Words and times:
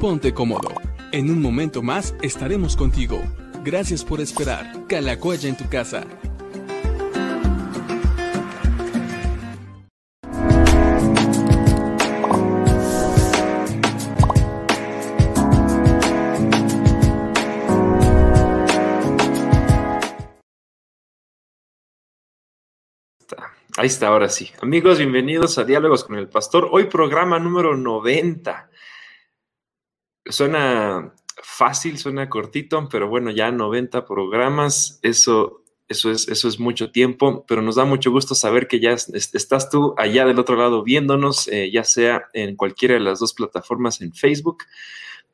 ponte 0.00 0.32
cómodo. 0.32 0.70
En 1.12 1.30
un 1.30 1.42
momento 1.42 1.82
más 1.82 2.14
estaremos 2.22 2.74
contigo. 2.74 3.20
Gracias 3.62 4.02
por 4.02 4.22
esperar. 4.22 4.86
Calacoya 4.88 5.46
en 5.46 5.58
tu 5.58 5.68
casa. 5.68 6.06
Ahí 23.76 23.86
está, 23.86 24.08
ahora 24.08 24.28
sí. 24.28 24.50
Amigos, 24.62 24.98
bienvenidos 24.98 25.58
a 25.58 25.64
Diálogos 25.64 26.04
con 26.04 26.16
el 26.16 26.28
Pastor. 26.28 26.68
Hoy 26.70 26.84
programa 26.84 27.38
número 27.38 27.76
90. 27.76 28.69
Suena 30.30 31.14
fácil, 31.42 31.98
suena 31.98 32.28
cortito, 32.28 32.88
pero 32.90 33.08
bueno, 33.08 33.30
ya 33.30 33.50
90 33.50 34.04
programas, 34.06 34.98
eso, 35.02 35.62
eso, 35.88 36.10
es, 36.10 36.28
eso 36.28 36.48
es 36.48 36.58
mucho 36.58 36.90
tiempo, 36.90 37.44
pero 37.46 37.62
nos 37.62 37.76
da 37.76 37.84
mucho 37.84 38.10
gusto 38.10 38.34
saber 38.34 38.68
que 38.68 38.80
ya 38.80 38.92
estás 38.92 39.70
tú 39.70 39.94
allá 39.96 40.24
del 40.24 40.38
otro 40.38 40.56
lado 40.56 40.82
viéndonos, 40.82 41.48
eh, 41.48 41.70
ya 41.70 41.84
sea 41.84 42.28
en 42.32 42.56
cualquiera 42.56 42.94
de 42.94 43.00
las 43.00 43.20
dos 43.20 43.34
plataformas 43.34 44.00
en 44.00 44.12
Facebook 44.12 44.64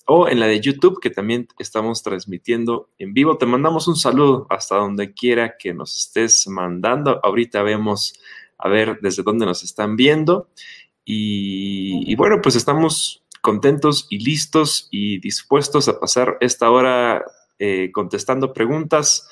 o 0.06 0.28
en 0.28 0.38
la 0.40 0.46
de 0.46 0.60
YouTube, 0.60 1.00
que 1.00 1.10
también 1.10 1.48
estamos 1.58 2.02
transmitiendo 2.02 2.90
en 2.98 3.12
vivo. 3.12 3.38
Te 3.38 3.46
mandamos 3.46 3.88
un 3.88 3.96
saludo 3.96 4.46
hasta 4.50 4.76
donde 4.76 5.12
quiera 5.12 5.56
que 5.58 5.74
nos 5.74 5.96
estés 5.96 6.46
mandando. 6.46 7.18
Ahorita 7.24 7.62
vemos 7.62 8.14
a 8.56 8.68
ver 8.68 9.00
desde 9.02 9.24
dónde 9.24 9.46
nos 9.46 9.64
están 9.64 9.96
viendo. 9.96 10.48
Y, 11.08 12.14
bueno, 12.16 12.40
pues 12.42 12.56
estamos 12.56 13.22
contentos 13.46 14.08
y 14.10 14.18
listos 14.24 14.88
y 14.90 15.20
dispuestos 15.20 15.86
a 15.86 16.00
pasar 16.00 16.36
esta 16.40 16.68
hora 16.68 17.24
eh, 17.60 17.92
contestando 17.92 18.52
preguntas. 18.52 19.28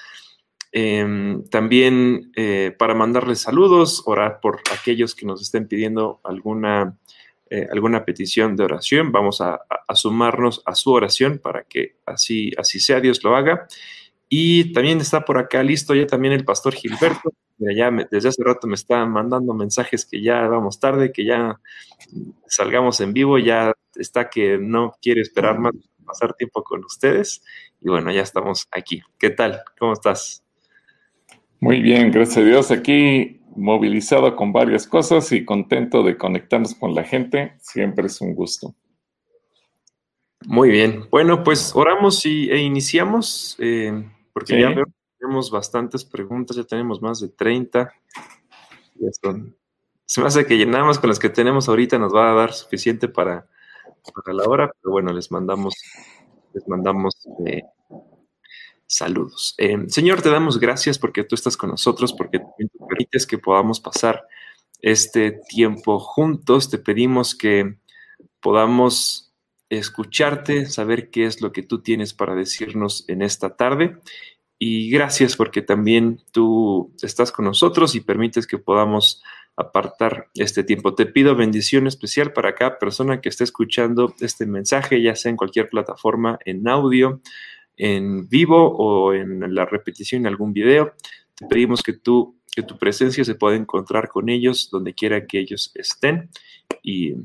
Em, 0.71 1.43
también 1.51 2.31
eh, 2.37 2.73
para 2.79 2.95
mandarles 2.95 3.41
saludos, 3.41 4.05
orar 4.07 4.39
por 4.41 4.61
aquellos 4.73 5.17
que 5.17 5.27
nos 5.27 5.43
estén 5.43 5.67
pidiendo 5.67 6.21
alguna 6.23 6.97
eh, 7.51 7.67
alguna 7.73 8.05
petición 8.05 8.55
de 8.55 8.63
oración, 8.63 9.11
vamos 9.11 9.41
a, 9.41 9.61
sumarnos 9.95 10.63
a 10.65 10.77
su 10.77 10.93
oración 10.93 11.41
para 11.41 11.65
que 11.65 11.97
así, 12.07 12.53
así 12.57 12.79
sea, 12.79 13.01
Dios 13.01 13.23
lo 13.25 13.35
haga. 13.35 13.67
Y 14.29 14.73
también 14.73 15.01
está 15.01 15.25
por 15.25 15.39
acá 15.39 15.61
listo 15.65 15.93
ya 15.93 16.07
también 16.07 16.35
el 16.35 16.45
pastor 16.45 16.75
Gilberto. 16.75 17.33
Ya 17.59 17.91
desde 18.11 18.29
hace 18.29 18.43
rato 18.43 18.67
me 18.67 18.75
está 18.75 19.05
mandando 19.07 19.55
mensajes 19.55 20.05
que 20.05 20.21
ya 20.23 20.49
vamos 20.49 20.81
tarde, 20.81 21.13
que 21.13 21.25
ya 21.25 21.61
salgamos 22.47 23.01
en 23.01 23.13
vivo, 23.13 23.39
ya 23.39 23.73
está 23.95 24.29
que 24.29 24.59
no 24.59 24.95
quiere 25.01 25.21
esperar 25.21 25.59
más, 25.59 25.73
pasar 26.05 26.35
tiempo 26.35 26.63
con 26.63 26.85
ustedes. 26.85 27.43
Y 27.81 27.89
bueno, 27.89 28.11
ya 28.11 28.23
estamos 28.23 28.67
aquí. 28.71 29.03
¿Qué 29.19 29.31
tal? 29.31 29.61
¿Cómo 29.79 29.93
estás? 29.93 30.43
Muy 31.61 31.81
bien, 31.81 32.11
gracias 32.11 32.39
a 32.39 32.47
Dios. 32.47 32.71
Aquí 32.71 33.41
movilizado 33.57 34.35
con 34.37 34.53
varias 34.53 34.87
cosas 34.87 35.31
y 35.33 35.45
contento 35.45 36.03
de 36.03 36.17
conectarnos 36.17 36.75
con 36.75 36.95
la 36.95 37.05
gente. 37.05 37.55
Siempre 37.61 38.07
es 38.07 38.21
un 38.21 38.35
gusto. 38.35 38.75
Muy 40.47 40.71
bien. 40.71 41.05
Bueno, 41.11 41.43
pues 41.43 41.73
oramos 41.75 42.27
y, 42.27 42.51
e 42.51 42.59
iniciamos, 42.59 43.57
eh, 43.61 44.05
porque 44.33 44.61
ya 44.61 44.75
tenemos 45.25 45.51
bastantes 45.51 46.05
preguntas, 46.05 46.57
ya 46.57 46.65
tenemos 46.65 47.01
más 47.01 47.21
de 47.21 47.29
30. 47.29 47.93
se 50.05 50.21
me 50.21 50.27
hace 50.27 50.45
que 50.45 50.67
nada 50.67 50.85
más 50.85 50.99
con 50.99 51.09
las 51.09 51.19
que 51.19 51.31
tenemos 51.31 51.69
ahorita 51.69 51.99
nos 51.99 52.15
va 52.15 52.31
a 52.31 52.35
dar 52.35 52.53
suficiente 52.53 53.09
para, 53.09 53.49
para 54.15 54.35
la 54.35 54.45
hora, 54.45 54.71
pero 54.81 54.93
bueno, 54.93 55.13
les 55.13 55.31
mandamos, 55.31 55.75
les 56.53 56.69
mandamos 56.69 57.15
eh, 57.47 57.63
saludos. 58.87 59.55
Eh, 59.57 59.85
Señor, 59.89 60.21
te 60.21 60.29
damos 60.29 60.61
gracias 60.61 60.99
porque 60.99 61.25
tú 61.25 61.35
estás 61.35 61.57
con 61.57 61.71
nosotros, 61.71 62.13
porque 62.13 62.41
tú 62.41 62.87
permites 62.87 63.27
que 63.27 63.39
podamos 63.39 63.81
pasar 63.81 64.27
este 64.81 65.41
tiempo 65.49 65.99
juntos. 65.99 66.69
Te 66.69 66.77
pedimos 66.77 67.35
que 67.35 67.79
podamos 68.41 69.33
escucharte, 69.71 70.67
saber 70.67 71.11
qué 71.11 71.25
es 71.25 71.41
lo 71.41 71.53
que 71.53 71.63
tú 71.63 71.83
tienes 71.83 72.13
para 72.13 72.35
decirnos 72.35 73.05
en 73.09 73.23
esta 73.23 73.57
tarde. 73.57 73.99
Y 74.67 74.89
gracias 74.89 75.37
porque 75.37 75.61
también 75.61 76.23
tú 76.33 76.91
estás 77.03 77.31
con 77.31 77.45
nosotros 77.45 77.95
y 77.95 78.01
permites 78.01 78.47
que 78.47 78.57
podamos 78.57 79.23
apartar 79.57 80.31
este 80.33 80.65
tiempo. 80.65 80.95
Te 80.95 81.05
pido 81.05 81.37
bendición 81.37 81.87
especial 81.87 82.33
para 82.33 82.55
cada 82.55 82.79
persona 82.79 83.21
que 83.21 83.29
esté 83.29 83.45
escuchando 83.45 84.15
este 84.21 84.47
mensaje, 84.47 85.03
ya 85.03 85.17
sea 85.17 85.29
en 85.29 85.37
cualquier 85.37 85.69
plataforma 85.69 86.39
en 86.47 86.67
audio, 86.67 87.21
en 87.77 88.27
vivo 88.27 88.75
o 88.75 89.13
en 89.13 89.55
la 89.55 89.67
repetición 89.67 90.23
en 90.23 90.29
algún 90.29 90.55
video. 90.55 90.95
Te 91.35 91.45
pedimos 91.45 91.83
que, 91.83 91.93
tú, 91.93 92.41
que 92.51 92.63
tu 92.63 92.79
presencia 92.79 93.23
se 93.23 93.35
pueda 93.35 93.57
encontrar 93.57 94.09
con 94.09 94.31
ellos 94.31 94.71
donde 94.73 94.95
quiera 94.95 95.27
que 95.27 95.41
ellos 95.41 95.73
estén. 95.75 96.31
Y, 96.83 97.17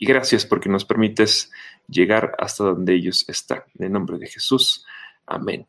gracias 0.00 0.46
porque 0.46 0.70
nos 0.70 0.86
permites 0.86 1.50
llegar 1.88 2.32
hasta 2.38 2.64
donde 2.64 2.94
ellos 2.94 3.28
están. 3.28 3.64
En 3.78 3.84
el 3.84 3.92
nombre 3.92 4.16
de 4.16 4.28
Jesús. 4.28 4.86
Amén. 5.26 5.66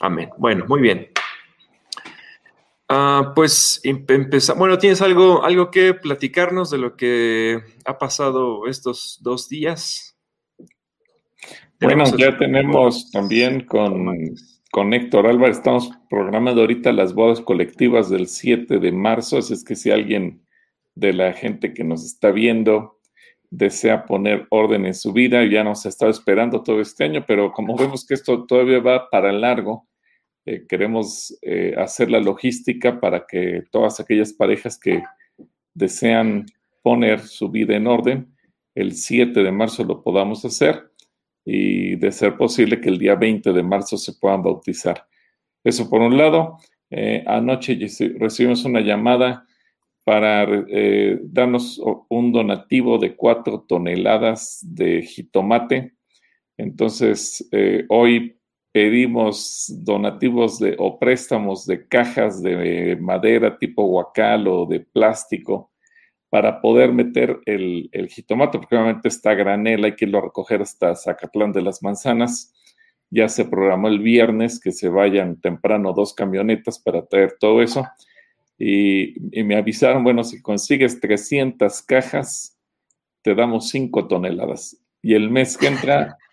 Amén. 0.00 0.30
Bueno, 0.38 0.64
muy 0.68 0.80
bien. 0.80 1.08
Ah, 2.88 3.32
pues 3.34 3.80
empezamos. 3.84 4.58
Bueno, 4.58 4.78
¿tienes 4.78 5.02
algo, 5.02 5.44
algo 5.44 5.70
que 5.70 5.92
platicarnos 5.92 6.70
de 6.70 6.78
lo 6.78 6.96
que 6.96 7.60
ha 7.84 7.98
pasado 7.98 8.66
estos 8.66 9.18
dos 9.22 9.48
días? 9.48 10.16
Bueno, 11.80 12.04
ya 12.16 12.36
tenemos 12.36 13.10
también 13.10 13.64
con, 13.64 14.16
con 14.72 14.94
Héctor 14.94 15.26
Álvarez, 15.26 15.58
estamos 15.58 15.90
programando 16.10 16.62
ahorita 16.62 16.92
las 16.92 17.14
bodas 17.14 17.40
colectivas 17.40 18.10
del 18.10 18.26
7 18.26 18.78
de 18.78 18.92
marzo, 18.92 19.38
así 19.38 19.52
es 19.52 19.64
que 19.64 19.76
si 19.76 19.90
alguien 19.90 20.44
de 20.96 21.12
la 21.12 21.32
gente 21.34 21.74
que 21.74 21.84
nos 21.84 22.04
está 22.04 22.32
viendo 22.32 22.98
desea 23.50 24.06
poner 24.06 24.46
orden 24.50 24.86
en 24.86 24.94
su 24.94 25.12
vida, 25.12 25.44
ya 25.44 25.62
nos 25.62 25.86
ha 25.86 25.88
estado 25.88 26.10
esperando 26.10 26.62
todo 26.62 26.80
este 26.80 27.04
año, 27.04 27.24
pero 27.26 27.52
como 27.52 27.76
vemos 27.76 28.04
que 28.04 28.14
esto 28.14 28.44
todavía 28.44 28.80
va 28.80 29.08
para 29.08 29.32
largo, 29.32 29.87
eh, 30.50 30.64
queremos 30.66 31.38
eh, 31.42 31.74
hacer 31.76 32.10
la 32.10 32.20
logística 32.20 32.98
para 32.98 33.26
que 33.26 33.64
todas 33.70 34.00
aquellas 34.00 34.32
parejas 34.32 34.78
que 34.78 35.02
desean 35.74 36.46
poner 36.82 37.20
su 37.20 37.50
vida 37.50 37.76
en 37.76 37.86
orden, 37.86 38.34
el 38.74 38.94
7 38.94 39.42
de 39.42 39.52
marzo 39.52 39.84
lo 39.84 40.02
podamos 40.02 40.42
hacer 40.46 40.90
y 41.44 41.96
de 41.96 42.10
ser 42.12 42.38
posible 42.38 42.80
que 42.80 42.88
el 42.88 42.98
día 42.98 43.14
20 43.14 43.52
de 43.52 43.62
marzo 43.62 43.98
se 43.98 44.14
puedan 44.14 44.42
bautizar. 44.42 45.06
Eso 45.62 45.90
por 45.90 46.00
un 46.00 46.16
lado. 46.16 46.56
Eh, 46.88 47.22
anoche 47.26 47.78
recibimos 48.18 48.64
una 48.64 48.80
llamada 48.80 49.46
para 50.02 50.46
darnos 51.24 51.78
un 52.08 52.32
donativo 52.32 52.96
de 52.96 53.14
cuatro 53.14 53.66
toneladas 53.68 54.60
de 54.62 55.02
jitomate. 55.02 55.92
Entonces, 56.56 57.46
hoy 57.90 58.37
pedimos 58.78 59.66
donativos 59.82 60.60
de, 60.60 60.76
o 60.78 61.00
préstamos 61.00 61.66
de 61.66 61.88
cajas 61.88 62.40
de 62.40 62.96
madera 63.00 63.58
tipo 63.58 63.84
guacal 63.84 64.46
o 64.46 64.66
de 64.66 64.78
plástico 64.78 65.72
para 66.30 66.60
poder 66.60 66.92
meter 66.92 67.40
el, 67.44 67.90
jitomate, 68.08 68.56
porque 68.56 68.76
obviamente 68.76 69.08
está 69.08 69.34
granel, 69.34 69.82
hay 69.82 69.96
que 69.96 70.04
irlo 70.04 70.18
a 70.18 70.26
recoger 70.26 70.62
hasta 70.62 70.94
Zacatlán 70.94 71.52
de 71.52 71.62
las 71.62 71.82
Manzanas. 71.82 72.54
Ya 73.10 73.28
se 73.28 73.46
programó 73.46 73.88
el 73.88 73.98
viernes 73.98 74.60
que 74.60 74.70
se 74.70 74.88
vayan 74.88 75.40
temprano 75.40 75.92
dos 75.92 76.14
camionetas 76.14 76.78
para 76.78 77.04
traer 77.04 77.34
todo 77.40 77.60
eso. 77.60 77.84
Y, 78.56 79.14
me 79.42 79.56
avisaron, 79.56 80.04
bueno, 80.04 80.22
si 80.22 80.40
consigues 80.40 81.00
300 81.00 81.82
cajas, 81.82 82.56
te 83.22 83.34
damos 83.34 83.70
5 83.70 84.06
toneladas. 84.06 84.80
Y 85.02 85.14
el 85.14 85.30
mes 85.30 85.58
que 85.58 85.66
entra 85.66 86.16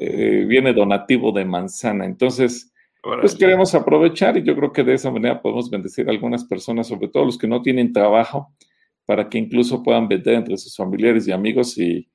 eh, 0.00 0.44
viene 0.46 0.72
donativo 0.72 1.32
de 1.32 1.44
manzana. 1.44 2.04
Entonces, 2.04 2.72
pues 3.20 3.34
queremos 3.34 3.74
aprovechar 3.74 4.36
y 4.36 4.42
yo 4.42 4.56
creo 4.56 4.72
que 4.72 4.84
de 4.84 4.94
esa 4.94 5.10
manera 5.10 5.40
podemos 5.40 5.70
bendecir 5.70 6.08
a 6.08 6.10
algunas 6.10 6.44
personas, 6.44 6.88
sobre 6.88 7.08
todo 7.08 7.24
los 7.24 7.38
que 7.38 7.46
no 7.46 7.62
tienen 7.62 7.92
trabajo, 7.92 8.52
para 9.06 9.28
que 9.28 9.38
incluso 9.38 9.82
puedan 9.82 10.08
vender 10.08 10.34
entre 10.34 10.56
sus 10.58 10.76
familiares 10.76 11.26
y 11.26 11.32
amigos 11.32 11.78
y, 11.78 12.08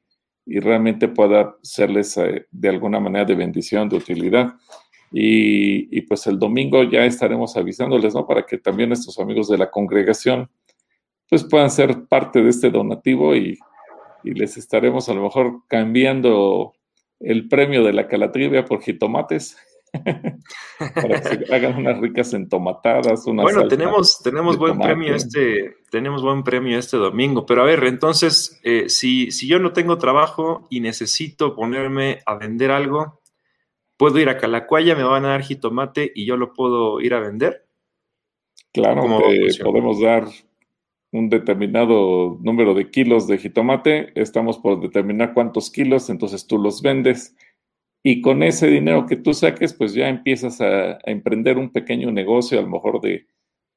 realmente 0.46 1.08
pueda 1.08 1.56
serles 1.62 2.18
eh, 2.18 2.48
de 2.52 2.70
alguna 2.70 3.00
manera 3.00 3.24
de 3.24 3.34
bendición, 3.34 3.88
de 3.88 3.96
utilidad. 3.96 4.54
Y, 5.10 6.02
pues 6.02 6.28
el 6.28 6.38
domingo 6.38 6.84
ya 6.84 7.06
estaremos 7.06 7.56
avisándoles, 7.56 8.14
¿no? 8.14 8.28
Para 8.28 8.46
que 8.46 8.58
también 8.58 8.90
nuestros 8.90 9.18
amigos 9.20 9.48
de 9.48 9.58
la 9.58 9.72
congregación 9.72 10.50
pues 11.30 11.44
puedan 11.44 11.72
ser 11.72 12.06
parte 12.08 12.44
de 12.44 12.50
este 12.50 12.70
donativo 12.70 13.36
y, 13.36 13.58
les 14.24 14.56
estaremos 14.56 15.10
a 15.10 15.14
lo 15.14 15.24
mejor 15.24 15.64
cambiando 15.68 16.74
el 17.24 17.48
premio 17.48 17.84
de 17.84 17.94
la 17.94 18.08
calatrivia 18.08 18.66
por 18.66 18.82
jitomates. 18.82 19.58
para 20.96 21.22
que 21.22 21.46
se 21.46 21.54
hagan 21.54 21.78
unas 21.78 22.00
ricas 22.00 22.34
entomatadas. 22.34 23.26
bueno, 23.26 23.68
tenemos, 23.68 24.22
tenemos 24.24 24.58
buen 24.58 24.80
premio 24.80 25.14
este, 25.14 25.76
tenemos 25.92 26.24
buen 26.24 26.44
premio 26.44 26.78
este 26.80 26.98
domingo. 26.98 27.46
Pero 27.46 27.62
a 27.62 27.66
ver, 27.66 27.84
entonces, 27.84 28.60
eh, 28.64 28.90
si, 28.90 29.32
si 29.32 29.48
yo 29.48 29.60
no 29.60 29.72
tengo 29.72 29.98
trabajo 29.98 30.68
y 30.70 30.80
necesito 30.80 31.56
ponerme 31.56 32.20
a 32.26 32.36
vender 32.36 32.72
algo, 32.72 33.22
¿puedo 33.98 34.20
ir 34.20 34.30
a 34.30 34.38
Calacuaya, 34.38 34.96
me 34.96 35.04
van 35.04 35.26
a 35.26 35.30
dar 35.30 35.44
jitomate 35.44 36.12
y 36.14 36.26
yo 36.26 36.38
lo 36.38 36.54
puedo 36.54 37.00
ir 37.00 37.14
a 37.14 37.20
vender? 37.20 37.68
Claro, 38.74 39.04
podemos 39.64 40.02
dar 40.02 40.26
un 41.14 41.30
determinado 41.30 42.40
número 42.42 42.74
de 42.74 42.90
kilos 42.90 43.28
de 43.28 43.38
jitomate, 43.38 44.20
estamos 44.20 44.58
por 44.58 44.82
determinar 44.82 45.36
cuántos 45.36 45.70
kilos, 45.70 46.10
entonces 46.10 46.48
tú 46.48 46.58
los 46.58 46.82
vendes 46.82 47.36
y 48.02 48.20
con 48.20 48.42
ese 48.42 48.68
dinero 48.68 49.06
que 49.06 49.16
tú 49.16 49.34
saques, 49.34 49.74
pues 49.74 49.94
ya 49.94 50.10
empiezas 50.10 50.60
a, 50.60 50.98
emprender 51.06 51.60
un 51.60 51.72
pequeño 51.72 52.12
negocio, 52.12 52.58
a 52.58 52.64
lo 52.64 52.68
mejor 52.68 53.00
de, 53.00 53.28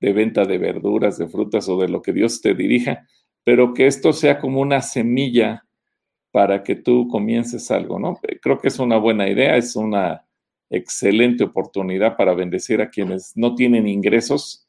de, 0.00 0.12
venta 0.14 0.46
de 0.46 0.56
verduras, 0.56 1.18
de 1.18 1.28
frutas 1.28 1.68
o 1.68 1.78
de 1.78 1.88
lo 1.88 2.00
que 2.00 2.14
Dios 2.14 2.40
te 2.40 2.54
dirija, 2.54 3.06
pero 3.44 3.74
que 3.74 3.86
esto 3.86 4.14
sea 4.14 4.40
como 4.40 4.62
una 4.62 4.80
semilla 4.80 5.66
para 6.32 6.62
que 6.62 6.74
tú 6.74 7.06
comiences 7.06 7.70
algo, 7.70 7.98
¿no? 7.98 8.18
Creo 8.40 8.58
que 8.58 8.68
es 8.68 8.78
una 8.78 8.96
buena 8.96 9.28
idea, 9.28 9.56
es 9.56 9.76
una 9.76 10.26
excelente 10.70 11.44
oportunidad 11.44 12.16
para 12.16 12.34
bendecir 12.34 12.80
a 12.80 12.88
quienes 12.88 13.36
no 13.36 13.54
tienen 13.54 13.86
ingresos 13.86 14.65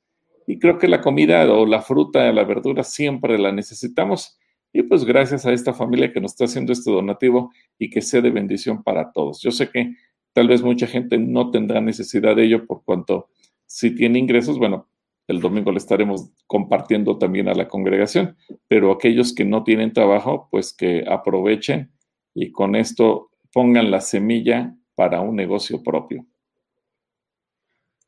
y 0.47 0.59
creo 0.59 0.79
que 0.79 0.87
la 0.87 1.01
comida 1.01 1.45
o 1.53 1.65
la 1.65 1.81
fruta, 1.81 2.31
la 2.31 2.45
verdura 2.45 2.83
siempre 2.83 3.37
la 3.37 3.51
necesitamos. 3.51 4.39
Y 4.71 4.83
pues 4.83 5.03
gracias 5.03 5.45
a 5.45 5.51
esta 5.51 5.73
familia 5.73 6.13
que 6.13 6.21
nos 6.21 6.31
está 6.31 6.45
haciendo 6.45 6.71
este 6.71 6.89
donativo 6.89 7.51
y 7.77 7.89
que 7.89 8.01
sea 8.01 8.21
de 8.21 8.31
bendición 8.31 8.81
para 8.81 9.11
todos. 9.11 9.41
Yo 9.41 9.51
sé 9.51 9.69
que 9.69 9.93
tal 10.31 10.47
vez 10.47 10.63
mucha 10.63 10.87
gente 10.87 11.17
no 11.17 11.51
tendrá 11.51 11.81
necesidad 11.81 12.35
de 12.35 12.45
ello 12.45 12.65
por 12.65 12.83
cuanto 12.85 13.27
si 13.65 13.93
tiene 13.93 14.19
ingresos, 14.19 14.57
bueno, 14.57 14.87
el 15.27 15.41
domingo 15.41 15.71
le 15.73 15.77
estaremos 15.79 16.31
compartiendo 16.47 17.17
también 17.17 17.49
a 17.49 17.53
la 17.53 17.67
congregación, 17.67 18.37
pero 18.69 18.93
aquellos 18.93 19.35
que 19.35 19.43
no 19.43 19.65
tienen 19.65 19.91
trabajo, 19.91 20.47
pues 20.49 20.73
que 20.73 21.03
aprovechen 21.05 21.91
y 22.33 22.53
con 22.53 22.77
esto 22.77 23.31
pongan 23.51 23.91
la 23.91 23.99
semilla 23.99 24.73
para 24.95 25.19
un 25.19 25.35
negocio 25.35 25.83
propio. 25.83 26.25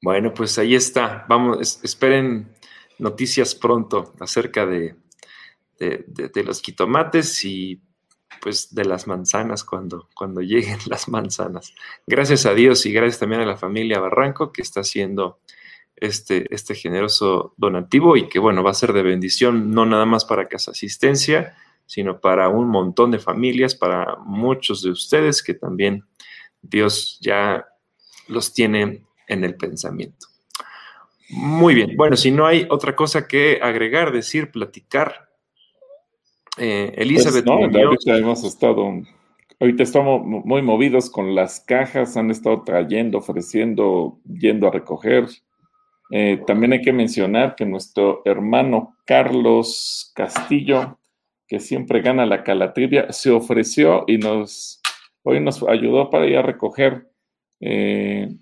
Bueno, 0.01 0.33
pues 0.33 0.57
ahí 0.57 0.75
está. 0.75 1.25
Vamos, 1.27 1.79
esperen 1.83 2.53
noticias 2.99 3.55
pronto 3.55 4.13
acerca 4.19 4.65
de, 4.65 4.95
de, 5.79 6.43
los 6.43 6.61
quitomates 6.61 7.43
y 7.45 7.81
pues 8.41 8.73
de 8.73 8.85
las 8.85 9.07
manzanas 9.07 9.63
cuando, 9.63 10.09
cuando 10.13 10.41
lleguen 10.41 10.77
las 10.87 11.09
manzanas. 11.09 11.73
Gracias 12.07 12.45
a 12.45 12.53
Dios 12.53 12.85
y 12.85 12.93
gracias 12.93 13.19
también 13.19 13.41
a 13.41 13.45
la 13.45 13.57
familia 13.57 13.99
Barranco 13.99 14.51
que 14.51 14.61
está 14.61 14.81
haciendo 14.81 15.39
este, 15.95 16.53
este 16.53 16.75
generoso 16.75 17.53
donativo 17.57 18.15
y 18.15 18.29
que 18.29 18.39
bueno, 18.39 18.63
va 18.63 18.71
a 18.71 18.75
ser 18.75 18.93
de 18.93 19.03
bendición 19.03 19.71
no 19.71 19.85
nada 19.85 20.05
más 20.05 20.23
para 20.23 20.47
Casa 20.47 20.71
Asistencia, 20.71 21.57
sino 21.85 22.21
para 22.21 22.49
un 22.49 22.69
montón 22.69 23.11
de 23.11 23.19
familias, 23.19 23.75
para 23.75 24.15
muchos 24.17 24.83
de 24.83 24.91
ustedes 24.91 25.43
que 25.43 25.53
también 25.53 26.05
Dios 26.61 27.17
ya 27.21 27.65
los 28.27 28.53
tiene 28.53 29.05
en 29.29 29.45
el 29.45 29.55
pensamiento. 29.55 30.27
Muy 31.29 31.75
bien, 31.75 31.95
bueno, 31.95 32.17
si 32.17 32.31
no 32.31 32.45
hay 32.45 32.67
otra 32.69 32.95
cosa 32.95 33.27
que 33.27 33.59
agregar, 33.61 34.11
decir, 34.11 34.51
platicar, 34.51 35.29
eh, 36.57 36.93
Elizabeth. 36.97 37.45
Pues 37.45 37.71
no, 37.71 37.79
ahorita 37.79 38.17
hemos 38.17 38.43
estado, 38.43 38.91
ahorita 39.59 39.83
estamos 39.83 40.21
muy 40.25 40.61
movidos 40.61 41.09
con 41.09 41.35
las 41.35 41.61
cajas, 41.61 42.17
han 42.17 42.31
estado 42.31 42.63
trayendo, 42.63 43.19
ofreciendo, 43.19 44.19
yendo 44.25 44.67
a 44.67 44.71
recoger. 44.71 45.27
Eh, 46.11 46.41
también 46.47 46.73
hay 46.73 46.81
que 46.81 46.91
mencionar 46.91 47.55
que 47.55 47.65
nuestro 47.65 48.23
hermano 48.25 48.97
Carlos 49.05 50.11
Castillo, 50.15 50.97
que 51.47 51.59
siempre 51.59 52.01
gana 52.01 52.25
la 52.25 52.43
calatrivia, 52.43 53.11
se 53.11 53.29
ofreció 53.29 54.03
y 54.07 54.17
nos 54.17 54.81
hoy 55.23 55.39
nos 55.39 55.63
ayudó 55.63 56.09
para 56.09 56.25
ir 56.25 56.37
a 56.37 56.41
recoger 56.41 57.07
eh, 57.59 58.35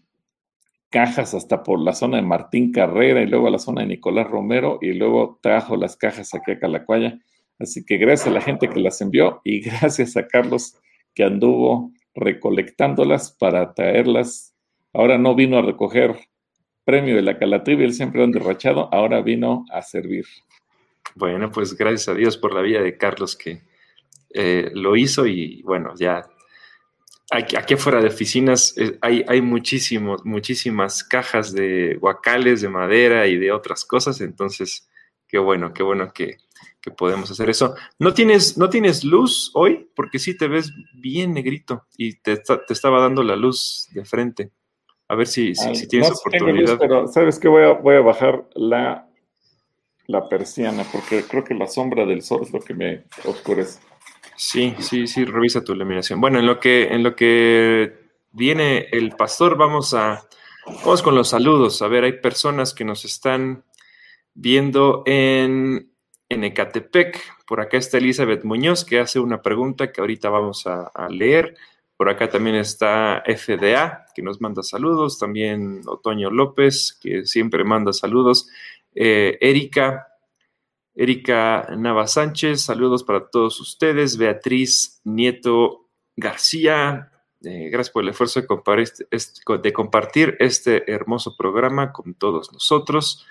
cajas 0.89 1.33
hasta 1.33 1.63
por 1.63 1.79
la 1.79 1.93
zona 1.93 2.17
de 2.17 2.23
Martín 2.23 2.71
Carrera 2.71 3.21
y 3.21 3.27
luego 3.27 3.47
a 3.47 3.51
la 3.51 3.59
zona 3.59 3.81
de 3.81 3.87
Nicolás 3.87 4.27
Romero 4.29 4.79
y 4.81 4.93
luego 4.93 5.39
trajo 5.41 5.75
las 5.75 5.97
cajas 5.97 6.33
aquí 6.33 6.51
a 6.51 6.59
Calacuaya. 6.59 7.19
Así 7.59 7.85
que 7.85 7.97
gracias 7.97 8.27
a 8.27 8.31
la 8.31 8.41
gente 8.41 8.69
que 8.69 8.79
las 8.79 9.01
envió 9.01 9.41
y 9.43 9.61
gracias 9.69 10.15
a 10.17 10.27
Carlos 10.27 10.77
que 11.13 11.23
anduvo 11.23 11.91
recolectándolas 12.15 13.31
para 13.31 13.73
traerlas. 13.73 14.55
Ahora 14.93 15.17
no 15.17 15.35
vino 15.35 15.57
a 15.57 15.61
recoger 15.61 16.15
premio 16.85 17.15
de 17.15 17.21
la 17.21 17.37
Calatrivia, 17.37 17.85
él 17.85 17.93
siempre 17.93 18.23
han 18.23 18.31
derrachado, 18.31 18.87
ahora 18.93 19.21
vino 19.21 19.65
a 19.71 19.81
servir. 19.81 20.25
Bueno, 21.15 21.51
pues 21.51 21.75
gracias 21.75 22.07
a 22.07 22.13
Dios 22.13 22.37
por 22.37 22.53
la 22.53 22.61
vida 22.61 22.81
de 22.81 22.97
Carlos 22.97 23.35
que 23.35 23.61
eh, 24.33 24.71
lo 24.73 24.95
hizo 24.95 25.27
y 25.27 25.61
bueno, 25.63 25.93
ya 25.99 26.25
Aquí, 27.29 27.73
afuera 27.73 27.99
de 27.99 28.07
oficinas 28.07 28.73
eh, 28.77 28.97
hay, 29.01 29.25
hay 29.27 29.41
muchísimos, 29.41 30.23
muchísimas 30.23 31.03
cajas 31.03 31.51
de 31.51 31.97
guacales, 31.99 32.61
de 32.61 32.69
madera 32.69 33.27
y 33.27 33.37
de 33.37 33.51
otras 33.51 33.83
cosas, 33.83 34.21
entonces, 34.21 34.89
qué 35.27 35.37
bueno, 35.37 35.73
qué 35.73 35.83
bueno 35.83 36.13
que, 36.13 36.37
podemos 36.95 37.29
hacer 37.29 37.49
eso. 37.49 37.75
¿No 37.99 38.13
tienes, 38.13 38.57
¿No 38.57 38.69
tienes 38.69 39.03
luz 39.03 39.51
hoy? 39.55 39.89
Porque 39.93 40.19
sí 40.19 40.37
te 40.37 40.47
ves 40.47 40.71
bien 40.93 41.33
negrito 41.33 41.85
y 41.97 42.13
te, 42.21 42.41
estaba 42.69 43.01
dando 43.01 43.23
la 43.23 43.35
luz 43.35 43.89
de 43.91 44.05
frente. 44.05 44.51
A 45.09 45.15
ver 45.15 45.27
si, 45.27 45.53
si, 45.53 45.85
tienes 45.89 46.11
oportunidad. 46.11 46.77
pero 46.79 47.05
sabes 47.09 47.39
que 47.39 47.49
voy 47.49 47.65
a, 47.65 47.73
voy 47.73 47.95
a 47.95 47.99
bajar 47.99 48.47
la, 48.55 49.05
la 50.05 50.29
persiana 50.29 50.85
porque 50.89 51.23
creo 51.23 51.43
que 51.43 51.53
la 51.55 51.67
sombra 51.67 52.05
del 52.05 52.21
sol 52.21 52.43
es 52.43 52.53
lo 52.53 52.61
que 52.61 52.73
me 52.73 53.03
oscurece. 53.25 53.79
Sí, 54.37 54.75
sí, 54.79 55.07
sí, 55.07 55.25
revisa 55.25 55.63
tu 55.63 55.73
iluminación. 55.73 56.21
Bueno, 56.21 56.37
en 56.37 56.45
lo 56.45 56.59
que, 56.59 56.93
en 56.93 57.01
lo 57.01 57.15
que 57.15 58.07
viene 58.31 58.87
el 58.91 59.15
pastor, 59.15 59.57
vamos 59.57 59.95
a, 59.95 60.27
vamos 60.67 61.01
con 61.01 61.15
los 61.15 61.29
saludos. 61.29 61.81
A 61.81 61.87
ver, 61.87 62.03
hay 62.03 62.21
personas 62.21 62.75
que 62.75 62.85
nos 62.85 63.03
están 63.03 63.65
viendo 64.35 65.01
en, 65.07 65.91
en 66.29 66.43
Ecatepec. 66.43 67.19
Por 67.47 67.61
acá 67.61 67.77
está 67.77 67.97
Elizabeth 67.97 68.43
Muñoz, 68.43 68.85
que 68.85 68.99
hace 68.99 69.19
una 69.19 69.41
pregunta 69.41 69.91
que 69.91 70.01
ahorita 70.01 70.29
vamos 70.29 70.67
a, 70.67 70.91
leer. 71.09 71.55
Por 71.97 72.07
acá 72.07 72.29
también 72.29 72.57
está 72.57 73.23
FDA, 73.25 74.05
que 74.13 74.21
nos 74.21 74.39
manda 74.39 74.61
saludos. 74.61 75.17
También 75.17 75.81
Otoño 75.87 76.29
López, 76.29 76.95
que 77.01 77.25
siempre 77.25 77.63
manda 77.63 77.91
saludos. 77.91 78.49
Eh, 78.93 79.39
Erika, 79.41 80.06
Erika 80.99 81.67
Nava 81.77 82.07
Sánchez, 82.07 82.61
saludos 82.61 83.03
para 83.03 83.29
todos 83.29 83.59
ustedes. 83.59 84.17
Beatriz 84.17 84.99
Nieto 85.03 85.87
García, 86.15 87.11
eh, 87.43 87.69
gracias 87.69 87.91
por 87.91 88.01
el 88.03 88.09
esfuerzo 88.09 88.41
de 88.41 88.47
compartir, 88.47 89.07
este, 89.11 89.57
de 89.61 89.73
compartir, 89.73 90.37
este, 90.39 90.91
hermoso 90.91 91.37
programa 91.37 91.93
con 91.93 92.15
todos 92.15 92.51
nosotros. 92.51 93.27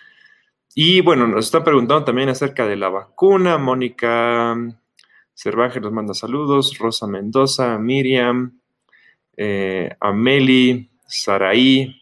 Y 0.77 1.01
bueno, 1.01 1.27
nos 1.27 1.47
están 1.47 1.65
preguntando 1.65 2.05
también 2.05 2.29
acerca 2.29 2.69
de 2.69 2.77
la 2.77 2.89
vacuna. 2.89 3.59
Mónica 3.59 4.57
Cervaje 5.35 5.81
nos 5.81 5.91
manda 5.91 6.15
saludos. 6.15 6.79
Rosa 6.79 7.09
Mendoza, 7.09 7.79
Miriam, 7.79 8.61
eh, 9.37 9.91
Ameli, 9.99 10.89
Saraí. 11.05 12.01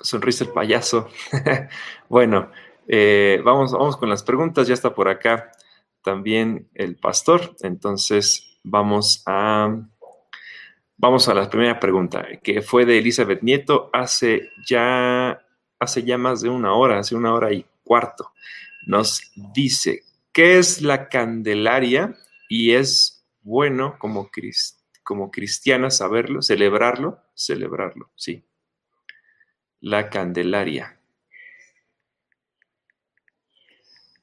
Sonrisa 0.00 0.44
el 0.44 0.50
payaso. 0.50 1.10
bueno, 2.08 2.50
eh, 2.88 3.40
vamos, 3.44 3.72
vamos 3.72 3.96
con 3.96 4.08
las 4.08 4.22
preguntas, 4.22 4.66
ya 4.66 4.74
está 4.74 4.94
por 4.94 5.08
acá 5.08 5.52
también 6.02 6.68
el 6.74 6.96
pastor, 6.96 7.56
entonces 7.60 8.58
vamos 8.62 9.22
a, 9.26 9.74
vamos 10.96 11.28
a 11.28 11.34
la 11.34 11.48
primera 11.48 11.80
pregunta, 11.80 12.26
que 12.42 12.62
fue 12.62 12.84
de 12.84 12.98
Elizabeth 12.98 13.42
Nieto 13.42 13.90
hace 13.92 14.50
ya, 14.68 15.40
hace 15.78 16.02
ya 16.02 16.18
más 16.18 16.42
de 16.42 16.50
una 16.50 16.74
hora, 16.74 16.98
hace 16.98 17.14
una 17.14 17.32
hora 17.32 17.52
y 17.52 17.66
cuarto. 17.82 18.32
Nos 18.86 19.32
dice, 19.54 20.02
¿qué 20.32 20.58
es 20.58 20.82
la 20.82 21.08
Candelaria? 21.08 22.14
Y 22.48 22.72
es 22.72 23.26
bueno 23.40 23.96
como, 23.98 24.30
como 25.02 25.30
cristiana 25.30 25.90
saberlo, 25.90 26.42
celebrarlo, 26.42 27.20
celebrarlo, 27.34 28.10
sí. 28.14 28.44
La 29.80 30.10
Candelaria. 30.10 30.93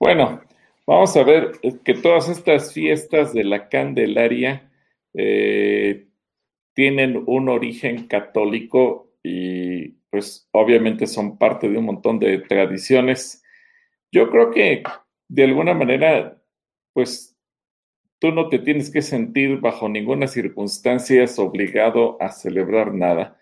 Bueno, 0.02 0.42
vamos 0.88 1.16
a 1.16 1.24
ver 1.24 1.52
que 1.86 1.94
todas 1.94 2.28
estas 2.28 2.74
fiestas 2.74 3.34
de 3.34 3.44
la 3.44 3.70
Candelaria 3.70 4.68
eh, 5.14 6.08
tienen 6.74 7.24
un 7.28 7.50
origen 7.50 8.08
católico 8.08 9.12
y 9.22 9.90
pues 10.10 10.50
obviamente 10.54 11.06
son 11.06 11.38
parte 11.38 11.70
de 11.70 11.78
un 11.78 11.86
montón 11.86 12.18
de 12.18 12.40
tradiciones. 12.40 13.44
Yo 14.12 14.32
creo 14.32 14.50
que 14.50 14.82
de 15.28 15.44
alguna 15.44 15.76
manera, 15.76 16.42
pues 16.94 17.38
tú 18.18 18.32
no 18.32 18.50
te 18.50 18.58
tienes 18.58 18.90
que 18.90 19.04
sentir 19.04 19.60
bajo 19.60 19.88
ninguna 19.88 20.26
circunstancia 20.26 21.24
obligado 21.38 22.18
a 22.20 22.32
celebrar 22.32 22.92
nada. 22.96 23.38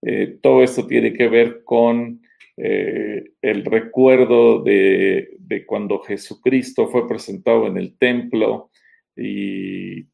Eh, 0.00 0.38
todo 0.40 0.62
esto 0.62 0.86
tiene 0.86 1.12
que 1.12 1.26
ver 1.26 1.64
con 1.64 2.23
eh, 2.56 3.32
el 3.42 3.64
recuerdo 3.64 4.62
de, 4.62 5.64
cuando 5.66 6.00
Jesucristo 6.00 6.88
fue 6.88 7.08
presentado 7.08 7.66
en 7.66 7.76
el 7.76 7.96
templo 7.96 8.70
y 9.16 10.06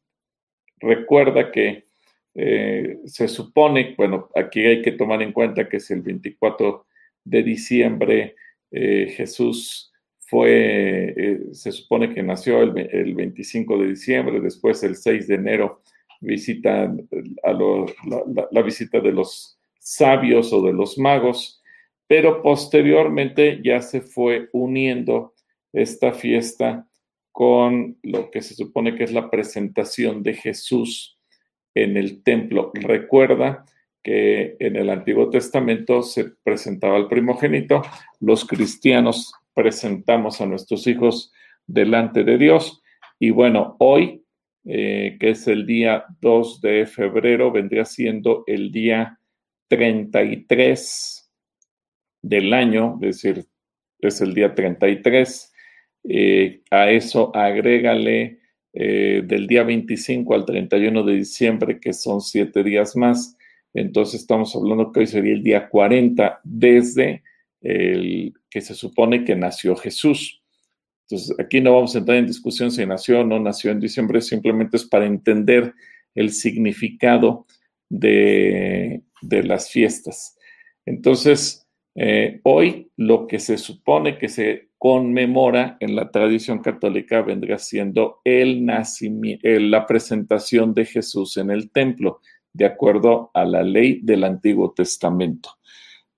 recuerda 0.79 1.51
que 1.51 1.87
eh, 2.33 2.99
se 3.05 3.27
supone, 3.27 3.93
bueno, 3.97 4.29
aquí 4.35 4.61
hay 4.61 4.81
que 4.81 4.93
tomar 4.93 5.21
en 5.21 5.33
cuenta 5.33 5.67
que 5.67 5.77
es 5.77 5.91
el 5.91 6.01
24 6.01 6.85
de 7.23 7.43
diciembre, 7.43 8.35
Jesús 8.73 9.91
fue, 10.17 11.41
se 11.51 11.73
supone 11.73 12.13
que 12.13 12.23
nació 12.23 12.61
el, 12.61 12.71
25 12.71 13.77
de 13.77 13.87
diciembre, 13.89 14.39
después 14.39 14.81
el 14.81 14.95
6 14.95 15.27
de 15.27 15.35
enero 15.35 15.81
visita 16.21 16.83
a 17.43 17.53
la 18.51 18.61
visita 18.61 19.01
de 19.01 19.11
los 19.11 19.59
sabios 19.79 20.53
o 20.53 20.61
de 20.61 20.71
los 20.71 20.97
magos, 20.97 21.60
pero 22.11 22.41
posteriormente 22.41 23.61
ya 23.63 23.81
se 23.81 24.01
fue 24.01 24.49
uniendo 24.51 25.33
esta 25.71 26.11
fiesta 26.11 26.85
con 27.31 27.99
lo 28.03 28.29
que 28.29 28.41
se 28.41 28.53
supone 28.53 28.97
que 28.97 29.05
es 29.05 29.13
la 29.13 29.29
presentación 29.29 30.21
de 30.21 30.33
Jesús 30.33 31.17
en 31.73 31.95
el 31.95 32.21
templo. 32.21 32.71
Recuerda 32.73 33.63
que 34.03 34.57
en 34.59 34.75
el 34.75 34.89
Antiguo 34.89 35.29
Testamento 35.29 36.01
se 36.01 36.33
presentaba 36.43 36.97
el 36.97 37.07
primogénito, 37.07 37.81
los 38.19 38.43
cristianos 38.43 39.31
presentamos 39.53 40.41
a 40.41 40.45
nuestros 40.47 40.87
hijos 40.87 41.31
delante 41.65 42.25
de 42.25 42.37
Dios 42.37 42.83
y 43.19 43.29
bueno, 43.29 43.77
hoy, 43.79 44.25
eh, 44.65 45.15
que 45.17 45.29
es 45.29 45.47
el 45.47 45.65
día 45.65 46.03
2 46.19 46.59
de 46.59 46.87
febrero, 46.87 47.53
vendría 47.53 47.85
siendo 47.85 48.43
el 48.47 48.69
día 48.69 49.17
33 49.69 51.20
del 52.21 52.53
año, 52.53 52.99
es 53.01 53.21
decir, 53.21 53.45
es 53.99 54.21
el 54.21 54.33
día 54.33 54.53
33. 54.53 55.53
Eh, 56.03 56.61
a 56.71 56.89
eso 56.89 57.35
agrégale 57.35 58.39
eh, 58.73 59.21
del 59.25 59.47
día 59.47 59.63
25 59.63 60.33
al 60.33 60.45
31 60.45 61.03
de 61.03 61.13
diciembre, 61.13 61.79
que 61.79 61.93
son 61.93 62.21
siete 62.21 62.63
días 62.63 62.95
más. 62.95 63.37
Entonces 63.73 64.21
estamos 64.21 64.55
hablando 64.55 64.91
que 64.91 65.01
hoy 65.01 65.07
sería 65.07 65.33
el 65.33 65.43
día 65.43 65.69
40 65.69 66.41
desde 66.43 67.23
el 67.61 68.33
que 68.49 68.61
se 68.61 68.73
supone 68.73 69.23
que 69.23 69.35
nació 69.35 69.75
Jesús. 69.75 70.41
Entonces 71.07 71.35
aquí 71.39 71.61
no 71.61 71.73
vamos 71.73 71.95
a 71.95 71.99
entrar 71.99 72.17
en 72.17 72.27
discusión 72.27 72.71
si 72.71 72.85
nació 72.85 73.21
o 73.21 73.23
no 73.23 73.39
nació 73.39 73.71
en 73.71 73.79
diciembre, 73.79 74.21
simplemente 74.21 74.77
es 74.77 74.85
para 74.85 75.05
entender 75.05 75.73
el 76.15 76.31
significado 76.31 77.45
de, 77.89 79.01
de 79.21 79.43
las 79.43 79.69
fiestas. 79.69 80.37
Entonces, 80.85 81.67
eh, 81.95 82.39
hoy 82.43 82.89
lo 82.95 83.27
que 83.27 83.39
se 83.39 83.57
supone 83.57 84.17
que 84.17 84.29
se 84.29 84.69
conmemora 84.77 85.77
en 85.79 85.95
la 85.95 86.09
tradición 86.09 86.59
católica 86.59 87.21
vendría 87.21 87.57
siendo 87.57 88.21
el 88.23 88.65
nacimiento, 88.65 89.47
la 89.47 89.85
presentación 89.85 90.73
de 90.73 90.85
Jesús 90.85 91.37
en 91.37 91.51
el 91.51 91.69
templo, 91.69 92.21
de 92.53 92.65
acuerdo 92.65 93.31
a 93.33 93.45
la 93.45 93.63
ley 93.63 93.99
del 94.01 94.23
Antiguo 94.23 94.71
Testamento. 94.71 95.57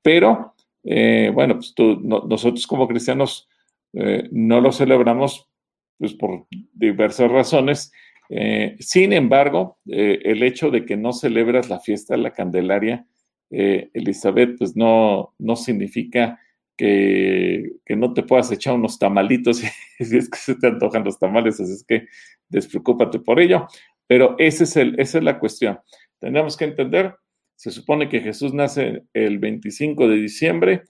Pero, 0.02 0.54
eh, 0.84 1.32
bueno, 1.34 1.56
pues 1.56 1.74
nosotros 1.78 2.68
como 2.68 2.88
cristianos 2.88 3.50
eh, 3.94 4.28
no 4.32 4.62
lo 4.62 4.72
celebramos 4.72 5.50
pues, 5.98 6.14
por 6.14 6.46
diversas 6.74 7.32
razones. 7.32 7.92
sin 8.80 9.14
embargo, 9.14 9.78
el 9.86 10.42
hecho 10.42 10.72
de 10.72 10.86
que 10.86 10.98
no 10.98 11.14
celebras 11.14 11.70
la 11.70 11.80
fiesta 11.80 12.16
de 12.16 12.22
la 12.22 12.32
Candelaria, 12.32 13.06
eh, 13.56 13.92
Elizabeth, 13.94 14.58
pues 14.58 14.76
no, 14.76 15.36
no 15.38 15.56
significa 15.56 16.40
que, 16.76 17.74
no 17.96 18.14
te 18.14 18.24
puedas 18.24 18.52
echar 18.52 18.74
unos 18.74 18.98
tamalitos 18.98 19.58
si, 20.00 20.18
es 20.18 20.28
que 20.28 20.38
se 20.38 20.56
te 20.56 20.68
antojan 20.68 21.04
los 21.04 21.20
tamales, 21.20 21.60
así 21.60 21.72
es 21.72 21.86
que 21.88 22.08
despreocúpate 22.50 23.20
por 23.20 23.40
ello. 23.40 23.68
Pero 24.08 24.36
es 24.40 24.76
el, 24.76 25.00
esa 25.00 25.20
es 25.20 25.24
la 25.24 25.38
cuestión. 25.40 25.80
Tenemos 26.20 26.58
que 26.58 26.66
entender, 26.66 27.16
se 27.56 27.70
supone 27.70 28.10
que 28.10 28.22
Jesús 28.22 28.54
nace 28.54 29.04
el 29.14 29.38
25 29.38 30.08
de 30.08 30.16
diciembre, 30.16 30.84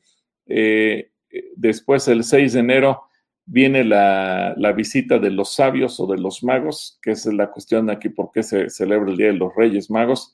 eh, 0.48 1.12
después 1.58 2.08
el 2.08 2.24
6 2.24 2.54
de 2.54 2.60
enero 2.62 3.04
viene 3.46 3.84
la, 3.84 4.54
la, 4.56 4.72
visita 4.72 5.20
de 5.20 5.32
los 5.32 5.54
sabios 5.54 6.00
o 6.00 6.08
de 6.08 6.18
los 6.18 6.44
magos, 6.44 6.98
que 7.02 7.12
es 7.12 7.26
la 7.26 7.52
cuestión 7.52 7.90
aquí, 7.90 8.08
por 8.08 8.32
qué 8.32 8.42
se 8.42 8.70
celebra 8.70 9.12
el 9.12 9.18
Día 9.18 9.28
de 9.28 9.34
los 9.34 9.54
Reyes 9.54 9.92
Magos, 9.92 10.34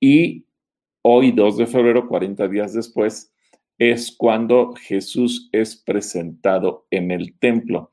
y 0.00 0.46
hoy 1.02 1.32
2 1.32 1.58
de 1.58 1.66
febrero, 1.66 2.08
40 2.08 2.48
días 2.48 2.72
después, 2.72 3.32
es 3.78 4.10
cuando 4.10 4.74
Jesús 4.74 5.48
es 5.52 5.76
presentado 5.76 6.86
en 6.90 7.10
el 7.10 7.38
templo. 7.38 7.92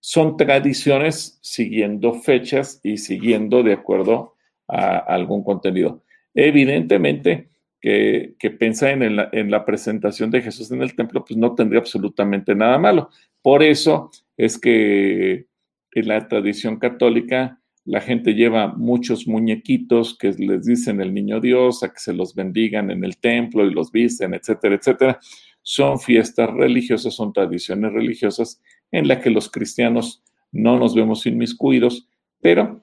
Son 0.00 0.36
tradiciones 0.36 1.38
siguiendo 1.42 2.14
fechas 2.14 2.80
y 2.82 2.98
siguiendo 2.98 3.62
de 3.62 3.74
acuerdo 3.74 4.34
a 4.68 4.98
algún 4.98 5.44
contenido. 5.44 6.02
Evidentemente 6.34 7.50
que, 7.80 8.34
pensar 8.58 8.90
en 9.02 9.16
la, 9.16 9.28
en 9.32 9.50
la 9.50 9.66
presentación 9.66 10.30
de 10.30 10.40
Jesús 10.40 10.70
en 10.70 10.82
el 10.82 10.96
templo, 10.96 11.24
pues 11.24 11.36
no 11.36 11.54
tendría 11.54 11.80
absolutamente 11.80 12.54
nada 12.54 12.78
malo. 12.78 13.10
Por 13.42 13.62
eso 13.62 14.10
es 14.38 14.58
que 14.58 15.46
en 15.92 16.08
la 16.08 16.26
tradición 16.28 16.78
católica 16.78 17.60
la 17.84 18.00
gente 18.00 18.32
lleva 18.32 18.68
muchos 18.68 19.26
muñequitos 19.26 20.16
que 20.16 20.32
les 20.32 20.64
dicen 20.64 21.00
el 21.00 21.12
niño 21.12 21.40
Dios, 21.40 21.82
a 21.82 21.92
que 21.92 22.00
se 22.00 22.14
los 22.14 22.34
bendigan 22.34 22.90
en 22.90 23.04
el 23.04 23.18
templo 23.18 23.66
y 23.66 23.72
los 23.72 23.92
visten, 23.92 24.32
etcétera, 24.32 24.76
etcétera. 24.76 25.18
Son 25.62 25.98
fiestas 25.98 26.50
religiosas, 26.50 27.14
son 27.14 27.32
tradiciones 27.32 27.92
religiosas 27.92 28.62
en 28.90 29.06
las 29.06 29.18
que 29.18 29.30
los 29.30 29.50
cristianos 29.50 30.22
no 30.50 30.78
nos 30.78 30.94
vemos 30.94 31.26
inmiscuidos, 31.26 32.08
pero 32.40 32.82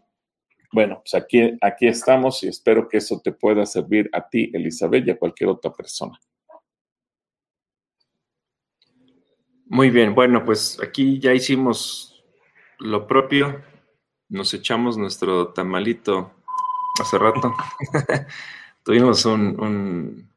bueno, 0.72 1.02
pues 1.04 1.16
aquí, 1.16 1.58
aquí 1.62 1.88
estamos 1.88 2.44
y 2.44 2.48
espero 2.48 2.88
que 2.88 2.98
eso 2.98 3.20
te 3.24 3.32
pueda 3.32 3.66
servir 3.66 4.10
a 4.14 4.28
ti, 4.30 4.52
Elizabeth, 4.54 5.08
y 5.08 5.12
a 5.12 5.18
cualquier 5.18 5.50
otra 5.50 5.72
persona. 5.72 6.20
Muy 9.66 9.90
bien, 9.90 10.14
bueno, 10.14 10.44
pues 10.46 10.78
aquí 10.84 11.18
ya 11.20 11.34
hicimos 11.34 12.24
lo 12.78 13.08
propio 13.08 13.64
nos 14.32 14.54
echamos 14.54 14.98
nuestro 14.98 15.50
tamalito 15.50 16.32
hace 17.00 17.18
rato. 17.18 17.54
Tuvimos 18.84 19.26
un, 19.26 20.28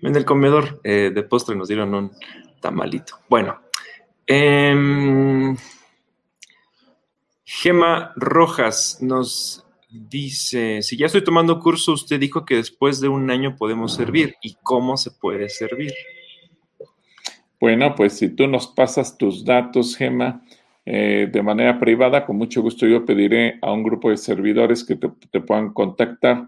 En 0.00 0.16
el 0.16 0.24
comedor 0.24 0.80
eh, 0.84 1.10
de 1.14 1.22
postre 1.24 1.54
nos 1.54 1.68
dieron 1.68 1.94
un 1.94 2.12
tamalito. 2.60 3.18
Bueno. 3.28 3.60
Em, 4.26 5.54
Gema 7.44 8.12
Rojas 8.16 8.98
nos 9.02 9.66
dice, 9.90 10.80
si 10.80 10.96
ya 10.96 11.06
estoy 11.06 11.22
tomando 11.22 11.60
curso, 11.60 11.92
usted 11.92 12.18
dijo 12.18 12.46
que 12.46 12.56
después 12.56 13.00
de 13.00 13.08
un 13.08 13.30
año 13.30 13.56
podemos 13.56 13.94
servir. 13.94 14.36
¿Y 14.42 14.56
cómo 14.62 14.96
se 14.96 15.10
puede 15.10 15.48
servir? 15.50 15.92
Bueno, 17.60 17.94
pues 17.94 18.16
si 18.16 18.28
tú 18.28 18.46
nos 18.46 18.66
pasas 18.66 19.18
tus 19.18 19.44
datos, 19.44 19.96
Gema, 19.96 20.42
eh, 20.86 21.28
de 21.32 21.42
manera 21.42 21.78
privada, 21.78 22.26
con 22.26 22.36
mucho 22.36 22.60
gusto 22.60 22.86
yo 22.86 23.04
pediré 23.04 23.58
a 23.62 23.72
un 23.72 23.82
grupo 23.82 24.10
de 24.10 24.16
servidores 24.16 24.84
que 24.84 24.96
te, 24.96 25.40
puedan 25.40 25.72
contactar. 25.72 26.46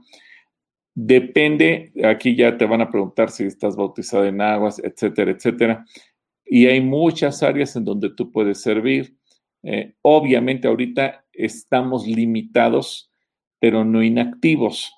Depende, 0.95 1.93
aquí 2.05 2.37
ya 2.37 2.57
te 2.57 2.66
van 2.66 2.83
a 2.83 2.90
preguntar 2.90 3.31
si 3.31 3.45
estás 3.45 3.76
bautizado 3.76 4.25
en 4.26 4.40
aguas, 4.40 4.78
etcétera, 4.78 5.31
etcétera. 5.31 5.85
Y 6.45 6.66
hay 6.66 6.81
muchas 6.81 7.43
áreas 7.43 7.76
en 7.76 7.85
donde 7.85 8.11
tú 8.11 8.31
puedes 8.31 8.61
servir. 8.61 9.16
Eh, 9.62 9.95
obviamente 10.02 10.69
ahorita 10.69 11.25
estamos 11.33 12.07
limitados, 12.07 13.11
pero 13.59 13.85
no 13.85 14.02
inactivos. 14.02 14.93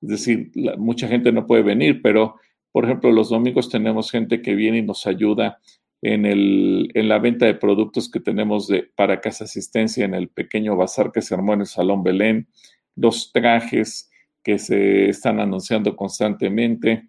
Es 0.00 0.08
decir, 0.08 0.50
mucha 0.78 1.08
gente 1.08 1.32
no 1.32 1.46
puede 1.46 1.62
venir, 1.62 2.00
pero 2.02 2.36
por 2.74 2.84
ejemplo, 2.86 3.12
los 3.12 3.28
domingos 3.28 3.68
tenemos 3.68 4.10
gente 4.10 4.42
que 4.42 4.56
viene 4.56 4.78
y 4.78 4.82
nos 4.82 5.06
ayuda 5.06 5.60
en, 6.04 6.26
el, 6.26 6.90
en 6.92 7.08
la 7.08 7.18
venta 7.18 7.46
de 7.46 7.54
productos 7.54 8.10
que 8.10 8.20
tenemos 8.20 8.68
de, 8.68 8.82
para 8.94 9.22
Casa 9.22 9.44
Asistencia 9.44 10.04
en 10.04 10.12
el 10.12 10.28
pequeño 10.28 10.76
bazar 10.76 11.10
que 11.10 11.22
se 11.22 11.34
armó 11.34 11.54
en 11.54 11.60
el 11.60 11.66
Salón 11.66 12.02
Belén, 12.02 12.46
los 12.94 13.32
trajes 13.32 14.10
que 14.42 14.58
se 14.58 15.08
están 15.08 15.40
anunciando 15.40 15.96
constantemente. 15.96 17.04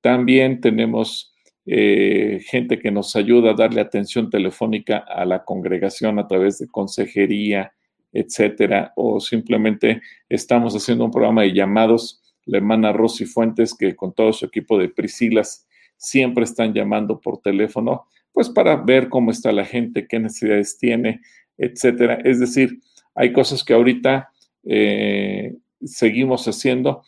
También 0.00 0.60
tenemos 0.60 1.34
eh, 1.66 2.38
gente 2.46 2.78
que 2.78 2.92
nos 2.92 3.16
ayuda 3.16 3.50
a 3.50 3.54
darle 3.54 3.80
atención 3.80 4.30
telefónica 4.30 4.98
a 4.98 5.24
la 5.24 5.42
congregación 5.42 6.20
a 6.20 6.28
través 6.28 6.60
de 6.60 6.68
consejería, 6.68 7.72
etcétera, 8.12 8.92
o 8.94 9.18
simplemente 9.18 10.02
estamos 10.28 10.76
haciendo 10.76 11.04
un 11.04 11.10
programa 11.10 11.42
de 11.42 11.52
llamados. 11.52 12.22
La 12.44 12.58
hermana 12.58 12.92
Rosy 12.92 13.26
Fuentes, 13.26 13.74
que 13.74 13.96
con 13.96 14.14
todo 14.14 14.32
su 14.32 14.46
equipo 14.46 14.78
de 14.78 14.88
Priscilas 14.88 15.66
siempre 15.96 16.44
están 16.44 16.72
llamando 16.72 17.20
por 17.20 17.38
teléfono 17.38 18.06
pues 18.36 18.50
para 18.50 18.76
ver 18.76 19.08
cómo 19.08 19.30
está 19.30 19.50
la 19.50 19.64
gente, 19.64 20.06
qué 20.06 20.18
necesidades 20.18 20.76
tiene, 20.76 21.22
etcétera. 21.56 22.18
Es 22.22 22.38
decir, 22.38 22.80
hay 23.14 23.32
cosas 23.32 23.64
que 23.64 23.72
ahorita 23.72 24.28
eh, 24.62 25.56
seguimos 25.82 26.46
haciendo. 26.46 27.02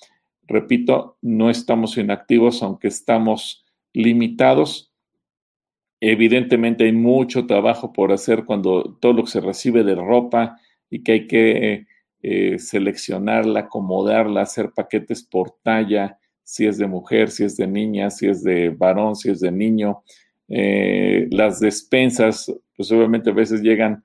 Repito, 0.46 1.18
no 1.20 1.50
estamos 1.50 1.98
inactivos, 1.98 2.62
aunque 2.62 2.88
estamos 2.88 3.66
limitados. 3.92 4.90
Evidentemente 6.00 6.84
hay 6.84 6.92
mucho 6.92 7.44
trabajo 7.44 7.92
por 7.92 8.10
hacer 8.10 8.46
cuando 8.46 8.96
todo 8.98 9.12
lo 9.12 9.24
que 9.24 9.30
se 9.30 9.42
recibe 9.42 9.84
de 9.84 9.96
ropa 9.96 10.58
y 10.88 11.02
que 11.02 11.12
hay 11.12 11.26
que 11.26 11.86
eh, 12.22 12.58
seleccionarla, 12.58 13.60
acomodarla, 13.60 14.40
hacer 14.40 14.70
paquetes 14.70 15.24
por 15.24 15.56
talla, 15.62 16.18
si 16.42 16.66
es 16.66 16.78
de 16.78 16.86
mujer, 16.86 17.30
si 17.30 17.44
es 17.44 17.58
de 17.58 17.66
niña, 17.66 18.08
si 18.08 18.28
es 18.28 18.42
de 18.42 18.70
varón, 18.70 19.14
si 19.14 19.28
es 19.28 19.40
de 19.40 19.52
niño. 19.52 20.02
Eh, 20.48 21.28
las 21.30 21.60
despensas, 21.60 22.52
pues 22.76 22.90
obviamente 22.90 23.30
a 23.30 23.34
veces 23.34 23.60
llegan 23.60 24.02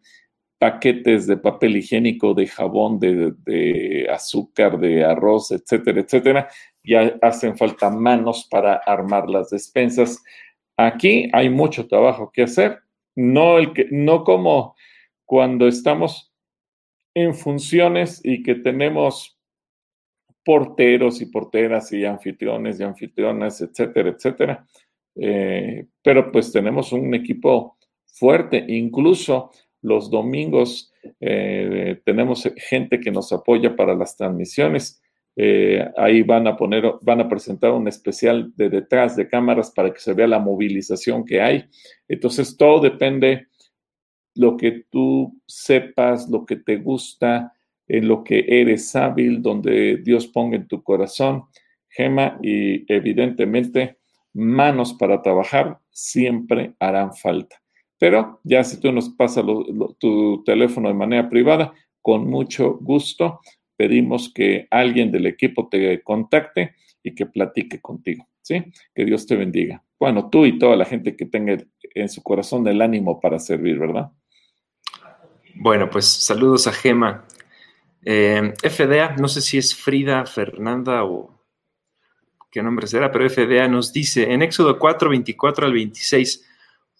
paquetes 0.63 1.27
de 1.27 1.37
papel 1.37 1.77
higiénico, 1.77 2.33
de 2.33 2.47
jabón, 2.47 2.99
de, 2.99 4.07
azúcar, 4.09 4.79
de 4.79 5.03
arroz, 5.03 5.51
etcétera, 5.51 6.01
etcétera. 6.01 6.47
Ya 6.83 7.17
hacen 7.21 7.57
falta 7.57 7.89
manos 7.89 8.47
para 8.49 8.75
armar 8.75 9.29
las 9.29 9.49
despensas. 9.49 10.23
Aquí 10.77 11.29
hay 11.33 11.49
mucho 11.49 11.87
trabajo 11.87 12.31
que 12.31 12.43
hacer. 12.43 12.79
No, 13.15 13.57
el 13.57 13.73
que, 13.73 13.87
no 13.91 14.23
como 14.23 14.75
cuando 15.25 15.67
estamos 15.67 16.33
en 17.13 17.33
funciones 17.33 18.21
y 18.23 18.41
que 18.41 18.55
tenemos 18.55 19.37
porteros 20.45 21.21
y 21.21 21.25
porteras 21.25 21.91
y 21.91 22.05
anfitriones 22.05 22.79
y 22.79 22.83
anfitrionas, 22.83 23.61
etcétera, 23.61 24.09
etcétera. 24.09 24.65
Eh, 25.15 25.85
pero 26.01 26.31
pues 26.31 26.51
tenemos 26.51 26.91
un 26.91 27.13
equipo 27.13 27.77
fuerte, 28.05 28.63
incluso 28.67 29.51
los 29.81 30.09
domingos 30.09 30.91
eh, 31.19 32.01
tenemos 32.05 32.49
gente 32.55 32.99
que 32.99 33.11
nos 33.11 33.31
apoya 33.33 33.75
para 33.75 33.95
las 33.95 34.15
transmisiones. 34.15 35.01
Eh, 35.35 35.83
ahí 35.97 36.21
van 36.21 36.47
a 36.47 36.55
poner, 36.55 36.93
van 37.01 37.21
a 37.21 37.27
presentar 37.27 37.71
un 37.71 37.87
especial 37.87 38.53
de 38.55 38.69
detrás 38.69 39.15
de 39.15 39.27
cámaras 39.27 39.71
para 39.71 39.91
que 39.91 39.99
se 39.99 40.13
vea 40.13 40.27
la 40.27 40.39
movilización 40.39 41.25
que 41.25 41.41
hay. 41.41 41.65
Entonces, 42.07 42.55
todo 42.55 42.79
depende 42.79 43.47
lo 44.35 44.57
que 44.57 44.85
tú 44.89 45.41
sepas, 45.45 46.29
lo 46.29 46.45
que 46.45 46.57
te 46.57 46.77
gusta, 46.77 47.53
en 47.87 48.07
lo 48.07 48.23
que 48.23 48.45
eres 48.47 48.95
hábil, 48.95 49.41
donde 49.41 49.97
Dios 49.97 50.27
ponga 50.27 50.55
en 50.55 50.67
tu 50.67 50.81
corazón, 50.81 51.43
Gema, 51.89 52.39
y 52.41 52.91
evidentemente 52.91 53.97
manos 54.33 54.93
para 54.93 55.21
trabajar 55.21 55.79
siempre 55.91 56.73
harán 56.79 57.13
falta. 57.13 57.61
Pero 57.97 58.39
ya 58.43 58.63
si 58.63 58.79
tú 58.79 58.91
nos 58.91 59.09
pasas 59.09 59.45
tu 59.97 60.43
teléfono 60.43 60.89
de 60.89 60.93
manera 60.93 61.29
privada, 61.29 61.73
con 62.01 62.27
mucho 62.27 62.77
gusto 62.81 63.39
pedimos 63.75 64.31
que 64.33 64.67
alguien 64.69 65.11
del 65.11 65.25
equipo 65.25 65.67
te 65.69 66.01
contacte 66.03 66.75
y 67.01 67.15
que 67.15 67.25
platique 67.25 67.79
contigo, 67.79 68.27
¿sí? 68.41 68.63
Que 68.93 69.05
Dios 69.05 69.25
te 69.25 69.35
bendiga. 69.35 69.83
Bueno, 69.99 70.29
tú 70.29 70.45
y 70.45 70.59
toda 70.59 70.75
la 70.75 70.85
gente 70.85 71.15
que 71.15 71.25
tenga 71.25 71.57
en 71.95 72.09
su 72.09 72.21
corazón 72.23 72.67
el 72.67 72.81
ánimo 72.81 73.19
para 73.19 73.39
servir, 73.39 73.79
¿verdad? 73.79 74.11
Bueno, 75.55 75.89
pues 75.89 76.05
saludos 76.05 76.67
a 76.67 76.73
Gema. 76.73 77.25
Eh, 78.05 78.53
FDA, 78.63 79.15
no 79.17 79.27
sé 79.27 79.41
si 79.41 79.57
es 79.57 79.75
Frida, 79.75 80.25
Fernanda 80.25 81.05
o 81.05 81.32
qué 82.53 82.61
nombre 82.61 82.85
será, 82.85 83.11
pero 83.11 83.27
FDA 83.27 83.67
nos 83.67 83.91
dice 83.91 84.31
en 84.31 84.43
Éxodo 84.43 84.77
4, 84.77 85.09
24 85.09 85.65
al 85.65 85.73
26, 85.73 86.47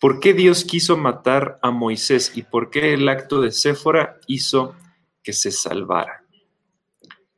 ¿por 0.01 0.19
qué 0.19 0.33
Dios 0.33 0.65
quiso 0.65 0.97
matar 0.97 1.59
a 1.61 1.69
Moisés 1.69 2.33
y 2.35 2.41
por 2.41 2.71
qué 2.71 2.93
el 2.93 3.07
acto 3.07 3.39
de 3.39 3.51
Séfora 3.51 4.17
hizo 4.27 4.75
que 5.21 5.31
se 5.31 5.51
salvara? 5.51 6.23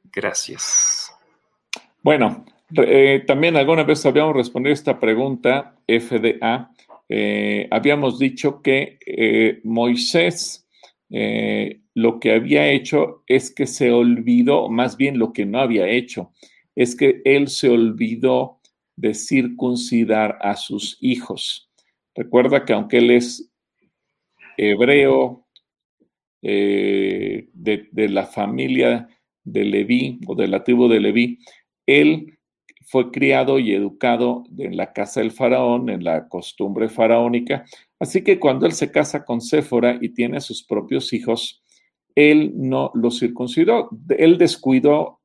Gracias. 0.06 1.12
Bueno, 2.02 2.46
eh, 2.78 3.24
también 3.28 3.58
alguna 3.58 3.84
vez 3.84 4.06
habíamos 4.06 4.36
respondido 4.36 4.74
esta 4.74 4.98
pregunta, 4.98 5.76
FDA. 5.86 6.72
Eh, 7.10 7.68
habíamos 7.70 8.18
dicho 8.18 8.62
que 8.62 9.60
Moisés 9.66 10.66
eh, 11.10 11.82
lo 11.94 12.20
que 12.20 12.34
había 12.34 12.68
hecho 12.72 13.24
es 13.28 13.54
que 13.54 13.68
se 13.68 13.92
olvidó, 13.92 14.70
más 14.70 14.98
bien 14.98 15.20
lo 15.20 15.34
que 15.34 15.46
no 15.46 15.60
había 15.60 15.88
hecho, 15.88 16.32
es 16.76 16.96
que 16.96 17.22
él 17.26 17.48
se 17.48 17.70
olvidó 17.70 18.60
de 18.96 19.14
circuncidar 19.14 20.38
a 20.42 20.56
sus 20.56 20.98
hijos. 21.02 21.70
Recuerda 22.14 22.66
que 22.66 22.74
aunque 22.74 22.98
él 22.98 23.12
es 23.12 23.52
hebreo 24.58 25.46
eh, 26.42 27.50
de, 27.54 27.90
de, 27.92 28.10
la 28.10 28.26
familia 28.26 29.10
de 29.44 29.66
Leví 29.66 30.20
o 30.28 30.36
de 30.36 30.48
la 30.48 30.64
tribu 30.64 30.88
de 30.88 31.00
Leví, 31.00 31.40
él 31.86 32.38
fue 32.88 33.12
criado 33.12 33.58
y 33.60 33.74
educado 33.74 34.44
en 34.58 34.78
la 34.78 34.94
casa 34.94 35.20
del 35.20 35.32
faraón, 35.32 35.90
en 35.90 36.04
la 36.04 36.28
costumbre 36.30 36.88
faraónica, 36.88 37.66
Así 38.00 38.24
que 38.24 38.40
cuando 38.40 38.66
él 38.66 38.74
se 38.74 38.92
casa 38.92 39.24
con 39.24 39.42
Séfora 39.42 39.98
y 40.02 40.10
tiene 40.10 40.42
sus 40.42 40.64
propios 40.64 41.14
hijos, 41.14 41.64
él 42.14 42.52
no 42.56 42.92
los 42.94 43.20
circuncidó. 43.20 43.90
Él 44.18 44.38
descuidó 44.38 45.22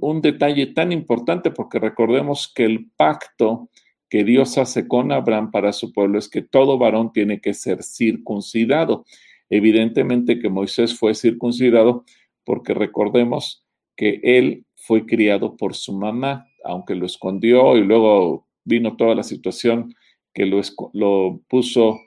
un, 0.00 0.20
detalle 0.20 0.66
tan 0.68 0.92
importante 0.92 1.50
porque 1.50 1.78
recordemos 1.78 2.52
que 2.54 2.64
el 2.64 2.90
pacto 2.96 3.68
que 4.08 4.24
Dios 4.24 4.56
hace 4.58 4.86
con 4.86 5.12
Abraham 5.12 5.50
para 5.50 5.72
su 5.72 5.92
pueblo 5.92 6.18
es 6.18 6.28
que 6.28 6.42
todo 6.42 6.78
varón 6.78 7.12
tiene 7.12 7.40
que 7.40 7.54
ser 7.54 7.82
circuncidado. 7.82 9.04
Evidentemente 9.50 10.38
que 10.38 10.48
Moisés 10.48 10.98
fue 10.98 11.14
circuncidado 11.14 12.04
porque 12.44 12.74
recordemos 12.74 13.64
que 13.96 14.20
él 14.22 14.64
fue 14.76 15.04
criado 15.06 15.56
por 15.56 15.74
su 15.74 15.92
mamá, 15.92 16.46
aunque 16.64 16.94
lo 16.94 17.06
escondió 17.06 17.76
y 17.76 17.84
luego 17.84 18.46
vino 18.64 18.96
toda 18.96 19.14
la 19.14 19.22
situación 19.22 19.94
que 20.32 20.46
lo, 20.46 21.40
puso 21.48 21.98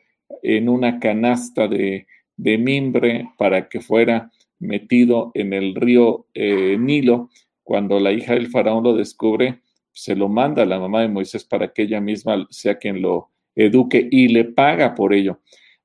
en 0.44 0.70
una 0.70 1.00
canasta 1.00 1.68
de, 1.68 2.06
mimbre 2.38 3.30
para 3.38 3.68
que 3.68 3.82
fuera 3.82 4.32
metido 4.60 5.32
en 5.34 5.52
el 5.52 5.76
río 5.76 6.28
eh, 6.34 6.78
Nilo. 6.80 7.30
Cuando 7.70 8.00
la 8.00 8.12
hija 8.12 8.34
del 8.34 8.48
faraón 8.48 8.84
lo 8.84 8.96
descubre, 8.96 9.62
se 9.92 10.16
lo 10.16 10.28
manda 10.28 10.64
a 10.64 10.66
la 10.66 10.80
mamá 10.80 11.02
de 11.02 11.08
Moisés 11.08 11.46
para 11.46 11.72
que 11.72 11.84
ella 11.84 12.02
misma 12.02 12.48
sea 12.50 12.80
quien 12.80 13.00
lo 13.00 13.30
eduque 13.54 14.10
y 14.10 14.28
le 14.28 14.46
paga 14.46 14.96
por 14.96 15.14
ello. 15.14 15.42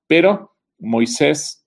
Pero 0.07 0.57
Moisés, 0.79 1.67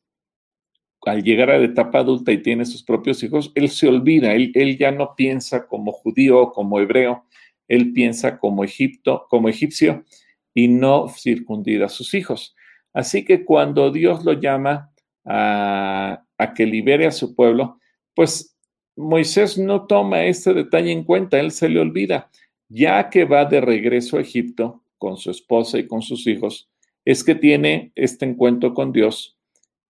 al 1.05 1.21
llegar 1.21 1.51
a 1.51 1.59
la 1.59 1.65
etapa 1.65 1.99
adulta 1.99 2.31
y 2.31 2.41
tiene 2.41 2.65
sus 2.65 2.81
propios 2.81 3.21
hijos, 3.21 3.51
él 3.53 3.69
se 3.69 3.87
olvida, 3.87 4.33
él, 4.33 4.77
ya 4.79 4.91
no 4.91 5.13
piensa 5.15 5.67
como 5.67 5.91
judío, 5.91 6.49
como 6.49 6.79
hebreo, 6.79 7.25
él 7.67 7.93
piensa 7.93 8.39
como 8.39 8.63
Egipto, 8.63 9.27
como 9.29 9.49
egipcio, 9.49 10.03
y 10.51 10.67
no 10.67 11.09
circundida 11.09 11.85
a 11.85 11.89
sus 11.89 12.15
hijos. 12.15 12.55
Así 12.91 13.23
que 13.23 13.45
cuando 13.45 13.91
Dios 13.91 14.25
lo 14.25 14.33
llama 14.33 14.91
a, 15.25 16.23
que 16.55 16.65
libere 16.65 17.05
a 17.05 17.11
su 17.11 17.35
pueblo, 17.35 17.79
pues 18.15 18.56
Moisés 18.97 19.57
no 19.57 19.85
toma 19.85 20.25
este 20.25 20.53
detalle 20.53 20.91
en 20.91 21.03
cuenta, 21.03 21.39
él 21.39 21.51
se 21.51 21.69
le 21.69 21.79
olvida. 21.79 22.29
Ya 22.67 23.09
que 23.09 23.23
va 23.23 23.45
de 23.45 23.61
regreso 23.61 24.17
a 24.17 24.21
Egipto 24.21 24.83
con 24.97 25.17
su 25.17 25.31
esposa 25.31 25.77
y 25.77 25.87
con 25.87 26.01
sus 26.01 26.27
hijos, 26.27 26.69
es 27.05 27.23
que 27.23 27.35
tiene 27.35 27.91
este 27.95 28.25
encuentro 28.25 28.73
con 28.73 28.91
Dios 28.91 29.37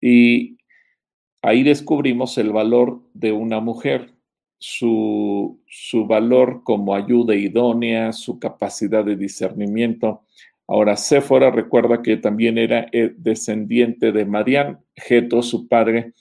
y 0.01 0.59
ahí 1.41 1.63
descubrimos 1.63 2.37
el 2.37 2.51
valor 2.53 3.01
de 3.15 3.33
una 3.33 3.61
mujer, 3.61 4.13
su, 4.59 5.63
su 5.69 6.07
valor 6.07 6.63
como 6.65 6.95
ayuda 6.95 7.35
idónea, 7.35 8.13
su 8.13 8.39
capacidad 8.39 9.05
de 9.05 9.17
discernimiento, 9.17 10.27
Ahora, 10.69 10.97
Séfora 10.97 11.51
recuerda 11.51 12.03
que 12.03 12.17
también 12.17 12.59
era 12.59 12.89
eh, 12.91 13.13
descendiente 13.17 14.11
de 14.11 14.25
Madián. 14.25 14.81
Geto, 14.97 15.43
su 15.43 15.69
padre, 15.69 16.13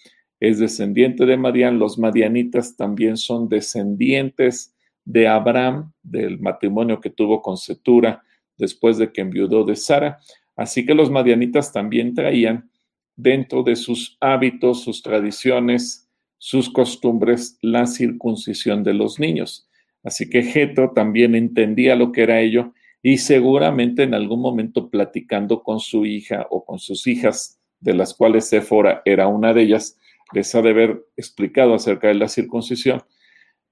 es 0.50 0.60
descendiente 0.60 1.26
de 1.26 1.38
Madián. 1.38 1.80
Los 1.80 1.98
madianitas 1.98 2.76
también 2.76 3.18
son 3.18 3.50
descendientes 3.50 4.76
de 5.04 5.28
Abraham, 5.28 5.92
del 6.04 6.40
matrimonio 6.40 7.00
que 7.00 7.10
tuvo 7.10 7.42
con 7.42 7.58
Setura 7.58 8.24
después 8.58 8.98
de 8.98 9.12
que 9.12 9.22
enviudó 9.22 9.64
de 9.64 9.76
Sara. 9.76 10.20
Así 10.56 10.86
que 10.86 10.94
los 10.94 11.10
madianitas 11.10 11.74
también 11.74 12.14
traían 12.14 12.70
dentro 13.16 13.64
de 13.64 13.76
sus 13.76 14.18
hábitos, 14.20 14.84
sus 14.84 15.02
tradiciones, 15.02 16.10
sus 16.38 16.70
costumbres, 16.70 17.58
la 17.62 17.88
circuncisión 17.88 18.84
de 18.84 18.94
los 18.94 19.20
niños. 19.20 19.68
Así 20.04 20.30
que 20.30 20.44
Geto 20.44 20.92
también 20.94 21.34
entendía 21.34 21.96
lo 21.96 22.12
que 22.12 22.22
era 22.22 22.40
ello 22.40 22.74
y 23.02 23.18
seguramente 23.18 24.04
en 24.04 24.14
algún 24.14 24.42
momento 24.42 24.90
platicando 24.90 25.64
con 25.64 25.80
su 25.80 26.06
hija 26.06 26.46
o 26.52 26.64
con 26.64 26.78
sus 26.78 27.08
hijas, 27.08 27.60
de 27.80 27.96
las 27.96 28.14
cuales 28.14 28.48
Séfora 28.48 29.02
era 29.06 29.28
una 29.28 29.54
de 29.54 29.64
ellas, 29.64 29.98
les 30.34 30.54
ha 30.56 30.62
de 30.62 30.70
haber 30.70 31.06
explicado 31.18 31.74
acerca 31.74 32.08
de 32.08 32.16
la 32.16 32.28
circuncisión. 32.28 33.04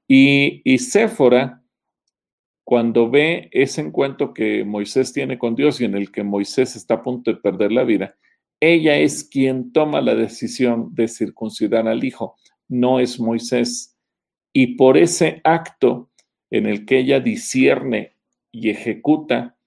Y, 0.08 0.62
y 0.64 0.78
Séfora, 0.80 1.64
cuando 2.64 3.10
ve 3.10 3.50
ese 3.52 3.82
encuentro 3.82 4.34
que 4.34 4.64
Moisés 4.64 5.12
tiene 5.14 5.38
con 5.38 5.56
Dios 5.56 5.82
y 5.82 5.86
en 5.86 5.96
el 5.96 6.12
que 6.12 6.24
Moisés 6.24 6.76
está 6.76 6.96
a 6.96 7.04
punto 7.04 7.32
de 7.32 7.38
perder 7.38 7.72
la 7.72 7.84
vida, 7.84 8.16
ella 8.60 8.98
es 8.98 9.26
quien 9.26 9.74
toma 9.74 10.00
la 10.00 10.16
decisión 10.16 10.96
de 10.96 11.10
circuncidar 11.10 11.88
al 11.88 12.06
hijo, 12.06 12.38
no 12.70 13.02
es 13.02 13.20
Moisés. 13.20 13.98
Y 14.54 14.76
por 14.76 14.98
ese 14.98 15.42
acto 15.44 16.10
en 16.50 16.68
el 16.68 16.86
que 16.86 17.00
ella 17.00 17.20
discierne 17.20 18.16
y 18.54 18.70
ejecuta 18.70 19.58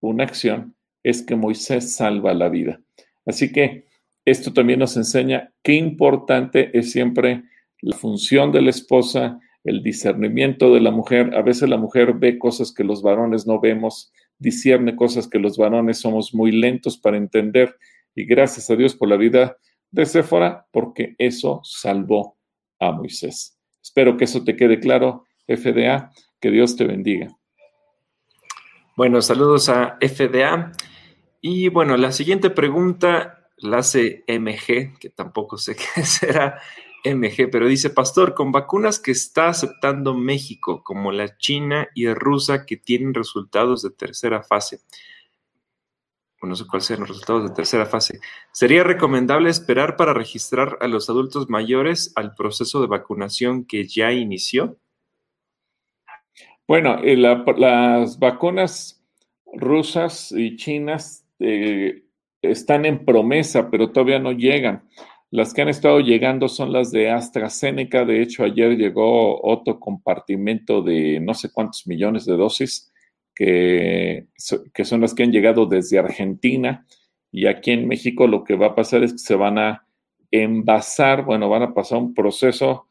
una 0.00 0.22
acción, 0.22 0.76
es 1.02 1.22
que 1.22 1.34
Moisés 1.34 1.94
salva 1.94 2.34
la 2.34 2.48
vida. 2.48 2.80
Así 3.26 3.50
que 3.50 3.87
esto 4.30 4.52
también 4.52 4.80
nos 4.80 4.96
enseña 4.96 5.52
qué 5.62 5.74
importante 5.74 6.76
es 6.76 6.92
siempre 6.92 7.44
la 7.80 7.96
función 7.96 8.52
de 8.52 8.62
la 8.62 8.70
esposa, 8.70 9.38
el 9.64 9.82
discernimiento 9.82 10.74
de 10.74 10.80
la 10.80 10.90
mujer. 10.90 11.34
A 11.34 11.42
veces 11.42 11.68
la 11.68 11.76
mujer 11.76 12.14
ve 12.14 12.38
cosas 12.38 12.72
que 12.72 12.84
los 12.84 13.02
varones 13.02 13.46
no 13.46 13.60
vemos, 13.60 14.12
discierne 14.38 14.96
cosas 14.96 15.28
que 15.28 15.38
los 15.38 15.56
varones 15.56 15.98
somos 15.98 16.34
muy 16.34 16.52
lentos 16.52 16.98
para 16.98 17.16
entender. 17.16 17.76
Y 18.14 18.24
gracias 18.24 18.68
a 18.70 18.76
Dios 18.76 18.94
por 18.94 19.08
la 19.08 19.16
vida 19.16 19.56
de 19.90 20.04
Séfora, 20.04 20.66
porque 20.72 21.14
eso 21.18 21.60
salvó 21.64 22.36
a 22.78 22.92
Moisés. 22.92 23.58
Espero 23.82 24.16
que 24.16 24.24
eso 24.24 24.44
te 24.44 24.56
quede 24.56 24.80
claro, 24.80 25.24
FDA. 25.46 26.10
Que 26.40 26.50
Dios 26.50 26.76
te 26.76 26.84
bendiga. 26.84 27.36
Bueno, 28.96 29.22
saludos 29.22 29.68
a 29.68 29.96
FDA. 30.00 30.72
Y 31.40 31.68
bueno, 31.68 31.96
la 31.96 32.12
siguiente 32.12 32.50
pregunta 32.50 33.37
la 33.60 33.78
hace 33.78 34.24
MG, 34.26 34.98
que 34.98 35.10
tampoco 35.10 35.58
sé 35.58 35.76
qué 35.94 36.04
será 36.04 36.60
MG, 37.04 37.50
pero 37.50 37.66
dice, 37.66 37.90
Pastor, 37.90 38.34
con 38.34 38.52
vacunas 38.52 38.98
que 38.98 39.12
está 39.12 39.48
aceptando 39.48 40.14
México, 40.14 40.82
como 40.82 41.12
la 41.12 41.36
China 41.38 41.88
y 41.94 42.12
rusa, 42.12 42.66
que 42.66 42.76
tienen 42.76 43.14
resultados 43.14 43.82
de 43.82 43.90
tercera 43.90 44.42
fase, 44.42 44.80
no 46.42 46.54
sé 46.54 46.66
cuáles 46.66 46.86
sean 46.86 47.00
los 47.00 47.08
resultados 47.08 47.48
de 47.48 47.54
tercera 47.54 47.86
fase, 47.86 48.20
¿sería 48.52 48.84
recomendable 48.84 49.50
esperar 49.50 49.96
para 49.96 50.14
registrar 50.14 50.78
a 50.80 50.86
los 50.86 51.10
adultos 51.10 51.48
mayores 51.48 52.12
al 52.14 52.34
proceso 52.34 52.80
de 52.80 52.86
vacunación 52.86 53.64
que 53.64 53.86
ya 53.86 54.12
inició? 54.12 54.78
Bueno, 56.66 56.98
eh, 57.02 57.16
las 57.16 58.18
vacunas 58.18 59.02
rusas 59.54 60.32
y 60.32 60.56
chinas 60.56 61.24
eh, 61.38 62.04
están 62.42 62.86
en 62.86 63.04
promesa, 63.04 63.70
pero 63.70 63.90
todavía 63.90 64.18
no 64.18 64.32
llegan. 64.32 64.82
Las 65.30 65.52
que 65.52 65.62
han 65.62 65.68
estado 65.68 66.00
llegando 66.00 66.48
son 66.48 66.72
las 66.72 66.90
de 66.90 67.10
AstraZeneca. 67.10 68.04
De 68.04 68.22
hecho, 68.22 68.44
ayer 68.44 68.76
llegó 68.76 69.42
otro 69.42 69.78
compartimento 69.78 70.82
de 70.82 71.20
no 71.20 71.34
sé 71.34 71.50
cuántos 71.52 71.86
millones 71.86 72.24
de 72.24 72.36
dosis, 72.36 72.90
que, 73.34 74.26
que 74.72 74.84
son 74.84 75.02
las 75.02 75.14
que 75.14 75.24
han 75.24 75.32
llegado 75.32 75.66
desde 75.66 75.98
Argentina. 75.98 76.86
Y 77.30 77.46
aquí 77.46 77.72
en 77.72 77.86
México 77.86 78.26
lo 78.26 78.42
que 78.42 78.56
va 78.56 78.68
a 78.68 78.74
pasar 78.74 79.04
es 79.04 79.12
que 79.12 79.18
se 79.18 79.34
van 79.34 79.58
a 79.58 79.86
envasar, 80.30 81.24
bueno, 81.24 81.48
van 81.48 81.62
a 81.62 81.74
pasar 81.74 81.98
un 81.98 82.14
proceso 82.14 82.86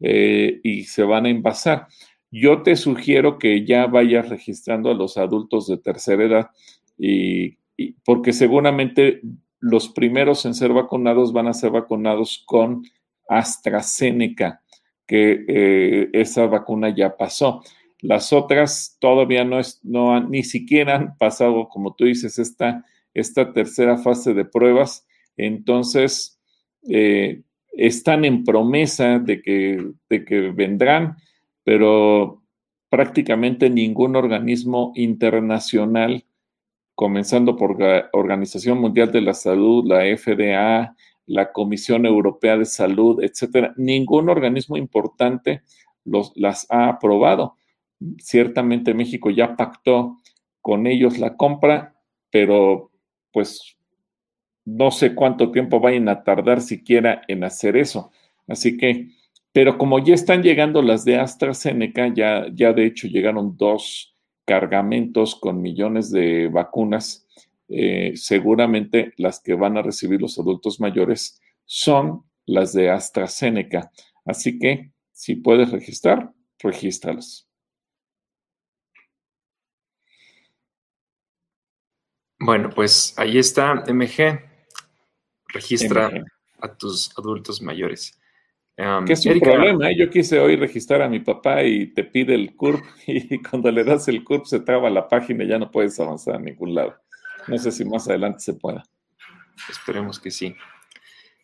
eh, 0.00 0.60
y 0.62 0.84
se 0.84 1.02
van 1.02 1.26
a 1.26 1.30
envasar. 1.30 1.88
Yo 2.30 2.62
te 2.62 2.76
sugiero 2.76 3.38
que 3.38 3.66
ya 3.66 3.86
vayas 3.86 4.30
registrando 4.30 4.90
a 4.90 4.94
los 4.94 5.18
adultos 5.18 5.68
de 5.68 5.76
tercera 5.76 6.24
edad 6.24 6.50
y 6.98 7.58
porque 8.04 8.32
seguramente 8.32 9.22
los 9.60 9.88
primeros 9.88 10.44
en 10.44 10.54
ser 10.54 10.72
vacunados 10.72 11.32
van 11.32 11.46
a 11.46 11.54
ser 11.54 11.70
vacunados 11.70 12.42
con 12.46 12.82
AstraZeneca, 13.28 14.62
que 15.06 15.44
eh, 15.46 16.10
esa 16.12 16.46
vacuna 16.46 16.94
ya 16.94 17.16
pasó. 17.16 17.62
Las 18.00 18.32
otras 18.32 18.96
todavía 19.00 19.44
no, 19.44 19.60
es, 19.60 19.80
no 19.84 20.14
han, 20.14 20.30
ni 20.30 20.42
siquiera 20.42 20.96
han 20.96 21.16
pasado, 21.16 21.68
como 21.68 21.94
tú 21.94 22.04
dices, 22.04 22.38
esta, 22.38 22.84
esta 23.14 23.52
tercera 23.52 23.96
fase 23.98 24.34
de 24.34 24.44
pruebas. 24.44 25.06
Entonces, 25.36 26.40
eh, 26.88 27.42
están 27.72 28.24
en 28.24 28.44
promesa 28.44 29.18
de 29.20 29.40
que, 29.40 29.92
de 30.08 30.24
que 30.24 30.50
vendrán, 30.50 31.16
pero 31.64 32.42
prácticamente 32.88 33.70
ningún 33.70 34.16
organismo 34.16 34.92
internacional 34.96 36.24
comenzando 36.94 37.56
por 37.56 37.80
la 37.80 38.08
Organización 38.12 38.78
Mundial 38.78 39.10
de 39.10 39.20
la 39.20 39.34
Salud, 39.34 39.84
la 39.86 40.04
FDA, 40.16 40.94
la 41.26 41.52
Comisión 41.52 42.06
Europea 42.06 42.56
de 42.56 42.64
Salud, 42.64 43.22
etcétera. 43.22 43.72
Ningún 43.76 44.28
organismo 44.28 44.76
importante 44.76 45.62
los, 46.04 46.32
las 46.36 46.66
ha 46.70 46.88
aprobado. 46.88 47.56
Ciertamente 48.18 48.94
México 48.94 49.30
ya 49.30 49.56
pactó 49.56 50.18
con 50.60 50.86
ellos 50.86 51.18
la 51.18 51.36
compra, 51.36 51.94
pero 52.30 52.90
pues 53.32 53.76
no 54.64 54.90
sé 54.90 55.14
cuánto 55.14 55.50
tiempo 55.50 55.80
vayan 55.80 56.08
a 56.08 56.22
tardar 56.22 56.60
siquiera 56.60 57.22
en 57.28 57.44
hacer 57.44 57.76
eso. 57.76 58.10
Así 58.46 58.76
que, 58.76 59.08
pero 59.52 59.78
como 59.78 59.98
ya 59.98 60.14
están 60.14 60.42
llegando 60.42 60.82
las 60.82 61.04
de 61.04 61.18
AstraZeneca, 61.18 62.12
ya, 62.14 62.46
ya 62.52 62.72
de 62.72 62.86
hecho 62.86 63.08
llegaron 63.08 63.56
dos 63.56 64.11
cargamentos 64.44 65.36
con 65.36 65.62
millones 65.62 66.10
de 66.10 66.48
vacunas, 66.48 67.26
eh, 67.68 68.12
seguramente 68.16 69.12
las 69.16 69.40
que 69.40 69.54
van 69.54 69.76
a 69.76 69.82
recibir 69.82 70.20
los 70.20 70.38
adultos 70.38 70.80
mayores 70.80 71.40
son 71.64 72.24
las 72.46 72.72
de 72.72 72.90
AstraZeneca. 72.90 73.90
Así 74.24 74.58
que 74.58 74.92
si 75.12 75.36
puedes 75.36 75.70
registrar, 75.70 76.32
regístralas. 76.58 77.48
Bueno, 82.38 82.70
pues 82.70 83.14
ahí 83.18 83.38
está 83.38 83.84
MG. 83.86 84.40
Registra 85.46 86.10
a 86.60 86.74
tus 86.76 87.16
adultos 87.16 87.62
mayores. 87.62 88.18
Um, 88.82 89.04
que 89.04 89.12
es 89.12 89.24
un 89.26 89.38
problema. 89.38 89.90
¿eh? 89.90 89.96
Yo 89.96 90.10
quise 90.10 90.40
hoy 90.40 90.56
registrar 90.56 91.02
a 91.02 91.08
mi 91.08 91.20
papá 91.20 91.62
y 91.62 91.86
te 91.86 92.02
pide 92.02 92.34
el 92.34 92.56
CURP 92.56 92.84
y 93.06 93.40
cuando 93.40 93.70
le 93.70 93.84
das 93.84 94.08
el 94.08 94.24
CURP 94.24 94.44
se 94.46 94.58
traba 94.58 94.90
la 94.90 95.08
página 95.08 95.44
y 95.44 95.48
ya 95.48 95.58
no 95.58 95.70
puedes 95.70 95.98
avanzar 96.00 96.34
a 96.34 96.38
ningún 96.40 96.74
lado. 96.74 96.96
No 97.46 97.58
sé 97.58 97.70
si 97.70 97.84
más 97.84 98.08
adelante 98.08 98.40
se 98.40 98.54
pueda. 98.54 98.82
Esperemos 99.70 100.18
que 100.18 100.32
sí. 100.32 100.56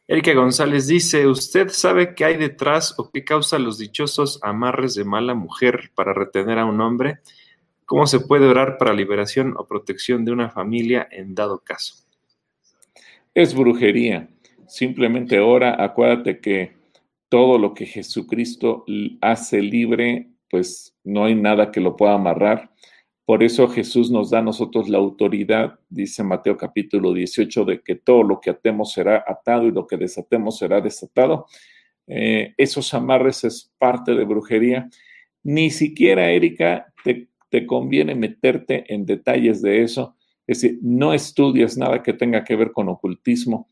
Erika 0.09 0.33
González 0.33 0.89
dice, 0.89 1.29
¿usted 1.29 1.69
sabe 1.69 2.15
qué 2.15 2.25
hay 2.25 2.37
detrás 2.37 2.99
o 2.99 3.11
qué 3.11 3.25
causa 3.25 3.59
los 3.59 3.79
dichosos 3.79 4.41
amarres 4.43 4.95
de 4.95 5.05
mala 5.05 5.35
mujer 5.35 5.93
para 5.95 6.15
retener 6.15 6.59
a 6.59 6.65
un 6.65 6.81
hombre? 6.81 7.19
¿Cómo 7.85 8.07
se 8.07 8.21
puede 8.21 8.49
orar 8.49 8.79
para 8.79 8.95
liberación 8.95 9.55
o 9.57 9.67
protección 9.67 10.25
de 10.25 10.33
una 10.33 10.51
familia 10.51 11.07
en 11.11 11.35
dado 11.35 11.61
caso? 11.61 11.95
Es 13.35 13.55
brujería. 13.55 14.29
Simplemente 14.67 15.41
ora, 15.41 15.83
acuérdate 15.83 16.41
que 16.41 16.78
todo 17.29 17.59
lo 17.59 17.75
que 17.75 17.87
Jesucristo 17.87 18.85
hace 19.21 19.63
libre, 19.63 20.31
pues 20.51 20.97
no 21.05 21.25
hay 21.25 21.35
nada 21.35 21.71
que 21.71 21.81
lo 21.81 21.97
pueda 21.97 22.15
amarrar. 22.15 22.71
Por 23.25 23.43
eso 23.43 23.69
Jesús 23.69 24.11
nos 24.11 24.31
da 24.31 24.39
a 24.39 24.43
nosotros 24.43 24.89
la 24.89 24.97
autoridad, 24.97 25.79
dice 25.91 26.23
Mateo 26.23 26.57
capítulo 26.57 27.13
18, 27.13 27.65
de 27.67 27.83
que 27.83 27.95
todo 27.95 28.23
lo 28.23 28.41
que 28.41 28.49
atemos 28.49 28.93
será 28.93 29.23
atado 29.27 29.67
y 29.67 29.71
lo 29.71 29.87
que 29.87 29.99
desatemos 29.99 30.57
será 30.57 30.81
desatado. 30.81 31.47
Eh, 32.07 32.55
esos 32.57 32.95
amarres 32.95 33.45
es 33.45 33.71
parte 33.79 34.15
de 34.15 34.25
brujería. 34.25 34.89
Ni 35.43 35.71
siquiera, 35.71 36.31
Erika, 36.31 36.93
te, 37.05 37.67
conviene 37.67 38.15
meterte 38.15 38.93
en 38.93 39.05
detalles 39.05 39.61
de 39.61 39.83
eso. 39.83 40.17
Es 40.47 40.63
decir, 40.63 40.79
no 40.83 41.13
estudies 41.13 41.77
nada 41.77 42.03
que 42.03 42.15
tenga 42.15 42.45
que 42.45 42.57
ver 42.57 42.73
con 42.73 42.89
ocultismo 42.89 43.69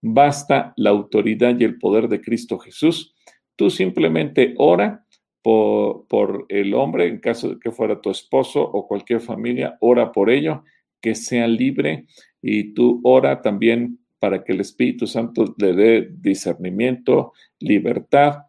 basta 0.00 0.72
la 0.76 0.90
autoridad 0.90 1.58
y 1.58 1.64
el 1.64 1.78
poder 1.78 2.08
de 2.08 2.20
Cristo 2.20 2.58
Jesús. 2.58 3.14
Tú 3.56 3.70
simplemente 3.70 4.54
ora 4.56 5.04
por, 5.42 6.44
el 6.48 6.74
hombre, 6.74 7.06
en 7.06 7.18
caso 7.20 7.50
de 7.50 7.58
que 7.58 7.70
fuera 7.70 8.00
tu 8.00 8.10
esposo 8.10 8.62
o 8.62 8.86
cualquier 8.86 9.20
familia, 9.20 9.78
ora 9.80 10.12
por 10.12 10.30
ello, 10.30 10.64
que 11.00 11.14
sea 11.14 11.46
libre 11.46 12.06
y 12.42 12.74
tú 12.74 13.00
ora 13.04 13.40
también 13.40 13.98
para 14.18 14.44
que 14.44 14.52
el 14.52 14.60
Espíritu 14.60 15.06
Santo 15.06 15.54
le 15.58 15.72
dé 15.72 16.08
discernimiento, 16.10 17.32
libertad 17.60 18.42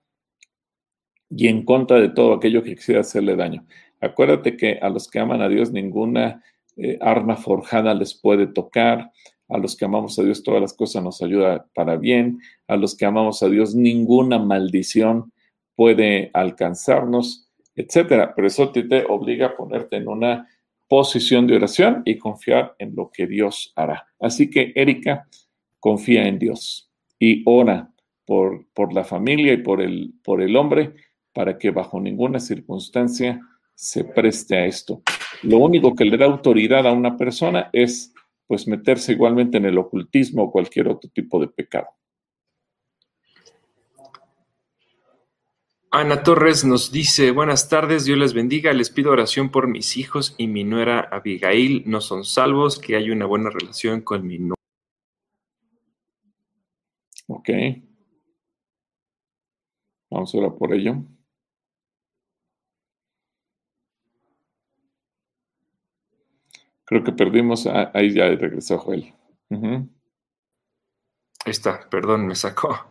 y 1.30 1.48
en 1.48 1.64
contra 1.64 2.00
de 2.00 2.10
todo 2.10 2.34
aquello 2.34 2.64
que 2.64 2.76
quisiera 2.76 3.02
hacerle 3.02 3.36
daño. 3.36 3.66
Acuérdate 4.02 4.58
que 4.58 4.80
a 4.82 4.90
los 4.90 5.08
que 5.08 5.20
aman 5.20 5.42
a 5.42 5.50
Dios 5.50 5.72
ninguna 5.72 6.44
eh, 6.76 6.98
arma 7.02 7.36
forjada 7.36 7.94
les 7.94 8.14
puede 8.14 8.48
tocar, 8.48 9.12
a 9.50 9.58
los 9.58 9.76
que 9.76 9.86
amamos 9.86 10.18
a 10.20 10.24
Dios 10.24 10.44
todas 10.44 10.62
las 10.62 10.74
cosas 10.74 11.04
nos 11.04 11.22
ayuda 11.22 11.66
para 11.74 11.98
bien, 11.98 12.40
a 12.68 12.78
los 12.78 12.96
que 12.96 13.06
amamos 13.06 13.42
a 13.44 13.50
Dios 13.50 13.76
ninguna 13.76 14.38
maldición 14.38 15.34
puede 15.76 16.30
alcanzarnos, 16.34 17.50
etcétera. 17.76 18.34
Pero 18.36 18.48
eso 18.48 18.72
te, 18.72 19.06
obliga 19.08 19.48
a 19.48 19.56
ponerte 19.56 19.98
en 19.98 20.08
una 20.08 20.48
posición 20.88 21.48
de 21.48 21.56
oración 21.56 22.02
y 22.06 22.18
confiar 22.18 22.76
en 22.80 22.96
lo 22.96 23.10
que 23.12 23.28
Dios 23.28 23.74
hará. 23.76 24.08
Así 24.20 24.50
que, 24.50 24.72
Erika, 24.76 25.28
confía 25.80 26.28
en 26.28 26.40
Dios 26.40 26.92
y 27.18 27.44
ora 27.46 27.92
por, 28.26 28.68
por 28.74 28.94
la 28.94 29.04
familia 29.04 29.54
y 29.54 29.58
por 29.58 29.82
el, 29.82 30.14
por 30.24 30.42
el 30.42 30.56
hombre 30.56 30.94
para 31.34 31.58
que 31.58 31.72
bajo 31.72 32.00
ninguna 32.00 32.40
circunstancia 32.40 33.40
se 33.74 34.04
preste 34.04 34.58
a 34.58 34.66
esto. 34.66 35.02
Lo 35.44 35.60
único 35.60 35.96
que 35.96 36.04
le 36.04 36.18
da 36.18 36.26
autoridad 36.26 36.86
a 36.86 36.92
una 36.92 37.16
persona 37.16 37.70
es 37.72 38.14
pues 38.50 38.68
meterse 38.68 39.12
igualmente 39.12 39.58
en 39.58 39.66
el 39.66 39.78
ocultismo 39.78 40.42
o 40.46 40.52
cualquier 40.52 40.88
otro 40.88 41.08
tipo 41.12 41.40
de 41.40 41.50
pecado. 41.50 41.86
Ana 45.92 46.24
Torres 46.24 46.66
nos 46.66 46.92
dice, 46.92 47.30
buenas 47.30 47.70
tardes, 47.70 48.06
Dios 48.06 48.18
les 48.18 48.34
bendiga, 48.34 48.74
les 48.74 48.90
pido 48.90 49.12
oración 49.12 49.52
por 49.52 49.68
mis 49.68 49.98
hijos 49.98 50.34
y 50.40 50.48
mi 50.48 50.64
nuera 50.64 51.00
Abigail, 51.12 51.84
no 51.86 52.02
son 52.02 52.26
salvos, 52.26 52.80
que 52.80 52.96
hay 52.96 53.12
una 53.12 53.28
buena 53.28 53.52
relación 53.52 54.02
con 54.02 54.26
mi 54.26 54.40
nuera. 54.40 54.56
Ok. 57.28 57.50
Vamos 60.10 60.34
a 60.34 60.38
orar 60.40 60.56
por 60.58 60.74
ello. 60.74 61.04
Creo 66.90 67.04
que 67.04 67.12
perdimos, 67.12 67.68
ahí 67.68 68.16
ya 68.16 68.26
regresó 68.30 68.80
Joel. 68.80 69.14
Ahí 69.52 69.86
está, 71.46 71.88
perdón, 71.88 72.26
me 72.26 72.34
sacó. 72.34 72.90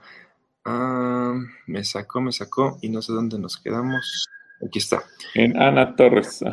Ah, 0.64 1.34
me 1.66 1.82
sacó, 1.82 2.20
me 2.20 2.30
sacó 2.30 2.78
y 2.80 2.90
no 2.90 3.02
sé 3.02 3.12
dónde 3.12 3.40
nos 3.40 3.56
quedamos. 3.56 4.28
Aquí 4.64 4.78
está. 4.78 5.02
En 5.34 5.60
Ana 5.60 5.96
Torres. 5.96 6.44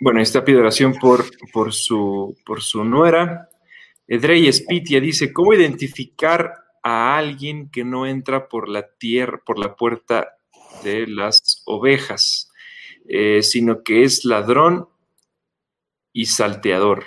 Bueno, 0.00 0.22
esta 0.22 0.42
pide 0.42 0.56
oración 0.56 0.94
por, 0.94 1.26
por, 1.52 1.74
su, 1.74 2.38
por 2.46 2.62
su 2.62 2.84
nuera. 2.84 3.50
Edrey 4.08 4.50
Spitia 4.50 4.98
dice, 4.98 5.30
¿cómo 5.30 5.52
identificar 5.52 6.54
a 6.82 7.18
alguien 7.18 7.68
que 7.68 7.84
no 7.84 8.06
entra 8.06 8.48
por 8.48 8.70
la 8.70 8.88
tierra, 8.96 9.42
por 9.44 9.58
la 9.58 9.76
puerta 9.76 10.38
de 10.82 11.06
las 11.06 11.62
ovejas, 11.66 12.50
eh, 13.06 13.42
sino 13.42 13.82
que 13.82 14.04
es 14.04 14.24
ladrón 14.24 14.88
y 16.14 16.24
salteador? 16.26 17.04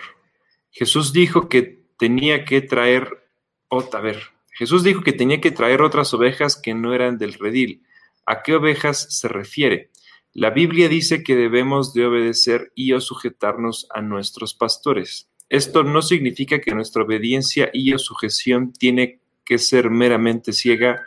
Jesús 0.70 1.12
dijo 1.12 1.50
que 1.50 1.82
tenía 1.98 2.46
que 2.46 2.62
traer, 2.62 3.24
Jesús 4.52 4.84
dijo 4.84 5.02
que 5.02 5.14
tenía 5.14 5.42
que 5.42 5.50
traer 5.50 5.82
otras 5.82 6.14
ovejas 6.14 6.56
que 6.56 6.76
no 6.76 6.94
eran 6.94 7.18
del 7.18 7.34
redil. 7.34 7.82
¿A 8.28 8.44
qué 8.44 8.54
ovejas 8.54 9.08
se 9.10 9.28
refiere? 9.28 9.90
La 10.34 10.52
Biblia 10.52 10.88
dice 10.88 11.24
que 11.24 11.36
debemos 11.36 11.96
de 11.96 12.06
obedecer 12.06 12.72
y 12.76 12.94
o 12.94 13.02
sujetarnos 13.02 13.88
a 13.90 14.04
nuestros 14.04 14.54
pastores. 14.54 15.28
Esto 15.50 15.84
no 15.84 16.04
significa 16.04 16.60
que 16.62 16.76
nuestra 16.76 17.02
obediencia 17.02 17.72
y 17.74 17.94
o 17.94 17.98
sujeción 17.98 18.72
tiene 18.74 19.20
que 19.46 19.58
ser 19.58 19.90
meramente 19.90 20.54
ciega 20.54 21.04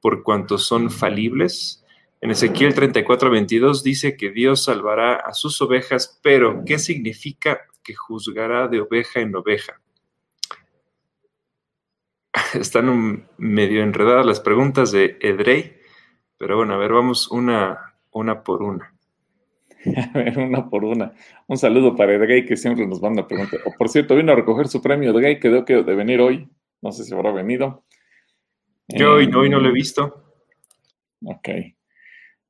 por 0.00 0.22
cuanto 0.22 0.58
son 0.58 0.90
falibles. 0.90 1.84
En 2.22 2.30
Ezequiel 2.30 2.74
34, 2.74 3.30
22 3.30 3.82
dice 3.82 4.16
que 4.16 4.30
Dios 4.30 4.64
salvará 4.64 5.14
a 5.14 5.32
sus 5.32 5.60
ovejas, 5.62 6.20
pero 6.22 6.64
¿qué 6.66 6.78
significa 6.78 7.62
que 7.82 7.94
juzgará 7.94 8.68
de 8.68 8.80
oveja 8.80 9.20
en 9.20 9.34
oveja? 9.34 9.80
están 12.54 13.28
medio 13.38 13.82
enredadas 13.82 14.26
las 14.26 14.40
preguntas 14.40 14.92
de 14.92 15.16
Edrey, 15.20 15.76
pero 16.36 16.56
bueno, 16.56 16.74
a 16.74 16.76
ver, 16.76 16.92
vamos 16.92 17.30
una, 17.30 17.94
una 18.10 18.42
por 18.42 18.62
una. 18.62 18.94
A 20.14 20.18
ver, 20.18 20.38
una 20.38 20.68
por 20.68 20.84
una. 20.84 21.14
Un 21.46 21.56
saludo 21.56 21.96
para 21.96 22.12
Edrey, 22.12 22.44
que 22.44 22.54
siempre 22.54 22.86
nos 22.86 23.00
manda 23.00 23.26
preguntas. 23.26 23.60
O 23.64 23.72
por 23.78 23.88
cierto, 23.88 24.14
vino 24.14 24.30
a 24.30 24.36
recoger 24.36 24.68
su 24.68 24.82
premio 24.82 25.10
Edrey, 25.10 25.40
quedó 25.40 25.64
que 25.64 25.82
de 25.82 25.94
venir 25.94 26.20
hoy. 26.20 26.50
No 26.82 26.92
sé 26.92 27.04
si 27.04 27.14
habrá 27.14 27.32
venido. 27.32 27.84
Yo 28.88 29.14
hoy, 29.14 29.30
hoy 29.34 29.48
no 29.48 29.58
lo 29.58 29.70
he 29.70 29.72
visto. 29.72 30.34
Ok. 31.24 31.48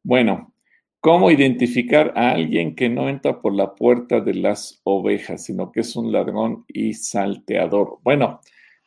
Bueno, 0.02 0.54
¿cómo 1.00 1.30
identificar 1.30 2.12
a 2.16 2.30
alguien 2.30 2.74
que 2.74 2.88
no 2.88 3.08
entra 3.08 3.40
por 3.40 3.54
la 3.54 3.74
puerta 3.74 4.20
de 4.20 4.34
las 4.34 4.80
ovejas, 4.84 5.44
sino 5.44 5.72
que 5.72 5.80
es 5.80 5.94
un 5.96 6.10
ladrón 6.10 6.64
y 6.68 6.94
salteador? 6.94 7.98
Bueno, 8.02 8.40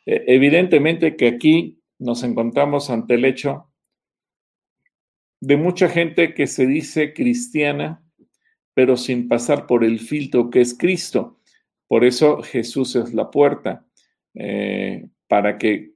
eh, 0.06 0.24
evidentemente 0.26 1.16
que 1.16 1.28
aquí 1.28 1.80
nos 1.98 2.22
encontramos 2.24 2.90
ante 2.90 3.14
el 3.14 3.24
hecho 3.24 3.70
de 5.40 5.56
mucha 5.56 5.88
gente 5.88 6.34
que 6.34 6.46
se 6.46 6.66
dice 6.66 7.12
cristiana, 7.12 8.02
pero 8.72 8.96
sin 8.96 9.28
pasar 9.28 9.66
por 9.66 9.84
el 9.84 10.00
filtro 10.00 10.50
que 10.50 10.60
es 10.60 10.76
Cristo. 10.76 11.38
Por 11.86 12.04
eso 12.04 12.42
Jesús 12.42 12.96
es 12.96 13.14
la 13.14 13.30
puerta, 13.30 13.86
eh, 14.34 15.06
para 15.28 15.58
que 15.58 15.92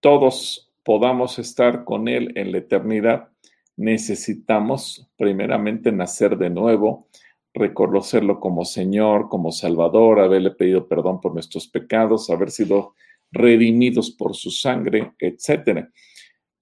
todos 0.00 0.72
podamos 0.82 1.38
estar 1.38 1.84
con 1.84 2.08
Él 2.08 2.32
en 2.36 2.52
la 2.52 2.58
eternidad. 2.58 3.31
Necesitamos 3.76 5.10
primeramente 5.16 5.92
nacer 5.92 6.36
de 6.36 6.50
nuevo, 6.50 7.08
reconocerlo 7.54 8.40
como 8.40 8.64
Señor, 8.64 9.28
como 9.28 9.52
Salvador, 9.52 10.20
haberle 10.20 10.50
pedido 10.50 10.88
perdón 10.88 11.20
por 11.20 11.34
nuestros 11.34 11.68
pecados, 11.68 12.30
haber 12.30 12.50
sido 12.50 12.94
redimidos 13.30 14.10
por 14.10 14.34
su 14.34 14.50
sangre, 14.50 15.12
etcétera. 15.18 15.90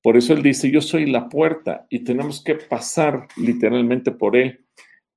Por 0.02 0.16
eso 0.16 0.32
él 0.32 0.42
dice, 0.42 0.70
yo 0.70 0.80
soy 0.80 1.06
la 1.06 1.28
puerta 1.28 1.86
y 1.90 2.00
tenemos 2.00 2.42
que 2.42 2.54
pasar 2.54 3.28
literalmente 3.36 4.12
por 4.12 4.36
él 4.36 4.64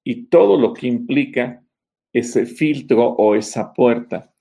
y 0.03 0.25
todo 0.25 0.59
lo 0.59 0.73
que 0.73 0.87
implica 0.87 1.63
ese 2.11 2.45
filtro 2.45 3.07
o 3.07 3.35
esa 3.35 3.73
puerta, 3.73 4.33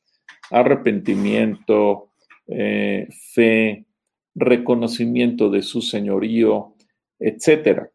arrepentimiento, 0.50 2.10
eh, 2.48 3.08
fe, 3.32 3.86
reconocimiento 4.34 5.48
de 5.48 5.62
su 5.62 5.80
señorío, 5.80 6.74
etcétera. 7.22 7.90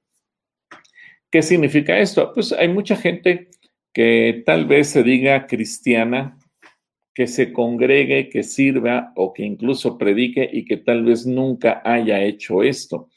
¿Qué 1.29 1.41
significa 1.41 1.99
esto? 1.99 2.31
Pues 2.33 2.53
hay 2.53 2.69
mucha 2.69 2.95
gente 2.95 3.49
que 3.93 4.43
tal 4.45 4.65
vez 4.65 4.89
se 4.89 5.03
diga 5.03 5.47
cristiana, 5.47 6.37
que 7.13 7.27
se 7.27 7.51
congregue, 7.51 8.29
que 8.29 8.43
sirva 8.43 9.11
o 9.15 9.33
que 9.33 9.43
incluso 9.43 9.97
predique 9.97 10.47
y 10.51 10.65
que 10.65 10.77
tal 10.77 11.03
vez 11.03 11.25
nunca 11.25 11.81
haya 11.83 12.23
hecho 12.23 12.61
esto. 12.63 13.09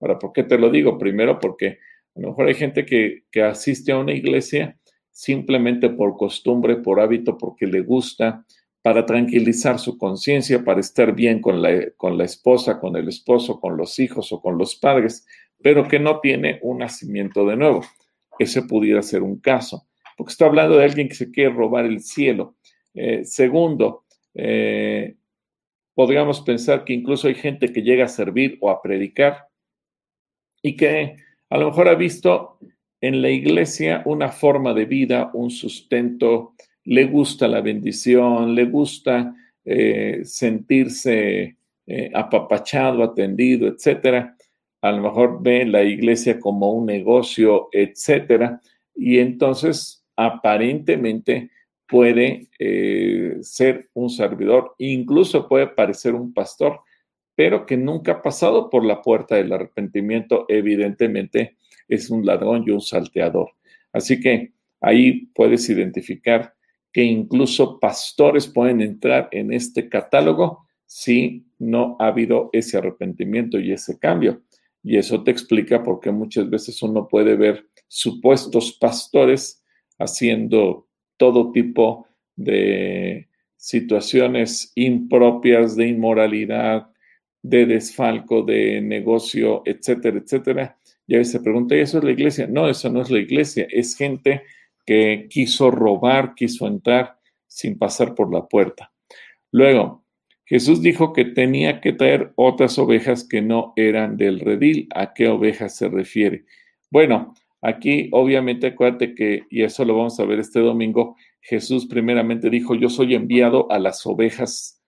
Ahora, 0.00 0.18
¿por 0.18 0.32
qué 0.32 0.42
te 0.42 0.58
lo 0.58 0.70
digo? 0.70 0.98
Primero 0.98 1.38
porque 1.38 1.78
a 2.16 2.20
lo 2.20 2.28
mejor 2.28 2.48
hay 2.48 2.54
gente 2.54 2.84
que, 2.84 3.24
asiste 3.42 3.92
a 3.92 3.98
una 3.98 4.12
iglesia 4.12 4.78
simplemente 5.10 5.88
por 5.88 6.16
costumbre, 6.16 6.76
por 6.76 7.00
hábito, 7.00 7.38
porque 7.38 7.66
le 7.66 7.80
gusta, 7.80 8.44
para 8.82 9.06
tranquilizar 9.06 9.78
su 9.78 9.96
conciencia, 9.96 10.64
para 10.64 10.80
estar 10.80 11.14
bien 11.14 11.40
con 11.40 11.62
la, 11.62 11.90
con 11.96 12.18
la 12.18 12.24
esposa, 12.24 12.80
con 12.80 12.96
el 12.96 13.08
esposo, 13.08 13.60
con 13.60 13.76
los 13.76 13.98
hijos 13.98 14.32
o 14.32 14.40
con 14.40 14.58
los 14.58 14.74
padres, 14.74 15.26
pero 15.64 15.88
que 15.88 15.98
no 15.98 16.20
tiene 16.20 16.58
un 16.60 16.76
nacimiento 16.76 17.46
de 17.46 17.56
nuevo. 17.56 17.82
Ese 18.38 18.60
pudiera 18.60 19.00
ser 19.00 19.22
un 19.22 19.40
caso, 19.40 19.86
porque 20.14 20.32
está 20.32 20.44
hablando 20.44 20.76
de 20.76 20.84
alguien 20.84 21.08
que 21.08 21.14
se 21.14 21.30
quiere 21.30 21.54
robar 21.54 21.86
el 21.86 22.00
cielo 22.00 22.56
eh, 22.92 23.24
segundo, 23.24 24.04
eh, 24.34 25.16
podríamos 25.94 26.42
pensar 26.42 26.84
que 26.84 26.92
incluso 26.92 27.28
hay 27.28 27.34
gente 27.34 27.72
que 27.72 27.80
llega 27.80 28.04
a 28.04 28.08
servir 28.08 28.58
o 28.60 28.68
a 28.68 28.82
predicar 28.82 29.48
y 30.60 30.76
que 30.76 31.16
a 31.48 31.56
lo 31.56 31.70
mejor 31.70 31.88
ha 31.88 31.94
visto 31.94 32.58
en 33.00 33.22
la 33.22 33.30
iglesia 33.30 34.02
una 34.04 34.28
forma 34.28 34.74
de 34.74 34.84
vida, 34.84 35.30
un 35.32 35.50
sustento, 35.50 36.52
le 36.84 37.06
gusta 37.06 37.48
la 37.48 37.62
bendición, 37.62 38.54
le 38.54 38.66
gusta 38.66 39.34
eh, 39.64 40.20
sentirse 40.24 41.56
apapachado, 42.14 43.02
atendido, 43.02 43.68
etcétera. 43.68 44.33
A 44.84 44.92
lo 44.92 45.00
mejor 45.00 45.42
ve 45.42 45.64
la 45.64 45.82
iglesia 45.82 46.38
como 46.38 46.70
un 46.72 46.84
negocio, 46.84 47.70
etcétera. 47.72 48.60
Y 48.94 49.18
entonces, 49.18 50.04
aparentemente, 50.14 51.50
puede 51.88 52.50
eh, 52.58 53.38
ser 53.40 53.88
un 53.94 54.10
servidor, 54.10 54.74
incluso 54.76 55.48
puede 55.48 55.68
parecer 55.68 56.14
un 56.14 56.34
pastor, 56.34 56.80
pero 57.34 57.64
que 57.64 57.78
nunca 57.78 58.12
ha 58.12 58.22
pasado 58.22 58.68
por 58.68 58.84
la 58.84 59.00
puerta 59.00 59.36
del 59.36 59.54
arrepentimiento, 59.54 60.44
evidentemente 60.48 61.56
es 61.88 62.10
un 62.10 62.26
ladrón 62.26 62.64
y 62.66 62.70
un 62.70 62.82
salteador. 62.82 63.52
Así 63.90 64.20
que 64.20 64.52
ahí 64.82 65.30
puedes 65.34 65.66
identificar 65.70 66.52
que 66.92 67.04
incluso 67.04 67.80
pastores 67.80 68.48
pueden 68.48 68.82
entrar 68.82 69.30
en 69.32 69.50
este 69.50 69.88
catálogo 69.88 70.66
si 70.84 71.46
no 71.58 71.96
ha 72.00 72.08
habido 72.08 72.50
ese 72.52 72.76
arrepentimiento 72.76 73.58
y 73.58 73.72
ese 73.72 73.98
cambio. 73.98 74.42
Y 74.84 74.98
eso 74.98 75.24
te 75.24 75.30
explica 75.30 75.82
por 75.82 75.98
qué 75.98 76.12
muchas 76.12 76.48
veces 76.48 76.80
uno 76.82 77.08
puede 77.08 77.34
ver 77.36 77.66
supuestos 77.88 78.76
pastores 78.78 79.64
haciendo 79.98 80.86
todo 81.16 81.50
tipo 81.52 82.06
de 82.36 83.28
situaciones 83.56 84.72
impropias 84.74 85.74
de 85.74 85.88
inmoralidad, 85.88 86.90
de 87.42 87.64
desfalco, 87.64 88.42
de 88.42 88.82
negocio, 88.82 89.62
etcétera, 89.64 90.18
etcétera. 90.18 90.78
Y 91.06 91.14
a 91.14 91.18
veces 91.18 91.32
se 91.32 91.40
pregunta, 91.40 91.74
¿y 91.74 91.80
eso 91.80 91.98
es 91.98 92.04
la 92.04 92.10
iglesia? 92.10 92.46
No, 92.46 92.68
eso 92.68 92.90
no 92.90 93.00
es 93.00 93.10
la 93.10 93.20
iglesia, 93.20 93.66
es 93.70 93.96
gente 93.96 94.42
que 94.84 95.28
quiso 95.30 95.70
robar, 95.70 96.34
quiso 96.34 96.66
entrar 96.66 97.18
sin 97.46 97.78
pasar 97.78 98.14
por 98.14 98.32
la 98.32 98.46
puerta. 98.46 98.92
Luego, 99.50 100.03
Jesús 100.54 100.82
dijo 100.82 101.12
que 101.12 101.24
tenía 101.24 101.80
que 101.80 101.92
traer 101.92 102.32
otras 102.36 102.78
ovejas 102.78 103.26
que 103.26 103.42
no 103.42 103.72
eran 103.74 104.16
del 104.16 104.38
redil. 104.38 104.88
¿A 104.94 105.12
qué 105.12 105.26
ovejas 105.28 105.76
se 105.76 105.88
refiere? 105.88 106.44
Bueno, 106.90 107.34
Aquí, 107.66 108.10
obviamente, 108.12 108.66
acuérdate 108.66 109.14
que, 109.14 109.46
y 109.48 109.62
eso 109.62 109.86
lo 109.86 109.96
vamos 109.96 110.20
a 110.20 110.26
ver 110.26 110.38
este 110.38 110.60
domingo, 110.60 111.16
Jesús 111.40 111.86
primeramente 111.86 112.50
dijo, 112.50 112.74
yo 112.74 112.90
soy 112.90 113.14
enviado 113.14 113.72
a 113.72 113.78
las 113.78 114.04
ovejas 114.04 114.82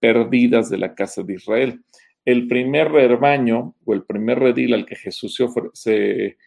perdidas 0.00 0.70
de 0.70 0.78
la 0.78 0.94
casa 0.94 1.22
de 1.22 1.34
Israel. 1.34 1.84
El 2.24 2.48
primer 2.48 2.90
rebaño 2.90 3.74
o 3.84 3.92
el 3.92 4.04
primer 4.04 4.38
redil 4.38 4.72
al 4.72 4.86
que 4.86 4.96
Jesús 4.96 5.34
se, 5.34 5.46
se 5.74 6.38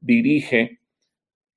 dirige 0.00 0.78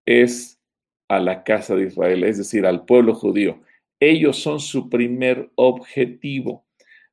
es 0.08 0.60
a 1.08 1.20
la 1.20 1.44
casa 1.44 1.76
de 1.76 1.86
Israel, 1.86 2.24
es 2.24 2.40
decir, 2.40 2.66
al 2.66 2.84
pueblo 2.84 3.14
judío. 3.14 3.60
Ellos 4.00 4.38
son 4.38 4.60
su 4.60 4.90
primer 4.90 5.52
objetivo. 5.56 6.66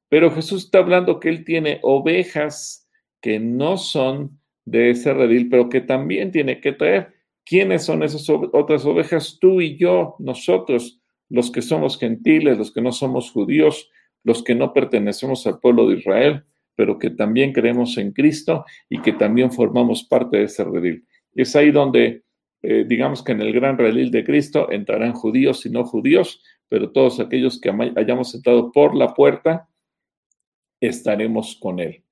Pero 0.09 0.31
Jesús 0.31 0.64
está 0.64 0.79
hablando 0.79 1.18
que 1.18 1.29
él 1.29 1.44
tiene 1.44 1.81
ovejas 1.83 2.88
que 3.20 3.40
no 3.40 3.77
son 3.77 4.38
de 4.64 4.90
ese 4.90 5.12
redil, 5.12 5.49
pero 5.49 5.68
que 5.68 5.81
también 5.81 6.31
tiene 6.31 6.61
que 6.61 6.73
traer. 6.73 7.14
¿Quiénes 7.44 7.85
son 7.85 8.03
esas 8.03 8.29
otras 8.31 8.85
ovejas? 8.85 9.38
Tú 9.40 9.61
y 9.61 9.77
yo, 9.77 10.16
nosotros, 10.18 11.01
los 11.29 11.51
que 11.51 11.62
somos 11.62 11.99
gentiles, 11.99 12.59
los 12.59 12.73
que 12.73 12.81
no 12.81 12.92
somos 12.92 13.31
judíos, 13.31 13.90
los 14.23 14.42
que 14.42 14.55
no 14.55 14.73
pertenecemos 14.73 15.47
al 15.47 15.61
pueblo 15.61 15.88
de 15.88 15.99
Israel, 15.99 16.44
pero 16.75 16.99
que 16.99 17.11
también 17.11 17.53
creemos 17.53 17.97
en 17.99 18.12
Cristo 18.12 18.64
y 18.88 19.01
que 19.01 19.12
también 19.12 19.53
formamos 19.53 20.05
parte 20.05 20.38
de 20.38 20.44
ese 20.44 20.64
redil. 20.64 21.05
Es 21.35 21.55
ahí 21.55 21.70
donde, 21.70 22.25
eh, 22.62 22.85
digamos 22.87 23.23
que 23.23 23.33
en 23.33 23.42
el 23.42 23.53
gran 23.53 23.79
redil 23.79 24.11
de 24.11 24.25
Cristo 24.25 24.70
entrarán 24.70 25.12
judíos 25.12 25.64
y 25.66 25.70
no 25.70 25.85
judíos, 25.85 26.42
pero 26.68 26.90
todos 26.90 27.20
aquellos 27.20 27.61
que 27.61 27.70
hayamos 27.96 28.35
entrado 28.35 28.72
por 28.72 28.94
la 28.94 29.14
puerta, 29.14 29.68
estaremos 30.81 31.57
con 31.57 31.81
Él. 31.81 32.05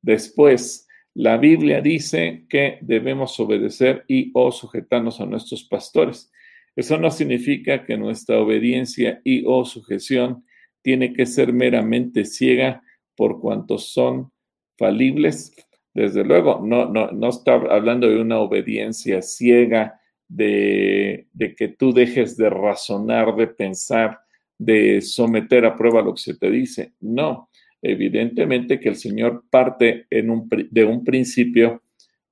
Después, 0.00 0.86
la 1.14 1.36
Biblia 1.36 1.80
dice 1.80 2.46
que 2.48 2.78
debemos 2.80 3.38
obedecer 3.38 4.04
y 4.08 4.30
o 4.34 4.50
sujetarnos 4.50 5.20
a 5.20 5.26
nuestros 5.26 5.64
pastores. 5.64 6.30
Eso 6.74 6.96
no 6.98 7.10
significa 7.10 7.84
que 7.84 7.98
nuestra 7.98 8.38
obediencia 8.38 9.20
y 9.24 9.44
o 9.46 9.64
sujeción 9.64 10.44
tiene 10.80 11.12
que 11.12 11.26
ser 11.26 11.52
meramente 11.52 12.24
ciega 12.24 12.82
por 13.14 13.40
cuantos 13.40 13.92
son 13.92 14.32
falibles. 14.78 15.54
Desde 15.94 16.24
luego, 16.24 16.60
no, 16.64 16.86
no, 16.86 17.10
no 17.10 17.28
está 17.28 17.54
hablando 17.54 18.08
de 18.08 18.20
una 18.20 18.40
obediencia 18.40 19.20
ciega, 19.20 20.00
de, 20.34 21.28
que 21.56 21.68
tú 21.68 21.92
dejes 21.92 22.36
de 22.36 22.48
razonar, 22.48 23.36
de 23.36 23.48
pensar, 23.48 24.20
de 24.58 25.00
someter 25.00 25.64
a 25.64 25.76
prueba 25.76 26.02
lo 26.02 26.14
que 26.14 26.22
se 26.22 26.34
te 26.34 26.50
dice. 26.50 26.92
No, 27.00 27.48
evidentemente 27.80 28.80
que 28.80 28.88
el 28.88 28.96
Señor 28.96 29.44
parte 29.50 30.06
de 30.10 30.84
un 30.84 31.04
principio 31.04 31.82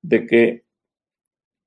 de 0.01 0.25
que 0.25 0.63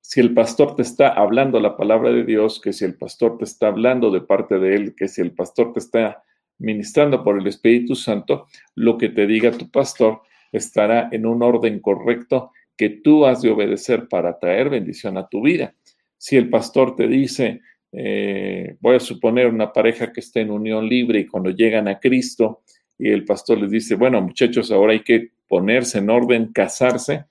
si 0.01 0.21
el 0.21 0.35
pastor 0.35 0.75
te 0.77 0.83
está 0.83 1.09
hablando 1.09 1.61
la 1.61 1.77
palabra 1.77 2.11
de 2.11 2.25
Dios, 2.25 2.61
que 2.61 2.73
si 2.73 2.85
el 2.85 2.95
pastor 2.95 3.39
te 3.39 3.45
está 3.45 3.69
hablando 3.69 4.11
de 4.11 4.21
parte 4.21 4.59
de 4.59 4.75
Él, 4.75 4.95
que 4.95 5.09
si 5.09 5.23
el 5.23 5.33
pastor 5.33 5.73
te 5.73 5.79
está 5.79 6.23
ministrando 6.59 7.25
por 7.25 7.39
el 7.39 7.47
Espíritu 7.47 7.95
Santo, 7.95 8.47
lo 8.75 8.99
que 8.99 9.09
te 9.09 9.27
diga 9.27 9.51
tu 9.51 9.71
pastor 9.71 10.21
estará 10.53 11.09
en 11.11 11.27
un 11.27 11.43
orden 11.43 11.81
correcto 11.81 12.53
que 12.77 12.91
tú 12.91 13.25
has 13.25 13.41
de 13.41 13.51
obedecer 13.51 14.09
para 14.09 14.39
traer 14.39 14.69
bendición 14.69 15.17
a 15.17 15.27
tu 15.27 15.43
vida. 15.43 15.75
Si 16.25 16.39
el 16.39 16.49
pastor 16.49 16.97
te 16.97 17.07
dice, 17.07 17.61
eh, 17.93 18.79
voy 18.81 18.97
a 18.97 19.01
suponer 19.01 19.47
una 19.47 19.71
pareja 19.71 20.11
que 20.11 20.21
está 20.21 20.41
en 20.41 20.51
unión 20.51 20.89
libre 20.89 21.21
y 21.21 21.27
cuando 21.27 21.51
llegan 21.51 21.87
a 21.87 22.01
Cristo, 22.01 22.63
y 22.99 23.11
el 23.11 23.27
pastor 23.27 23.59
les 23.59 23.71
dice, 23.71 23.95
bueno, 23.95 24.23
muchachos, 24.23 24.73
ahora 24.73 24.95
hay 24.95 25.03
que 25.03 25.33
ponerse 25.47 25.99
en 25.99 26.09
orden, 26.09 26.51
casarse. 26.51 27.27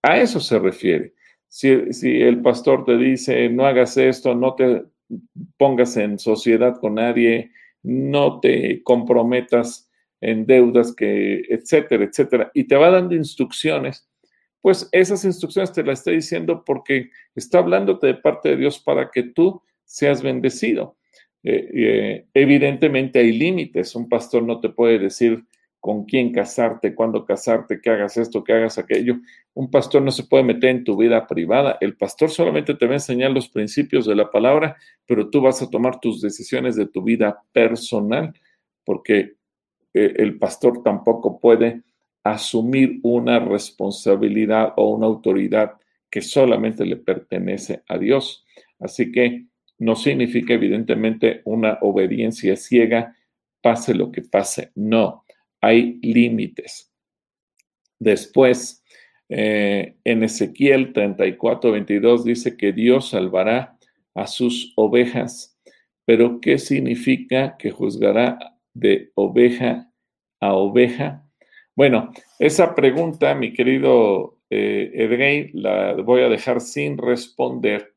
A 0.00 0.20
eso 0.20 0.38
se 0.38 0.60
refiere. 0.60 1.14
Si, 1.48 1.92
si, 1.92 2.22
el 2.22 2.40
pastor 2.40 2.84
te 2.84 2.96
dice, 2.96 3.48
no 3.48 3.66
hagas 3.66 3.96
esto, 3.96 4.32
no 4.36 4.54
te 4.54 4.84
pongas 5.56 5.96
en 5.96 6.16
sociedad 6.16 6.78
con 6.78 6.94
nadie, 6.94 7.50
no 7.82 8.38
te 8.38 8.80
comprometas 8.84 9.90
en 10.20 10.46
deudas, 10.46 10.94
que, 10.94 11.42
etcétera, 11.48 12.04
etcétera, 12.04 12.52
y 12.54 12.62
te 12.62 12.76
va 12.76 12.90
dando 12.90 13.16
instrucciones, 13.16 14.08
pues 14.60 14.88
esas 14.92 15.24
instrucciones 15.24 15.72
te 15.72 15.82
las 15.82 16.00
está 16.00 16.10
diciendo 16.10 16.62
porque 16.64 17.10
está 17.34 17.58
hablándote 17.58 18.08
de 18.08 18.14
parte 18.14 18.50
de 18.50 18.56
Dios 18.56 18.78
para 18.78 19.10
que 19.10 19.22
tú 19.22 19.62
seas 19.84 20.22
bendecido. 20.22 20.96
Eh, 21.42 21.70
eh, 21.74 22.26
evidentemente 22.34 23.18
hay 23.18 23.32
límites. 23.32 23.94
Un 23.94 24.08
pastor 24.08 24.42
no 24.42 24.60
te 24.60 24.68
puede 24.68 24.98
decir 24.98 25.44
con 25.80 26.04
quién 26.04 26.30
casarte, 26.30 26.94
cuándo 26.94 27.24
casarte, 27.24 27.80
que 27.80 27.88
hagas 27.88 28.18
esto, 28.18 28.44
que 28.44 28.52
hagas 28.52 28.76
aquello. 28.76 29.16
Un 29.54 29.70
pastor 29.70 30.02
no 30.02 30.10
se 30.10 30.24
puede 30.24 30.44
meter 30.44 30.70
en 30.70 30.84
tu 30.84 30.96
vida 30.96 31.26
privada. 31.26 31.78
El 31.80 31.96
pastor 31.96 32.30
solamente 32.30 32.74
te 32.74 32.84
va 32.84 32.92
a 32.92 32.96
enseñar 32.96 33.30
los 33.30 33.48
principios 33.48 34.04
de 34.04 34.14
la 34.14 34.30
palabra, 34.30 34.76
pero 35.06 35.30
tú 35.30 35.40
vas 35.40 35.62
a 35.62 35.70
tomar 35.70 35.98
tus 35.98 36.20
decisiones 36.20 36.76
de 36.76 36.86
tu 36.86 37.02
vida 37.02 37.42
personal, 37.52 38.34
porque 38.84 39.36
eh, 39.94 40.14
el 40.16 40.38
pastor 40.38 40.82
tampoco 40.82 41.40
puede 41.40 41.82
asumir 42.24 43.00
una 43.02 43.38
responsabilidad 43.38 44.74
o 44.76 44.90
una 44.90 45.06
autoridad 45.06 45.72
que 46.10 46.22
solamente 46.22 46.84
le 46.84 46.96
pertenece 46.96 47.82
a 47.88 47.98
Dios. 47.98 48.44
Así 48.78 49.12
que 49.12 49.46
no 49.78 49.96
significa 49.96 50.54
evidentemente 50.54 51.40
una 51.44 51.78
obediencia 51.80 52.56
ciega, 52.56 53.16
pase 53.62 53.94
lo 53.94 54.10
que 54.10 54.22
pase. 54.22 54.72
No, 54.74 55.24
hay 55.60 55.98
límites. 56.02 56.92
Después, 57.98 58.82
eh, 59.28 59.96
en 60.04 60.22
Ezequiel 60.22 60.92
34, 60.92 61.72
22 61.72 62.24
dice 62.24 62.56
que 62.56 62.72
Dios 62.72 63.10
salvará 63.10 63.78
a 64.14 64.26
sus 64.26 64.72
ovejas, 64.76 65.58
pero 66.04 66.40
¿qué 66.40 66.58
significa 66.58 67.56
que 67.56 67.70
juzgará 67.70 68.38
de 68.74 69.12
oveja 69.14 69.90
a 70.40 70.54
oveja? 70.54 71.29
Bueno, 71.76 72.10
esa 72.38 72.74
pregunta, 72.74 73.34
mi 73.34 73.52
querido 73.52 74.38
eh, 74.50 75.50
la 75.54 75.94
voy 75.94 76.22
a 76.22 76.28
dejar 76.28 76.60
sin 76.60 76.98
responder 76.98 77.94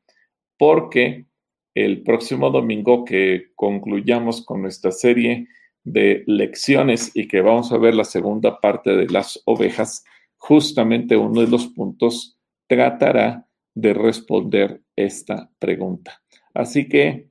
porque 0.56 1.26
el 1.74 2.02
próximo 2.02 2.50
domingo 2.50 3.04
que 3.04 3.50
concluyamos 3.56 4.44
con 4.44 4.62
nuestra 4.62 4.92
serie 4.92 5.48
de 5.82 6.22
lecciones 6.26 7.10
y 7.14 7.26
que 7.26 7.40
vamos 7.40 7.72
a 7.72 7.78
ver 7.78 7.94
la 7.94 8.04
segunda 8.04 8.60
parte 8.60 8.94
de 8.96 9.08
las 9.08 9.42
ovejas, 9.44 10.04
justamente 10.36 11.16
uno 11.16 11.40
de 11.40 11.48
los 11.48 11.66
puntos 11.66 12.38
tratará 12.68 13.46
de 13.74 13.92
responder 13.92 14.82
esta 14.96 15.50
pregunta. 15.58 16.22
Así 16.54 16.88
que, 16.88 17.28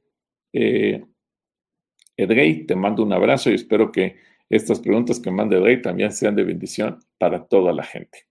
eh, 0.51 1.05
te 2.15 2.75
mando 2.75 3.03
un 3.03 3.13
abrazo 3.13 3.49
y 3.49 3.55
espero 3.55 3.91
que 3.91 4.17
estas 4.49 4.79
preguntas 4.79 5.19
que 5.19 5.31
mande 5.31 5.57
Edrey 5.57 5.81
también 5.81 6.11
sean 6.11 6.35
de 6.35 6.43
bendición 6.43 6.99
para 7.17 7.45
toda 7.45 7.73
la 7.73 7.83
gente. 7.83 8.27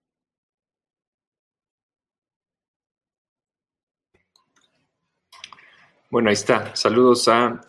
Bueno, 6.10 6.28
ahí 6.28 6.34
está. 6.34 6.76
Saludos 6.76 7.26
a, 7.28 7.62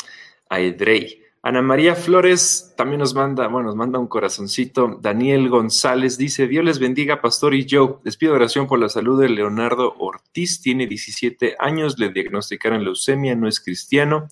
a 0.49 0.59
Edrey. 0.59 1.23
Ana 1.45 1.61
María 1.61 1.95
Flores 1.95 2.73
también 2.77 2.99
nos 2.99 3.13
manda, 3.13 3.47
bueno, 3.47 3.67
nos 3.67 3.75
manda 3.75 3.99
un 3.99 4.07
corazoncito. 4.07 4.97
Daniel 5.01 5.49
González 5.49 6.17
dice, 6.17 6.47
Dios 6.47 6.63
les 6.63 6.79
bendiga, 6.79 7.21
pastor 7.21 7.53
y 7.53 7.65
yo. 7.65 7.99
Les 8.05 8.15
pido 8.15 8.33
oración 8.33 8.65
por 8.65 8.79
la 8.79 8.87
salud 8.87 9.19
de 9.19 9.27
Leonardo 9.27 9.93
Ortiz, 9.97 10.61
tiene 10.61 10.87
17 10.87 11.57
años, 11.59 11.99
le 11.99 12.09
diagnosticaron 12.09 12.83
leucemia, 12.85 13.35
no 13.35 13.49
es 13.49 13.59
cristiano. 13.59 14.29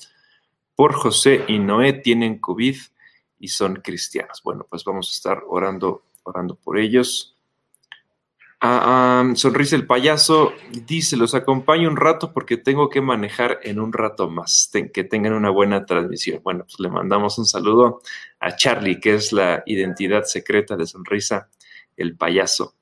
Por 0.74 0.94
José 0.94 1.44
y 1.50 1.60
Noé 1.60 1.92
tienen 1.94 2.40
COVID 2.40 2.78
y 3.42 3.50
son 3.50 3.76
cristianos. 3.78 4.42
Bueno, 4.44 4.66
pues 4.70 4.86
vamos 4.86 5.10
a 5.10 5.14
estar 5.14 5.44
orando, 5.50 6.04
orando 6.24 6.56
por 6.56 6.78
ellos. 6.78 7.36
Ah, 8.64 9.28
sonrisa 9.34 9.76
el 9.76 9.88
payaso 9.88 10.54
dice, 10.86 11.18
los 11.18 11.34
acompaño 11.34 11.90
un 11.90 11.98
rato 11.98 12.32
porque 12.32 12.58
tengo 12.58 12.90
que 12.90 13.02
manejar 13.02 13.60
en 13.64 13.80
un 13.80 13.92
rato 13.92 14.30
más. 14.30 14.72
que 14.94 15.04
tengan 15.04 15.34
una 15.34 15.50
buena 15.50 15.86
transmisión. 15.88 16.42
Bueno, 16.44 16.64
pues 16.66 16.80
le 16.80 16.90
mandamos 16.90 17.40
un 17.40 17.46
saludo 17.46 18.02
a 18.40 18.56
Charlie, 18.56 19.00
que 19.00 19.16
es 19.16 19.34
la 19.34 19.64
identidad 19.66 20.26
secreta 20.26 20.78
de 20.78 20.86
Sonrisa 20.86 21.50
el 21.98 22.16
payaso. 22.16 22.76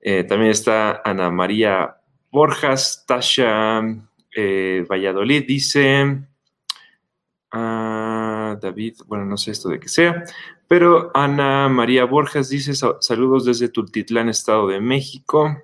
Eh, 0.00 0.22
también 0.24 0.52
está 0.52 1.02
Ana 1.04 1.30
María 1.30 1.96
Borjas, 2.30 3.04
Tasha 3.06 3.82
eh, 4.34 4.86
Valladolid 4.88 5.44
dice, 5.46 6.22
ah, 7.50 8.09
David, 8.60 8.96
bueno, 9.06 9.24
no 9.24 9.36
sé 9.36 9.50
esto 9.50 9.68
de 9.68 9.80
qué 9.80 9.88
sea. 9.88 10.24
Pero 10.68 11.10
Ana 11.14 11.68
María 11.68 12.04
Borjas 12.04 12.48
dice 12.48 12.74
saludos 12.74 13.44
desde 13.44 13.68
Tultitlán, 13.68 14.28
Estado 14.28 14.68
de 14.68 14.80
México. 14.80 15.56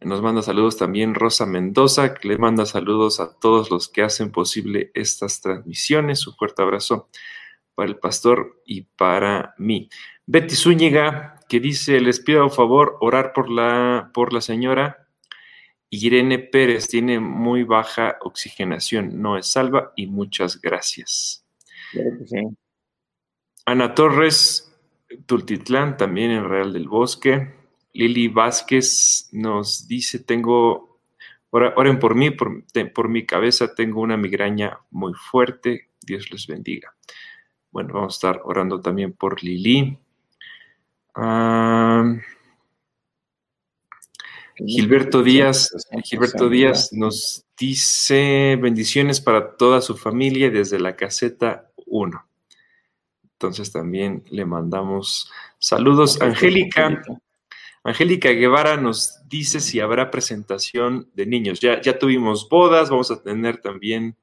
Nos 0.00 0.22
manda 0.22 0.42
saludos 0.42 0.76
también 0.76 1.14
Rosa 1.14 1.44
Mendoza, 1.44 2.14
que 2.14 2.28
le 2.28 2.38
manda 2.38 2.66
saludos 2.66 3.18
a 3.18 3.36
todos 3.38 3.70
los 3.70 3.88
que 3.88 4.02
hacen 4.02 4.30
posible 4.30 4.92
estas 4.94 5.40
transmisiones. 5.40 6.26
Un 6.26 6.34
fuerte 6.34 6.62
abrazo 6.62 7.08
para 7.74 7.88
el 7.88 7.96
pastor 7.96 8.62
y 8.64 8.82
para 8.82 9.54
mí. 9.58 9.88
Betty 10.26 10.54
Zúñiga, 10.54 11.40
que 11.48 11.58
dice, 11.58 12.00
les 12.00 12.20
pido 12.20 12.44
a 12.44 12.50
favor 12.50 12.96
orar 13.00 13.32
por 13.32 13.50
la, 13.50 14.10
por 14.14 14.32
la 14.32 14.40
señora 14.40 15.07
Irene 15.90 16.38
Pérez 16.38 16.86
tiene 16.88 17.18
muy 17.18 17.64
baja 17.64 18.18
oxigenación, 18.20 19.20
no 19.20 19.38
es 19.38 19.46
salva 19.46 19.92
y 19.96 20.06
muchas 20.06 20.60
gracias. 20.60 21.46
Ana 23.64 23.94
Torres, 23.94 24.74
Tultitlán, 25.26 25.96
también 25.96 26.30
en 26.30 26.48
Real 26.48 26.72
del 26.72 26.88
Bosque. 26.88 27.54
Lili 27.94 28.28
Vázquez 28.28 29.28
nos 29.32 29.88
dice, 29.88 30.20
tengo, 30.20 31.00
oren 31.50 31.98
por 31.98 32.14
mí, 32.14 32.30
por, 32.30 32.64
por 32.94 33.08
mi 33.08 33.24
cabeza 33.24 33.74
tengo 33.74 34.02
una 34.02 34.16
migraña 34.16 34.78
muy 34.90 35.14
fuerte, 35.14 35.88
Dios 36.00 36.30
les 36.30 36.46
bendiga. 36.46 36.94
Bueno, 37.70 37.94
vamos 37.94 38.14
a 38.14 38.16
estar 38.16 38.40
orando 38.44 38.80
también 38.80 39.14
por 39.14 39.42
Lili. 39.42 39.98
Ah, 41.14 42.14
Gilberto 44.66 45.22
Díaz, 45.22 45.70
Gilberto 46.04 46.48
Díaz 46.48 46.92
nos 46.92 47.46
dice 47.56 48.58
bendiciones 48.60 49.20
para 49.20 49.56
toda 49.56 49.80
su 49.80 49.96
familia 49.96 50.50
desde 50.50 50.78
la 50.78 50.96
caseta 50.96 51.70
1. 51.86 52.28
Entonces 53.32 53.70
también 53.72 54.24
le 54.30 54.44
mandamos 54.44 55.30
saludos. 55.58 56.20
Angélica, 56.20 57.02
Angélica 57.84 58.30
Guevara 58.30 58.76
nos 58.76 59.20
dice 59.28 59.60
si 59.60 59.78
habrá 59.78 60.10
presentación 60.10 61.08
de 61.14 61.26
niños. 61.26 61.60
Ya, 61.60 61.80
ya 61.80 61.98
tuvimos 61.98 62.48
bodas, 62.48 62.90
vamos 62.90 63.10
a 63.12 63.22
tener 63.22 63.60
también 63.60 64.16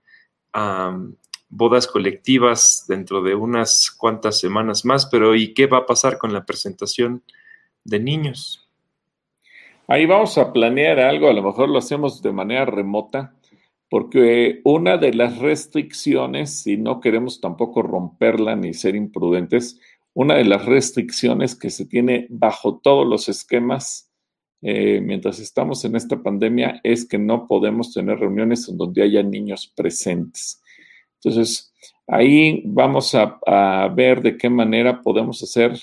bodas 1.47 1.87
colectivas 1.87 2.85
dentro 2.87 3.21
de 3.21 3.35
unas 3.35 3.89
cuantas 3.89 4.37
semanas 4.39 4.83
más, 4.83 5.05
pero 5.05 5.35
¿y 5.35 5.53
qué 5.53 5.67
va 5.67 5.79
a 5.79 5.85
pasar 5.85 6.17
con 6.17 6.33
la 6.33 6.45
presentación 6.45 7.23
de 7.85 7.99
niños? 7.99 8.64
Ahí 9.87 10.05
vamos 10.05 10.37
a 10.37 10.51
planear 10.51 10.99
algo, 10.99 11.29
a 11.29 11.33
lo 11.33 11.43
mejor 11.43 11.69
lo 11.69 11.77
hacemos 11.77 12.21
de 12.21 12.31
manera 12.31 12.65
remota, 12.65 13.35
porque 13.89 14.61
una 14.63 14.97
de 14.97 15.13
las 15.13 15.37
restricciones, 15.37 16.61
si 16.63 16.77
no 16.77 16.99
queremos 16.99 17.39
tampoco 17.39 17.83
romperla 17.83 18.55
ni 18.55 18.73
ser 18.73 18.95
imprudentes, 18.95 19.79
una 20.13 20.35
de 20.35 20.45
las 20.45 20.65
restricciones 20.65 21.55
que 21.55 21.69
se 21.69 21.85
tiene 21.85 22.25
bajo 22.29 22.79
todos 22.79 23.05
los 23.05 23.29
esquemas 23.29 24.09
eh, 24.61 24.99
mientras 25.01 25.39
estamos 25.39 25.85
en 25.85 25.95
esta 25.95 26.23
pandemia 26.23 26.79
es 26.83 27.07
que 27.07 27.19
no 27.19 27.45
podemos 27.45 27.93
tener 27.93 28.17
reuniones 28.17 28.67
en 28.67 28.77
donde 28.77 29.03
haya 29.03 29.21
niños 29.21 29.71
presentes. 29.75 30.63
Entonces, 31.15 31.71
ahí 32.07 32.63
vamos 32.65 33.13
a, 33.13 33.39
ver 33.95 34.23
de 34.23 34.37
qué 34.37 34.49
manera 34.49 35.03
podemos 35.03 35.43
hacer 35.43 35.77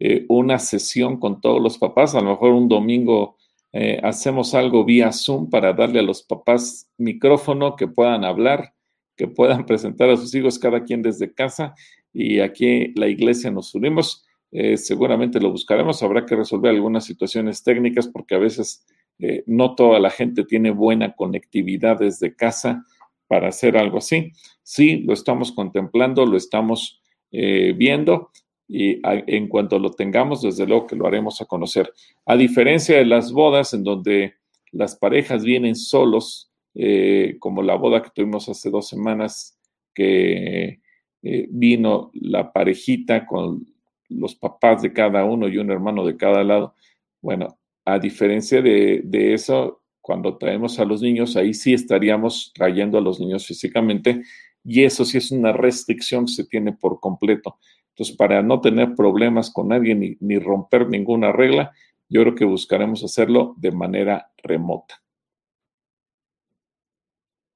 eh, 0.00 0.24
una 0.28 0.58
sesión 0.58 1.20
con 1.20 1.40
todos 1.40 1.62
los 1.62 1.78
papás, 1.78 2.16
a 2.16 2.20
lo 2.20 2.30
mejor 2.30 2.52
un 2.52 2.68
domingo 2.68 3.36
eh, 3.76 3.98
hacemos 4.04 4.54
algo 4.54 4.84
vía 4.84 5.10
Zoom 5.10 5.50
para 5.50 5.72
darle 5.72 5.98
a 5.98 6.04
los 6.04 6.22
papás 6.22 6.88
micrófono, 6.96 7.74
que 7.74 7.88
puedan 7.88 8.24
hablar, 8.24 8.72
que 9.16 9.26
puedan 9.26 9.66
presentar 9.66 10.08
a 10.10 10.16
sus 10.16 10.32
hijos 10.36 10.60
cada 10.60 10.84
quien 10.84 11.02
desde 11.02 11.34
casa 11.34 11.74
y 12.12 12.38
aquí 12.38 12.92
la 12.94 13.08
iglesia 13.08 13.50
nos 13.50 13.74
unimos. 13.74 14.24
Eh, 14.52 14.76
seguramente 14.76 15.40
lo 15.40 15.50
buscaremos, 15.50 16.04
habrá 16.04 16.24
que 16.24 16.36
resolver 16.36 16.70
algunas 16.70 17.04
situaciones 17.04 17.64
técnicas 17.64 18.06
porque 18.06 18.36
a 18.36 18.38
veces 18.38 18.86
eh, 19.18 19.42
no 19.48 19.74
toda 19.74 19.98
la 19.98 20.10
gente 20.10 20.44
tiene 20.44 20.70
buena 20.70 21.16
conectividad 21.16 21.98
desde 21.98 22.36
casa 22.36 22.84
para 23.26 23.48
hacer 23.48 23.76
algo 23.76 23.98
así. 23.98 24.30
Sí, 24.62 24.98
lo 24.98 25.12
estamos 25.12 25.50
contemplando, 25.50 26.24
lo 26.24 26.36
estamos 26.36 27.00
viendo 27.32 28.30
y 28.68 29.00
en 29.04 29.48
cuanto 29.48 29.78
lo 29.78 29.90
tengamos, 29.90 30.42
desde 30.42 30.66
luego 30.66 30.86
que 30.86 30.96
lo 30.96 31.06
haremos 31.06 31.40
a 31.40 31.44
conocer. 31.44 31.92
A 32.24 32.36
diferencia 32.36 32.96
de 32.96 33.04
las 33.04 33.32
bodas 33.32 33.74
en 33.74 33.84
donde 33.84 34.34
las 34.72 34.96
parejas 34.96 35.44
vienen 35.44 35.76
solos, 35.76 36.50
eh, 36.74 37.36
como 37.38 37.62
la 37.62 37.76
boda 37.76 38.02
que 38.02 38.10
tuvimos 38.14 38.48
hace 38.48 38.70
dos 38.70 38.88
semanas, 38.88 39.58
que 39.94 40.80
eh, 41.22 41.46
vino 41.50 42.10
la 42.14 42.52
parejita 42.52 43.26
con 43.26 43.66
los 44.08 44.34
papás 44.34 44.82
de 44.82 44.92
cada 44.92 45.24
uno 45.24 45.48
y 45.48 45.58
un 45.58 45.70
hermano 45.70 46.04
de 46.04 46.16
cada 46.16 46.42
lado. 46.42 46.74
Bueno, 47.20 47.58
a 47.84 47.98
diferencia 47.98 48.60
de, 48.60 49.02
de 49.04 49.34
eso, 49.34 49.82
cuando 50.00 50.36
traemos 50.36 50.78
a 50.78 50.84
los 50.84 51.00
niños, 51.00 51.36
ahí 51.36 51.54
sí 51.54 51.72
estaríamos 51.74 52.52
trayendo 52.54 52.98
a 52.98 53.00
los 53.00 53.20
niños 53.20 53.46
físicamente 53.46 54.22
y 54.64 54.82
eso 54.82 55.04
sí 55.04 55.18
es 55.18 55.30
una 55.30 55.52
restricción 55.52 56.26
que 56.26 56.32
se 56.32 56.44
tiene 56.44 56.72
por 56.72 56.98
completo. 56.98 57.58
Entonces, 57.94 58.16
para 58.16 58.42
no 58.42 58.60
tener 58.60 58.96
problemas 58.96 59.52
con 59.52 59.68
nadie 59.68 59.94
ni, 59.94 60.38
romper 60.40 60.88
ninguna 60.88 61.30
regla, 61.30 61.72
yo 62.08 62.22
creo 62.22 62.34
que 62.34 62.44
buscaremos 62.44 63.04
hacerlo 63.04 63.54
de 63.56 63.70
manera 63.70 64.32
remota. 64.42 65.00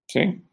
¿Sí? 0.06 0.44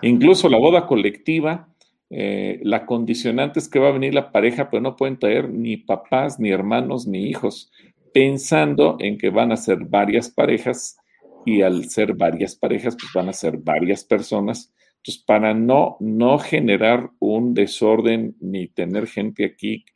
Incluso 0.00 0.48
la 0.48 0.56
boda 0.56 0.86
colectiva, 0.86 1.68
eh, 2.08 2.60
la 2.62 2.86
condicionante 2.86 3.58
es 3.58 3.68
que 3.68 3.78
va 3.78 3.88
a 3.88 3.92
venir 3.92 4.14
la 4.14 4.32
pareja, 4.32 4.70
pero 4.70 4.80
no 4.80 4.96
pueden 4.96 5.18
traer 5.18 5.50
ni 5.50 5.76
papás, 5.76 6.40
ni 6.40 6.50
hermanos, 6.50 7.06
ni 7.06 7.26
hijos, 7.26 7.70
pensando 8.14 8.96
en 9.00 9.18
que 9.18 9.28
van 9.28 9.52
a 9.52 9.58
ser 9.58 9.84
varias 9.84 10.30
parejas 10.30 10.96
y 11.44 11.60
al 11.60 11.90
ser 11.90 12.14
varias 12.14 12.56
parejas, 12.56 12.96
pues 12.98 13.12
van 13.14 13.28
a 13.28 13.34
ser 13.34 13.58
varias 13.58 14.02
personas 14.02 14.72
entonces, 15.08 15.24
para 15.24 15.54
no, 15.54 15.96
no 16.00 16.38
generar 16.38 17.10
un 17.18 17.54
desorden 17.54 18.36
ni 18.40 18.68
tener 18.68 19.06
gente 19.06 19.46
aquí, 19.46 19.86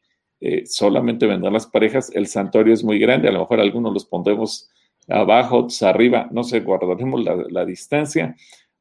eh, 0.40 0.64
solamente 0.64 1.26
vendrán 1.26 1.52
las 1.52 1.66
parejas, 1.66 2.10
el 2.14 2.26
santuario 2.26 2.72
es 2.72 2.82
muy 2.82 2.98
grande, 2.98 3.28
a 3.28 3.32
lo 3.32 3.40
mejor 3.40 3.60
algunos 3.60 3.92
los 3.92 4.06
pondremos 4.06 4.70
abajo, 5.08 5.58
otros 5.58 5.82
arriba, 5.82 6.28
no 6.32 6.44
sé, 6.44 6.60
guardaremos 6.60 7.22
la, 7.50 7.64
distancia, 7.66 8.34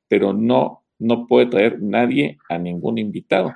pero 0.08 0.32
no, 0.32 0.86
no 1.00 1.28
puede 1.28 1.48
traer 1.48 1.82
nadie 1.82 2.38
a 2.48 2.58
ningún 2.58 2.98
invitado. 2.98 3.54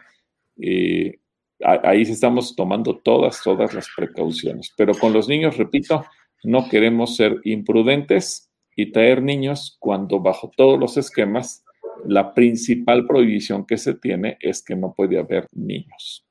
Eh, 0.61 1.19
ahí 1.63 2.01
estamos 2.01 2.57
tomando 2.57 2.97
todas, 2.97 3.41
todas 3.41 3.73
las 3.73 3.88
precauciones. 3.95 4.73
Pero 4.76 4.93
con 4.95 5.13
los 5.13 5.30
niños, 5.30 5.55
repito, 5.55 6.03
no 6.43 6.67
queremos 6.67 7.15
ser 7.15 7.39
imprudentes 7.45 8.51
y 8.76 8.91
traer 8.91 9.23
niños 9.23 9.78
cuando 9.80 10.19
bajo 10.19 10.51
todos 10.57 10.78
los 10.78 10.97
esquemas 10.97 11.64
la 12.06 12.34
principal 12.34 13.06
prohibición 13.06 13.66
que 13.66 13.78
se 13.78 13.93
tiene 13.96 14.38
es 14.39 14.64
que 14.64 14.76
no 14.76 14.93
puede 14.93 15.20
haber 15.20 15.48
niños. 15.52 16.26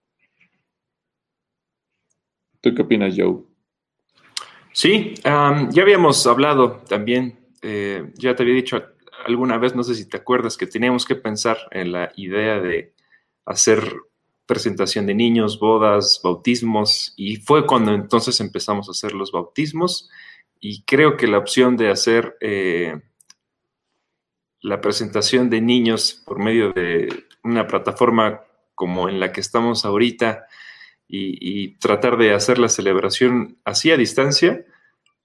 ¿Tú 2.61 2.75
qué 2.75 2.83
opinas, 2.83 3.15
Joe? 3.17 3.43
Sí, 4.73 5.15
ya 5.23 5.83
habíamos 5.83 6.27
hablado 6.27 6.83
también, 6.89 7.39
eh, 7.63 8.11
ya 8.15 8.35
te 8.35 8.43
había 8.43 8.55
dicho 8.55 8.83
alguna 9.27 9.59
vez, 9.59 9.75
no 9.75 9.85
sé 9.85 9.95
si 9.95 10.09
te 10.09 10.17
acuerdas, 10.17 10.57
que 10.57 10.67
teníamos 10.67 11.05
que 11.05 11.15
pensar 11.15 11.57
en 11.71 11.93
la 11.93 12.13
idea 12.17 12.61
de 12.61 12.95
hacer 13.45 13.95
presentación 14.47 15.07
de 15.07 15.15
niños, 15.15 15.59
bodas, 15.61 16.21
bautismos, 16.23 17.15
y 17.17 17.37
fue 17.37 17.67
cuando 17.67 17.95
entonces 17.95 18.41
empezamos 18.41 18.89
a 18.89 18.93
hacer 18.93 19.13
los 19.13 19.31
bautismos, 19.31 20.11
y 20.61 20.83
creo 20.83 21.17
que 21.17 21.27
la 21.27 21.39
opción 21.39 21.77
de 21.77 21.91
hacer... 21.91 22.37
Eh, 22.41 23.01
la 24.65 24.81
presentación 24.81 25.51
de 25.51 25.61
niños 25.61 26.23
por 26.25 26.39
medio 26.39 26.73
de 26.73 27.27
una 27.43 27.67
plataforma 27.67 28.41
como 28.75 29.11
en 29.11 29.21
la 29.21 29.31
que 29.31 29.43
estamos 29.43 29.85
ahorita 29.85 30.47
y, 31.07 31.77
tratar 31.77 32.17
de 32.17 32.33
hacer 32.33 32.59
la 32.59 32.71
celebración 32.71 33.59
así 33.65 33.91
a 33.91 33.99
distancia, 33.99 34.65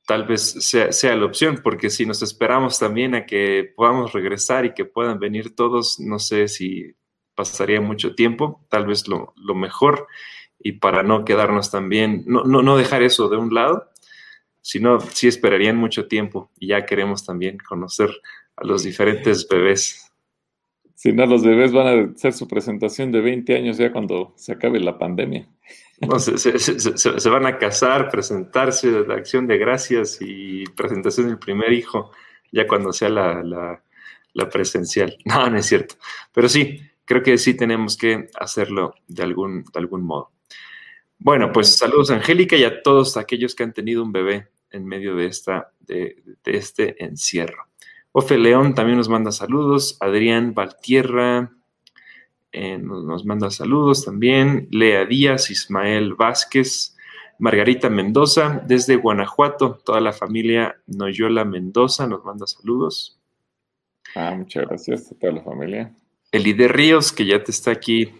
tal 0.05 0.25
vez 0.27 0.55
sea, 0.59 1.15
la 1.15 1.25
opción, 1.25 1.61
porque 1.63 1.89
si 1.89 2.05
nos 2.05 2.21
esperamos 2.21 2.79
también 2.79 3.15
a 3.15 3.25
que 3.25 3.71
podamos 3.77 4.11
regresar 4.11 4.65
y 4.65 4.73
que 4.73 4.83
puedan 4.83 5.19
venir 5.19 5.55
todos, 5.55 6.01
no 6.01 6.19
sé 6.19 6.49
si 6.49 6.93
pasaría 7.33 7.79
mucho 7.79 8.15
tiempo, 8.15 8.65
tal 8.69 8.87
vez 8.87 9.07
lo, 9.07 9.33
mejor, 9.55 10.07
y 10.59 10.73
para 10.73 11.01
no 11.01 11.23
quedarnos 11.23 11.71
también, 11.71 12.23
no, 12.27 12.43
no, 12.43 12.61
no 12.61 12.75
dejar 12.75 13.03
eso 13.03 13.29
de 13.29 13.37
un 13.37 13.53
lado, 13.53 13.89
sino 14.61 14.99
sí 14.99 15.29
esperarían 15.29 15.77
mucho 15.77 16.09
tiempo 16.09 16.51
y 16.59 16.67
ya 16.67 16.85
queremos 16.85 17.25
también 17.25 17.57
conocer 17.57 18.11
a 18.59 18.65
los 18.65 18.83
diferentes 18.83 19.47
bebés. 19.47 20.11
Si 20.95 21.13
no, 21.13 21.25
los 21.25 21.43
bebés 21.43 21.71
van 21.71 21.87
a 21.87 22.11
hacer 22.11 22.33
su 22.33 22.45
presentación 22.45 23.11
de 23.11 23.21
20 23.21 23.55
años 23.55 23.77
ya 23.77 23.91
cuando 23.91 24.33
se 24.35 24.51
acabe 24.51 24.81
la 24.81 24.97
pandemia. 24.97 25.47
se, 26.19 27.29
van 27.29 27.45
a 27.45 27.57
casar, 27.57 28.09
presentarse, 28.09 29.05
la 29.07 29.15
acción 29.15 29.47
de 29.47 29.57
gracias 29.57 30.17
y 30.19 30.65
presentación 30.75 31.27
del 31.27 31.39
primer 31.39 31.71
hijo, 31.71 32.11
ya 32.51 32.67
cuando 32.67 32.91
sea 32.91 33.07
la, 33.09 33.81
presencial. 34.51 35.15
No, 35.25 35.49
no 35.49 35.57
es 35.57 35.67
cierto. 35.67 35.95
Pero 36.33 36.49
sí, 36.49 36.81
creo 37.05 37.23
que 37.23 37.37
sí 37.37 37.53
tenemos 37.53 37.95
que 37.95 38.27
hacerlo 38.37 38.93
de 39.07 39.23
algún, 39.23 39.63
de 39.63 39.79
algún 39.79 40.03
modo. 40.03 40.31
Bueno, 41.17 41.53
pues 41.53 41.77
saludos 41.77 42.11
Angélica 42.11 42.57
y 42.57 42.65
a 42.65 42.81
todos 42.81 43.15
aquellos 43.15 43.55
que 43.55 43.63
han 43.63 43.73
tenido 43.73 44.03
un 44.03 44.11
bebé 44.11 44.49
en 44.71 44.85
medio 44.85 45.15
de, 45.15 45.27
esta, 45.27 45.71
de 45.79 46.23
este 46.43 47.01
encierro. 47.03 47.68
Ofe 48.19 48.37
León 48.37 48.75
también 48.75 48.97
nos 48.97 49.07
manda 49.07 49.31
saludos. 49.31 49.95
Adrián 50.01 50.53
Valtierra 50.53 51.53
eh, 52.51 52.77
nos, 52.77 53.23
manda 53.23 53.49
saludos 53.49 54.03
también. 54.03 54.67
Lea 54.71 55.05
Díaz, 55.05 55.49
Ismael 55.49 56.15
Vázquez, 56.15 56.97
Margarita 57.37 57.89
Mendoza, 57.89 58.61
desde 58.67 58.97
Guanajuato, 58.97 59.79
toda 59.85 60.01
la 60.01 60.11
familia 60.11 60.81
Noyola 60.85 61.45
Mendoza 61.45 62.07
nos 62.07 62.25
manda 62.25 62.45
saludos. 62.45 63.17
Ah, 64.15 64.35
muchas 64.35 64.67
gracias 64.67 65.09
a 65.13 65.15
toda 65.17 65.31
la 65.31 65.41
familia. 65.41 65.95
Elide 66.33 66.67
Ríos, 66.67 67.13
que 67.13 67.25
ya 67.25 67.41
te 67.41 67.51
está 67.51 67.71
aquí, 67.71 68.11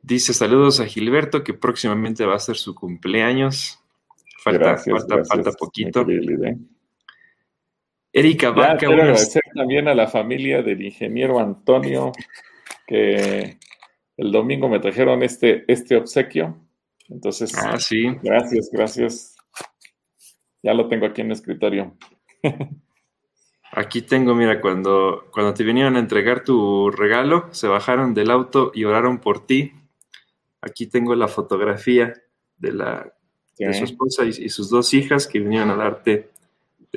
dice 0.00 0.32
saludos 0.32 0.80
a 0.80 0.86
Gilberto, 0.86 1.44
que 1.44 1.52
próximamente 1.52 2.24
va 2.24 2.36
a 2.36 2.38
ser 2.38 2.56
su 2.56 2.74
cumpleaños. 2.74 3.80
Falta, 4.42 4.78
falta, 4.78 5.24
falta 5.26 5.52
poquito. 5.52 6.06
Erika 8.12 8.50
Vaca. 8.50 8.76
Quiero 8.78 8.94
agradecer 8.94 9.42
también 9.54 9.88
a 9.88 9.94
la 9.94 10.06
familia 10.06 10.62
del 10.62 10.82
ingeniero 10.82 11.38
Antonio, 11.38 12.12
que 12.86 13.58
el 14.16 14.32
domingo 14.32 14.68
me 14.68 14.78
trajeron 14.78 15.22
este, 15.22 15.64
este 15.70 15.96
obsequio. 15.96 16.56
Entonces, 17.08 17.54
ah, 17.56 17.78
sí. 17.78 18.06
gracias, 18.22 18.70
gracias. 18.72 19.36
Ya 20.62 20.74
lo 20.74 20.88
tengo 20.88 21.06
aquí 21.06 21.20
en 21.20 21.28
el 21.28 21.32
escritorio. 21.34 21.96
Aquí 23.72 24.02
tengo, 24.02 24.34
mira, 24.34 24.60
cuando, 24.60 25.26
cuando 25.32 25.52
te 25.52 25.64
vinieron 25.64 25.96
a 25.96 25.98
entregar 25.98 26.44
tu 26.44 26.90
regalo, 26.90 27.48
se 27.50 27.68
bajaron 27.68 28.14
del 28.14 28.30
auto 28.30 28.72
y 28.74 28.84
oraron 28.84 29.18
por 29.18 29.44
ti. 29.44 29.72
Aquí 30.60 30.86
tengo 30.86 31.14
la 31.14 31.28
fotografía 31.28 32.14
de, 32.56 32.72
la, 32.72 33.12
de 33.58 33.74
su 33.74 33.84
esposa 33.84 34.24
y, 34.24 34.48
sus 34.48 34.70
dos 34.70 34.94
hijas 34.94 35.26
que 35.26 35.40
vinieron 35.40 35.70
a 35.70 35.76
darte 35.76 36.30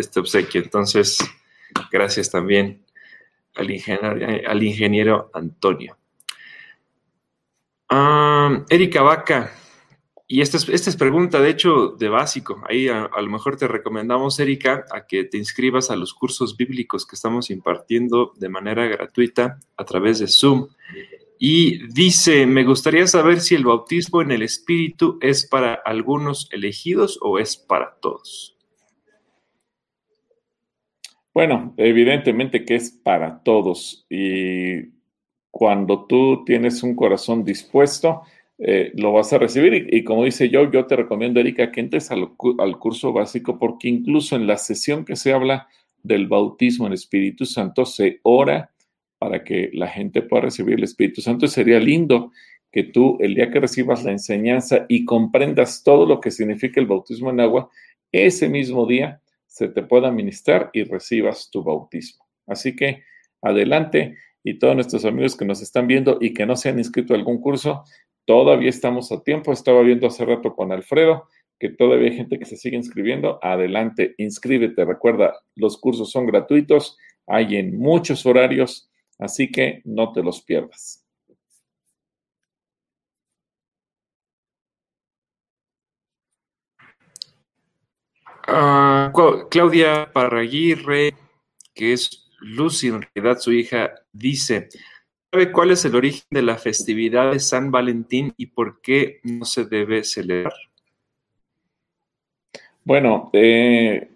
este 0.01 0.19
obsequio. 0.19 0.61
Entonces, 0.61 1.19
gracias 1.91 2.29
también 2.29 2.83
al 3.55 4.63
ingeniero, 4.63 5.29
Antonio. 5.33 5.97
Ah, 7.89 8.63
Erika 8.69 9.01
Vaca, 9.01 9.51
y 10.31 10.41
esta 10.41 10.57
es, 10.57 10.95
pregunta, 10.95 11.41
de 11.41 11.49
hecho, 11.49 11.95
de 11.97 12.07
básico. 12.07 12.61
Ahí 12.69 12.87
a, 12.87 13.09
lo 13.19 13.29
mejor 13.31 13.57
te 13.57 13.67
recomendamos, 13.67 14.39
Erika, 14.39 14.85
a 14.91 15.07
que 15.07 15.23
te 15.23 15.39
inscribas 15.39 15.89
a 15.89 15.95
los 15.95 16.13
cursos 16.13 16.55
bíblicos 16.55 17.07
que 17.07 17.15
estamos 17.15 17.49
impartiendo 17.49 18.33
de 18.37 18.47
manera 18.47 18.85
gratuita 18.85 19.59
a 19.75 19.85
través 19.85 20.19
de 20.19 20.27
Zoom. 20.27 20.67
Y 21.39 21.87
dice, 21.87 22.45
me 22.45 22.63
gustaría 22.63 23.07
saber 23.07 23.41
si 23.41 23.55
el 23.55 23.65
bautismo 23.65 24.21
en 24.21 24.29
el 24.29 24.43
Espíritu 24.43 25.17
es 25.19 25.47
para 25.47 25.73
algunos 25.73 26.47
elegidos 26.51 27.17
o 27.23 27.39
es 27.39 27.57
para 27.57 27.95
todos. 27.99 28.55
Bueno, 31.33 31.73
evidentemente 31.77 32.65
que 32.65 32.75
es 32.75 32.91
para 32.91 33.43
todos. 33.43 34.05
Y 34.09 34.91
cuando 35.51 36.05
tú 36.07 36.43
tienes 36.45 36.83
un 36.83 36.95
corazón 36.95 37.43
dispuesto, 37.43 38.23
eh, 38.57 38.91
lo 38.95 39.13
vas 39.13 39.31
a 39.31 39.37
recibir. 39.37 39.87
Y, 39.91 40.03
como 40.03 40.25
dice 40.25 40.49
yo, 40.49 40.69
yo 40.71 40.85
te 40.85 40.95
recomiendo, 40.95 41.39
Erika, 41.39 41.71
que 41.71 41.79
entres 41.79 42.11
al, 42.11 42.29
curso 42.77 43.13
básico 43.13 43.57
porque 43.57 43.87
incluso 43.87 44.35
en 44.35 44.47
la 44.47 44.57
sesión 44.57 45.05
que 45.05 45.15
se 45.15 45.31
habla 45.33 45.67
del 46.03 46.27
bautismo 46.27 46.87
en 46.87 46.93
Espíritu 46.93 47.45
Santo, 47.45 47.85
se 47.85 48.19
ora 48.23 48.71
para 49.17 49.43
que 49.43 49.69
la 49.73 49.87
gente 49.87 50.21
pueda 50.21 50.43
recibir 50.43 50.75
el 50.75 50.83
Espíritu 50.83 51.21
Santo. 51.21 51.45
Y 51.45 51.49
sería 51.49 51.79
lindo 51.79 52.31
que 52.71 52.83
tú, 52.83 53.17
el 53.21 53.35
día 53.35 53.49
que 53.49 53.59
recibas 53.59 54.03
la 54.03 54.11
enseñanza 54.11 54.85
y 54.89 55.05
comprendas 55.05 55.83
todo 55.83 56.05
lo 56.05 56.19
que 56.19 56.31
significa 56.31 56.79
el 56.79 56.87
bautismo 56.87 57.29
en 57.29 57.39
agua, 57.39 57.69
ese 58.11 58.49
mismo 58.49 58.85
día 58.85 59.21
se 59.49 59.67
te 59.67 59.83
pueda 59.83 60.11
ministrar 60.11 60.69
y 60.71 60.83
recibas 60.83 61.49
tu 61.51 61.63
bautismo. 61.63 62.25
Así 62.47 62.77
que 62.77 63.03
adelante 63.41 64.15
y 64.43 64.57
todos 64.57 64.75
nuestros 64.75 65.03
amigos 65.03 65.35
que 65.35 65.43
nos 65.43 65.61
están 65.61 65.87
viendo 65.87 66.17
y 66.21 66.33
que 66.33 66.45
no 66.45 66.55
se 66.55 66.69
han 66.69 66.79
inscrito 66.79 67.13
a 67.13 67.17
algún 67.17 67.41
curso, 67.41 67.83
Todavía 68.29 68.69
estamos 68.69 69.11
a 69.11 69.23
tiempo. 69.23 69.51
Estaba 69.51 69.81
viendo 69.81 70.05
hace 70.05 70.23
rato 70.23 70.53
con 70.53 70.71
Alfredo 70.71 71.27
que 71.59 71.69
todavía 71.69 72.11
hay 72.11 72.15
gente 72.15 72.37
que 72.37 72.45
se 72.45 72.57
sigue 72.57 72.77
inscribiendo. 72.77 73.39
Adelante, 73.41 74.13
inscríbete. 74.19 74.85
Recuerda, 74.85 75.33
los 75.55 75.79
cursos 75.79 76.11
son 76.11 76.27
gratuitos, 76.27 76.95
hay 77.25 77.55
en 77.55 77.79
muchos 77.79 78.27
horarios, 78.27 78.87
así 79.17 79.51
que 79.51 79.81
no 79.83 80.13
te 80.13 80.21
los 80.21 80.43
pierdas. 80.43 81.03
Ah, 88.51 89.11
Claudia 89.49 90.09
Parraguirre, 90.11 91.13
que 91.75 91.93
es 91.93 92.31
Lucy, 92.39 92.87
en 92.87 93.05
realidad 93.13 93.39
su 93.39 93.51
hija, 93.51 93.93
dice, 94.11 94.69
sabe 95.31 95.51
cuál 95.51 95.71
es 95.71 95.85
el 95.85 95.95
origen 95.95 96.25
de 96.31 96.41
la 96.41 96.57
festividad 96.57 97.31
de 97.31 97.39
San 97.39 97.69
Valentín 97.69 98.33
y 98.37 98.47
por 98.47 98.81
qué 98.81 99.19
no 99.23 99.45
se 99.45 99.65
debe 99.65 100.03
celebrar? 100.03 100.53
Bueno, 102.83 103.29
eh, 103.33 104.09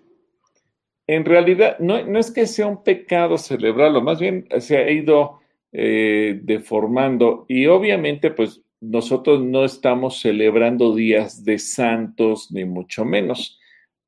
en 1.05 1.25
realidad 1.25 1.77
no, 1.79 1.97
es 2.17 2.31
que 2.31 2.47
sea 2.47 2.65
un 2.65 2.83
pecado 2.83 3.37
celebrarlo, 3.37 4.01
más 4.01 4.19
bien 4.19 4.47
se 4.59 4.77
ha 4.77 4.89
ido 4.89 5.41
eh, 5.71 6.39
deformando 6.41 7.45
y 7.47 7.67
obviamente 7.67 8.31
pues 8.31 8.61
nosotros 8.81 9.41
no 9.41 9.63
estamos 9.63 10.21
celebrando 10.21 10.95
días 10.95 11.45
de 11.45 11.59
santos 11.59 12.51
ni 12.51 12.65
mucho 12.65 13.05
menos, 13.05 13.59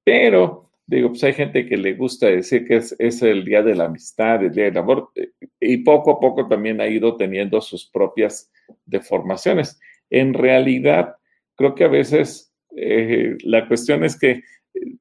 pero 0.06 0.66
digo, 0.88 1.10
pues 1.10 1.24
hay 1.24 1.34
gente 1.34 1.66
que 1.66 1.78
le 1.78 1.94
gusta 1.94 2.28
decir 2.28 2.66
que 2.68 2.78
es, 2.78 3.22
el 3.22 3.44
día 3.44 3.64
de 3.64 3.76
la 3.76 3.86
amistad, 3.86 4.44
el 4.44 4.54
día 4.54 4.66
del 4.66 4.78
amor, 4.78 5.12
eh, 5.16 5.32
y 5.60 5.78
poco 5.78 6.12
a 6.12 6.20
poco 6.20 6.48
también 6.48 6.80
ha 6.80 6.88
ido 6.88 7.18
teniendo 7.18 7.60
sus 7.60 7.90
propias 7.90 8.52
deformaciones. 8.86 9.80
En 10.10 10.34
realidad, 10.34 11.16
creo 11.56 11.74
que 11.74 11.86
a 11.86 11.90
veces 11.90 12.54
eh, 12.76 13.36
la 13.44 13.68
cuestión 13.68 14.04
es 14.04 14.18
que 14.18 14.32
eh, 14.32 14.44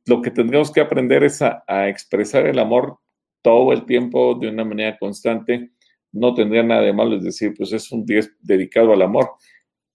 lo 0.06 0.22
que 0.22 0.30
tendríamos 0.30 0.72
que 0.72 0.80
aprender 0.80 1.22
es 1.22 1.42
a, 1.42 1.62
expresar 1.88 2.46
el 2.46 2.58
amor 2.58 2.98
todo 3.42 3.72
el 3.72 3.84
tiempo 3.84 4.34
de 4.34 4.48
una 4.48 4.64
manera 4.64 4.96
constante. 4.98 5.70
No 6.12 6.32
tendría 6.32 6.62
nada 6.62 6.80
de 6.80 6.92
malo, 6.94 7.16
es 7.16 7.24
decir, 7.24 7.52
pues 7.56 7.72
es 7.72 7.92
un 7.92 8.06
día 8.06 8.20
dedicado 8.40 8.92
al 8.92 9.02
amor, 9.02 9.32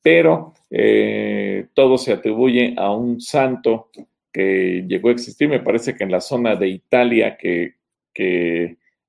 pero 0.04 0.54
todo 1.74 1.98
se 1.98 2.14
atribuye 2.14 2.76
a 2.78 2.92
un 2.92 3.20
santo 3.20 3.90
que 4.32 4.86
llegó 4.88 5.10
a 5.10 5.14
existir, 5.14 5.50
me 5.50 5.60
parece 5.60 5.96
que 5.96 6.04
en 6.04 6.12
la 6.12 6.22
zona 6.22 6.56
de 6.56 6.68
Italia, 6.68 7.38
que, 7.38 7.76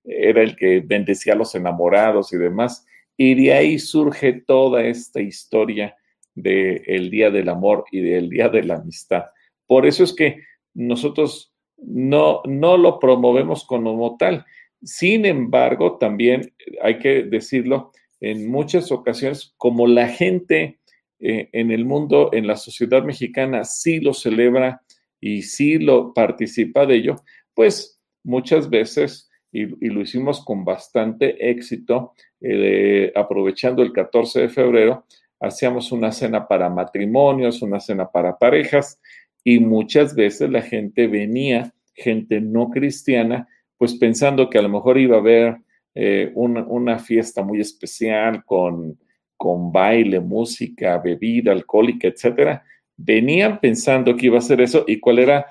era 0.05 0.43
el 0.43 0.57
que 0.57 0.81
bendecía 0.81 1.33
a 1.33 1.37
los 1.37 1.55
enamorados 1.55 2.33
y 2.33 2.39
demás, 2.39 2.87
y 3.17 3.35
de 3.35 3.53
ahí 3.53 3.79
surge 3.79 4.33
toda 4.33 4.85
esta 4.85 5.21
historia 5.21 5.97
del 6.35 7.11
Día 7.11 7.31
del 7.31 7.49
Amor 7.49 7.85
y 7.91 8.01
del 8.01 8.31
Día 8.31 8.49
de 8.49 8.63
la 8.63 8.77
Amistad. 8.77 9.25
Por 9.67 9.87
eso 9.87 10.05
es 10.05 10.13
que 10.13 10.43
nosotros 10.75 11.53
no, 11.77 12.43
no 12.47 12.77
lo 12.77 12.99
promovemos 12.99 13.65
como 13.65 14.17
tal. 14.17 14.45
Sin 14.83 15.27
embargo, 15.27 15.99
también 15.99 16.53
hay 16.83 16.99
que 16.99 17.25
decirlo, 17.25 17.93
en 18.21 18.51
muchas 18.51 18.93
ocasiones, 18.93 19.55
como 19.57 19.87
la 19.87 20.09
gente 20.09 20.79
eh, 21.19 21.49
en 21.53 21.71
el 21.71 21.85
mundo, 21.85 22.31
en 22.33 22.47
la 22.47 22.57
sociedad 22.57 23.03
mexicana, 23.03 23.65
sí 23.65 24.01
lo 24.01 24.15
celebra 24.15 24.83
y 25.21 25.43
si 25.43 25.79
lo 25.79 26.15
participa 26.15 26.87
de 26.87 26.97
ello, 26.97 27.17
pues 27.55 28.01
muchas 28.25 28.71
veces, 28.71 29.31
y, 29.53 29.67
lo 29.67 30.01
hicimos 30.01 30.45
con 30.45 30.65
bastante 30.65 31.51
éxito, 31.51 32.15
eh, 32.41 33.13
aprovechando 33.15 33.83
el 33.83 33.93
14 33.93 34.43
de 34.43 34.49
febrero, 34.49 35.05
hacíamos 35.41 35.93
una 35.93 36.13
cena 36.13 36.47
para 36.47 36.69
matrimonios, 36.71 37.63
una 37.63 37.81
cena 37.81 38.11
para 38.11 38.39
parejas, 38.39 39.01
y 39.45 39.59
muchas 39.59 40.15
veces 40.15 40.51
la 40.51 40.63
gente 40.63 41.07
venía, 41.07 41.73
gente 41.95 42.41
no 42.41 42.71
cristiana, 42.71 43.49
pues 43.77 43.95
pensando 43.95 44.51
que 44.51 44.59
a 44.59 44.63
lo 44.63 44.69
mejor 44.69 44.99
iba 44.99 45.17
a 45.17 45.21
haber 45.21 45.57
eh, 45.95 46.31
una, 46.35 46.63
una, 46.65 46.99
fiesta 46.99 47.43
muy 47.43 47.61
especial 47.61 48.45
con, 48.45 48.99
con 49.37 49.73
baile, 49.73 50.21
música, 50.21 50.99
bebida 50.99 51.53
alcohólica, 51.53 52.09
etcétera, 52.09 52.63
venían 53.03 53.61
pensando 53.61 54.17
que 54.17 54.27
iba 54.27 54.39
a 54.39 54.43
ser 54.43 54.61
eso 54.61 54.85
y 54.87 55.01
cuál 55.01 55.19
era 55.21 55.47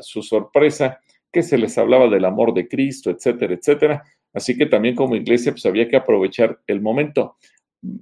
su 0.00 0.22
sorpresa, 0.22 1.00
que 1.32 1.42
se 1.42 1.58
les 1.58 1.76
hablaba 1.78 2.08
del 2.08 2.24
amor 2.24 2.54
de 2.54 2.66
Cristo, 2.66 3.10
etcétera, 3.10 3.54
etcétera. 3.54 4.02
Así 4.32 4.56
que 4.56 4.66
también 4.66 4.94
como 4.94 5.16
iglesia 5.16 5.52
pues 5.52 5.66
había 5.66 5.88
que 5.88 5.96
aprovechar 5.96 6.58
el 6.66 6.80
momento, 6.80 7.36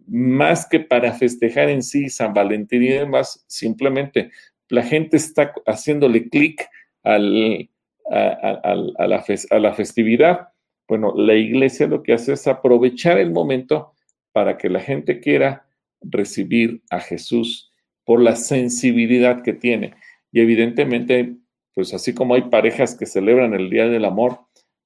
más 0.07 0.67
que 0.69 0.81
para 0.81 1.12
festejar 1.12 1.69
en 1.69 1.83
sí 1.83 2.09
San 2.09 2.33
Valentín 2.33 2.83
y 2.83 2.89
demás, 2.89 3.45
simplemente 3.47 4.31
la 4.69 4.83
gente 4.83 5.17
está 5.17 5.53
haciéndole 5.67 6.29
clic 6.29 6.69
la 7.05 7.69
a 8.11 9.59
la 9.59 9.75
festividad. 9.75 10.49
Bueno, 10.89 11.12
la 11.17 11.35
iglesia 11.35 11.87
lo 11.87 12.03
que 12.03 12.12
hace 12.12 12.33
es 12.35 12.47
aprovechar 12.47 13.19
el 13.19 13.33
momento 13.33 13.93
para 14.33 14.57
que 14.57 14.69
la 14.69 14.81
gente 14.81 15.21
quiera 15.21 15.67
recibir 16.01 16.83
a 16.91 17.01
Jesús 17.01 17.73
por 18.07 18.23
la 18.23 18.37
sensibilidad 18.37 19.43
que 19.43 19.53
tiene. 19.53 19.95
Y 20.33 20.41
evidentemente, 20.41 21.37
pues 21.75 21.93
así 21.93 22.15
como 22.15 22.35
hay 22.35 22.43
parejas 22.43 22.95
que 22.95 23.05
celebran 23.05 23.53
el 23.53 23.69
Día 23.69 23.89
del 23.89 24.07
Amor, 24.07 24.41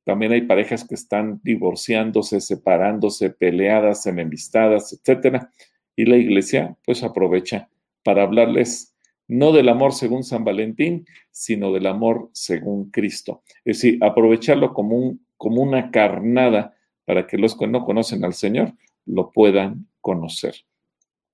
también 0.05 0.33
hay 0.33 0.43
parejas 0.43 0.85
que 0.85 0.95
están 0.95 1.41
divorciándose, 1.45 2.41
separándose, 2.41 3.31
peleadas, 3.31 4.07
enemistadas, 4.07 4.93
etcétera. 4.93 5.53
Y 5.95 6.07
la 6.07 6.17
iglesia, 6.17 6.77
pues 6.85 7.05
aprovecha 7.05 7.69
para 8.03 8.23
hablarles 8.23 8.97
no 9.29 9.53
del 9.53 9.69
amor 9.69 9.93
según 9.93 10.25
San 10.25 10.43
Valentín, 10.43 11.07
sino 11.31 11.73
del 11.73 11.87
amor 11.87 12.31
según 12.33 12.91
Cristo. 12.91 13.43
Es 13.65 13.77
decir, 13.77 14.03
aprovecharlo 14.03 14.73
como, 14.73 14.97
un, 14.97 15.27
como 15.37 15.63
una 15.63 15.91
carnada 15.91 16.75
para 17.05 17.27
que 17.27 17.39
los 17.39 17.57
que 17.57 17.69
no 17.69 17.85
conocen 17.85 18.25
al 18.25 18.33
Señor 18.35 18.73
lo 19.05 19.31
puedan 19.31 19.87
conocer. 20.01 20.55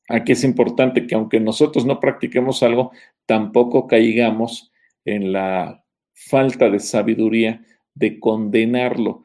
Aquí 0.08 0.32
es 0.32 0.44
importante 0.44 1.06
que 1.06 1.14
aunque 1.14 1.40
nosotros 1.40 1.84
no 1.84 1.98
practiquemos 1.98 2.62
algo, 2.62 2.92
tampoco 3.26 3.86
caigamos 3.86 4.72
en 5.04 5.32
la 5.32 5.84
falta 6.14 6.70
de 6.70 6.80
sabiduría 6.80 7.64
de 7.94 8.20
condenarlo 8.20 9.22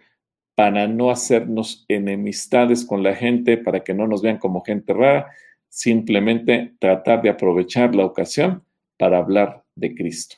para 0.55 0.88
no 0.88 1.11
hacernos 1.11 1.86
enemistades 1.88 2.86
con 2.86 3.03
la 3.03 3.15
gente, 3.15 3.57
para 3.57 3.84
que 3.84 3.93
no 3.93 4.07
nos 4.07 4.21
vean 4.21 4.38
como 4.38 4.61
gente 4.61 4.93
rara, 4.93 5.32
simplemente 5.69 6.75
tratar 6.79 7.21
de 7.21 7.29
aprovechar 7.29 7.95
la 7.95 8.05
ocasión 8.05 8.63
para 8.97 9.17
hablar 9.17 9.63
de 9.75 9.95
Cristo. 9.95 10.38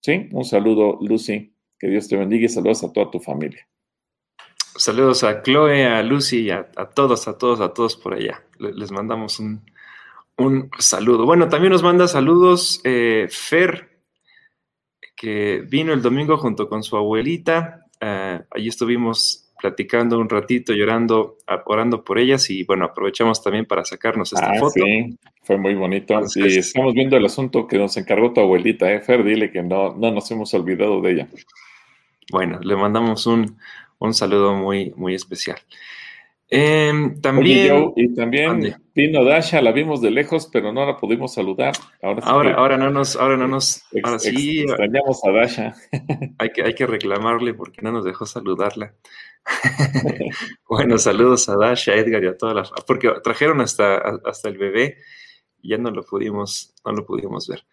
¿Sí? 0.00 0.28
Un 0.32 0.44
saludo, 0.44 0.98
Lucy. 1.00 1.54
Que 1.78 1.88
Dios 1.88 2.08
te 2.08 2.16
bendiga 2.16 2.46
y 2.46 2.48
saludos 2.48 2.82
a 2.84 2.92
toda 2.92 3.10
tu 3.10 3.20
familia. 3.20 3.68
Saludos 4.76 5.22
a 5.24 5.42
Chloe, 5.42 5.84
a 5.84 6.02
Lucy, 6.02 6.50
a, 6.50 6.68
a 6.76 6.86
todos, 6.86 7.28
a 7.28 7.36
todos, 7.36 7.60
a 7.60 7.74
todos 7.74 7.96
por 7.96 8.14
allá. 8.14 8.42
Les 8.58 8.90
mandamos 8.90 9.38
un, 9.38 9.62
un 10.36 10.70
saludo. 10.78 11.24
Bueno, 11.24 11.48
también 11.48 11.72
nos 11.72 11.82
manda 11.82 12.08
saludos 12.08 12.80
eh, 12.84 13.26
Fer, 13.30 13.90
que 15.14 15.62
vino 15.68 15.92
el 15.92 16.02
domingo 16.02 16.36
junto 16.36 16.68
con 16.68 16.82
su 16.82 16.96
abuelita. 16.96 17.86
Allí 18.00 18.68
estuvimos 18.68 19.52
platicando 19.60 20.18
un 20.18 20.28
ratito, 20.28 20.72
llorando, 20.72 21.38
orando 21.66 22.02
por 22.02 22.18
ellas 22.18 22.50
y 22.50 22.64
bueno, 22.64 22.86
aprovechamos 22.86 23.40
también 23.44 23.64
para 23.64 23.84
sacarnos 23.84 24.32
esta 24.32 24.50
ah, 24.50 24.58
foto. 24.58 24.84
Sí, 24.84 25.16
fue 25.42 25.56
muy 25.56 25.74
bonito. 25.74 26.26
Sí, 26.26 26.42
estamos 26.58 26.94
viendo 26.94 27.16
el 27.16 27.24
asunto 27.24 27.68
que 27.68 27.78
nos 27.78 27.96
encargó 27.96 28.32
tu 28.32 28.40
abuelita, 28.40 28.92
¿eh? 28.92 29.00
Fer, 29.00 29.22
dile 29.22 29.52
que 29.52 29.62
no, 29.62 29.94
no 29.94 30.10
nos 30.10 30.28
hemos 30.32 30.52
olvidado 30.54 31.00
de 31.00 31.12
ella. 31.12 31.28
Bueno, 32.32 32.58
le 32.60 32.74
mandamos 32.74 33.26
un, 33.26 33.56
un 34.06 34.14
saludo 34.14 34.54
muy, 34.54 34.92
muy 34.96 35.14
especial. 35.14 35.58
Em, 36.54 37.18
también. 37.22 37.94
y 37.96 38.14
también 38.14 38.76
vino 38.94 39.24
Dasha, 39.24 39.62
la 39.62 39.72
vimos 39.72 40.02
de 40.02 40.10
lejos, 40.10 40.50
pero 40.52 40.70
no 40.70 40.84
la 40.84 40.98
pudimos 40.98 41.32
saludar. 41.32 41.72
Ahora, 42.02 42.26
ahora, 42.26 42.54
ahora 42.54 42.76
no 42.76 42.90
nos, 42.90 43.16
ahora 43.16 43.38
no 43.38 43.48
nos, 43.48 43.82
ahora 44.02 44.18
sí. 44.18 44.60
Extrañamos 44.60 45.24
a 45.24 45.30
Dasha. 45.30 45.74
Hay 46.38 46.50
que, 46.50 46.62
hay 46.62 46.74
que 46.74 46.86
reclamarle 46.86 47.54
porque 47.54 47.80
no 47.80 47.90
nos 47.90 48.04
dejó 48.04 48.26
saludarla. 48.26 48.94
bueno, 50.68 50.98
saludos 50.98 51.48
a 51.48 51.56
Dasha, 51.56 51.94
Edgar 51.94 52.22
y 52.22 52.26
a 52.26 52.36
todas 52.36 52.54
las, 52.54 52.70
porque 52.86 53.10
trajeron 53.24 53.62
hasta, 53.62 53.96
hasta 54.24 54.48
el 54.48 54.58
bebé 54.58 54.98
y 55.62 55.70
ya 55.70 55.78
no 55.78 55.90
lo 55.90 56.02
pudimos, 56.02 56.74
no 56.84 56.92
lo 56.92 57.06
pudimos 57.06 57.48
ver. 57.48 57.64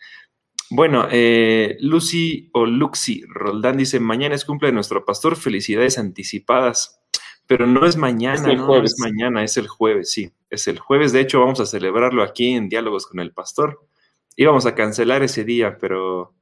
Bueno, 0.72 1.08
eh, 1.12 1.78
Lucy 1.80 2.50
o 2.54 2.66
Luxi 2.66 3.24
Roldán 3.28 3.78
dice, 3.78 4.00
mañana 4.00 4.36
es 4.36 4.46
cumple 4.46 4.68
de 4.68 4.74
nuestro 4.74 5.04
pastor, 5.04 5.36
felicidades 5.36 5.98
anticipadas. 5.98 7.00
Pero 7.48 7.66
no 7.66 7.88
es 7.88 7.98
mañana, 7.98 8.54
no, 8.54 8.84
es 8.84 9.00
mañana, 9.00 9.44
es 9.44 9.58
el 9.58 9.68
jueves, 9.68 10.12
sí. 10.12 10.32
Es 10.52 10.68
el 10.68 10.78
jueves. 10.78 11.12
De 11.12 11.22
hecho, 11.22 11.40
vamos 11.40 11.60
a 11.60 11.66
celebrarlo 11.66 12.22
aquí 12.22 12.52
en 12.52 12.70
Diálogos 12.70 13.08
con 13.08 13.20
el 13.20 13.34
Pastor. 13.34 13.88
Íbamos 14.36 14.68
a 14.68 14.76
cancelar 14.76 15.24
ese 15.24 15.44
día, 15.44 15.80
pero 15.80 16.36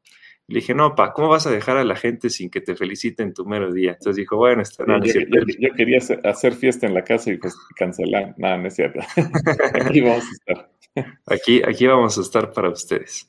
le 0.48 0.60
dije, 0.60 0.74
no, 0.74 0.96
pa, 0.96 1.14
¿cómo 1.14 1.30
vas 1.30 1.48
a 1.48 1.52
dejar 1.52 1.78
a 1.78 1.86
la 1.86 1.96
gente 1.96 2.30
sin 2.30 2.50
que 2.50 2.60
te 2.60 2.76
feliciten 2.76 3.34
tu 3.34 3.46
mero 3.46 3.72
día? 3.72 3.92
Entonces 3.92 4.18
dijo, 4.18 4.36
bueno, 4.36 4.62
está 4.62 4.84
bien. 4.84 5.30
yo, 5.60 5.74
quería 5.76 6.00
hacer 6.26 6.54
fiesta 6.54 6.88
en 6.88 6.94
la 6.94 7.06
casa 7.06 7.32
y 7.32 7.38
pues 7.38 7.56
cancelar. 7.78 8.34
No, 8.38 8.58
no 8.58 8.68
es 8.68 8.76
cierto. 8.76 9.00
aquí 9.82 10.02
vamos 10.02 10.26
a 10.26 10.32
estar. 10.32 10.72
Aquí, 11.28 11.62
aquí 11.64 11.86
vamos 11.86 12.18
a 12.18 12.22
estar 12.22 12.52
para 12.52 12.70
ustedes. 12.70 13.28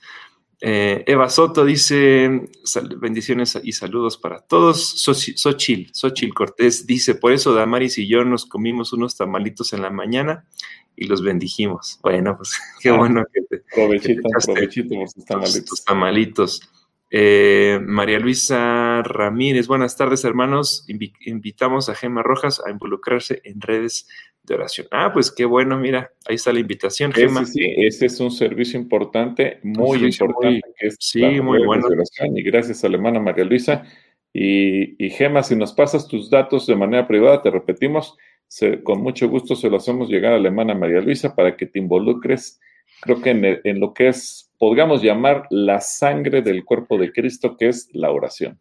Eh, 0.61 1.05
Eva 1.07 1.29
Soto 1.29 1.65
dice, 1.65 2.49
bendiciones 2.99 3.59
y 3.63 3.73
saludos 3.73 4.17
para 4.19 4.41
todos. 4.41 5.03
Xochil, 5.03 5.91
Xochil 5.93 6.35
Cortés 6.35 6.87
dice, 6.87 7.15
por 7.15 7.33
eso 7.33 7.55
Damaris 7.55 7.99
y 7.99 8.09
yo 8.09 8.25
nos 8.25 8.45
comimos 8.45 8.93
unos 8.93 9.17
tamalitos 9.17 9.73
en 9.73 9.83
la 9.83 9.91
mañana 9.91 10.47
y 10.97 11.07
los 11.07 11.23
bendijimos. 11.23 12.01
Bueno, 12.03 12.37
pues 12.37 12.59
qué 12.83 12.89
ah, 12.89 12.97
bueno 12.97 13.25
que 13.33 13.43
te... 13.43 13.63
Provechito, 13.73 14.29
provechito 15.27 15.75
tamalitos. 15.87 16.61
Eh, 17.11 17.81
María 17.83 18.19
Luisa 18.19 19.03
Ramírez, 19.03 19.67
buenas 19.67 19.97
tardes 19.97 20.25
hermanos. 20.25 20.85
invitamos 20.89 21.89
a 21.89 21.95
Gema 21.95 22.23
Rojas 22.23 22.61
a 22.67 22.71
involucrarse 22.71 23.41
en 23.45 23.61
redes 23.61 24.09
de 24.49 24.55
oración. 24.55 24.87
Ah, 24.91 25.11
pues 25.13 25.31
qué 25.31 25.45
bueno, 25.45 25.79
mira, 25.79 26.13
ahí 26.27 26.37
está 26.37 26.53
la 26.53 26.61
invitación, 26.61 27.13
Gema. 27.13 27.45
Sí, 27.45 27.65
ese 27.77 28.07
es 28.07 28.19
un 28.21 28.31
servicio 28.31 28.81
importante, 28.81 29.61
muy 29.63 30.05
importante, 30.05 30.61
que 30.77 30.89
es 30.89 30.97
sí, 30.99 31.23
muy 31.41 31.65
bueno. 31.65 31.87
oración. 31.87 32.37
Y 32.37 32.43
gracias 32.43 32.83
a 32.85 32.89
la 32.89 32.97
hermana 32.97 33.21
María 33.21 33.45
Luisa. 33.45 33.85
Y, 34.33 35.05
y, 35.05 35.11
Gema, 35.11 35.43
si 35.43 35.57
nos 35.57 35.73
pasas 35.73 36.09
tus 36.09 36.31
datos 36.31 36.67
de 36.67 36.77
manera 36.77 37.07
privada, 37.07 37.43
te 37.43 37.51
repetimos, 37.51 38.17
con 38.83 39.03
mucho 39.03 39.29
gusto 39.29 39.55
se 39.55 39.71
lo 39.71 39.77
hacemos 39.77 40.09
llegar 40.09 40.33
a 40.33 40.39
la 40.39 40.49
hermana 40.49 40.75
María 40.75 41.01
Luisa 41.01 41.35
para 41.35 41.57
que 41.57 41.67
te 41.67 41.79
involucres, 41.79 42.61
creo 43.03 43.21
que 43.21 43.31
en, 43.31 43.61
en 43.65 43.81
lo 43.81 43.93
que 43.95 44.09
es 44.09 44.49
podríamos 44.59 45.03
llamar 45.03 45.47
la 45.51 45.81
sangre 45.81 46.43
del 46.43 46.65
cuerpo 46.65 46.99
de 46.99 47.13
Cristo, 47.13 47.57
que 47.57 47.69
es 47.69 47.89
la 47.93 48.11
oración. 48.11 48.61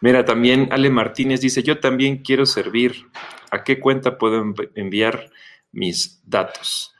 Mira, 0.00 0.24
también 0.24 0.68
Ale 0.70 0.90
Martínez 0.90 1.40
dice, 1.40 1.62
yo 1.62 1.78
también 1.78 2.18
quiero 2.22 2.46
servir. 2.46 3.08
¿A 3.50 3.64
qué 3.64 3.80
cuenta 3.80 4.16
puedo 4.18 4.42
enviar 4.74 5.30
mis 5.72 6.22
datos? 6.24 6.94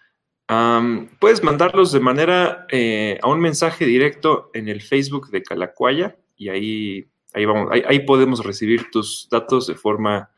puedes 1.20 1.44
mandarlos 1.44 1.92
de 1.92 2.01
manera 2.01 2.66
eh, 2.70 3.20
a 3.22 3.28
un 3.28 3.38
mensaje 3.40 3.84
directo 3.84 4.51
en 4.53 4.68
el 4.68 4.82
Facebook 4.82 5.30
de 5.30 5.44
Calacuaya 5.44 6.16
y 6.36 6.48
ahí, 6.48 7.09
ahí, 7.34 7.44
vamos, 7.44 7.70
ahí, 7.70 8.01
podemos 8.01 8.44
recibir 8.44 8.90
tus 8.90 9.28
datos 9.30 9.68
de 9.68 9.76
forma 9.76 10.32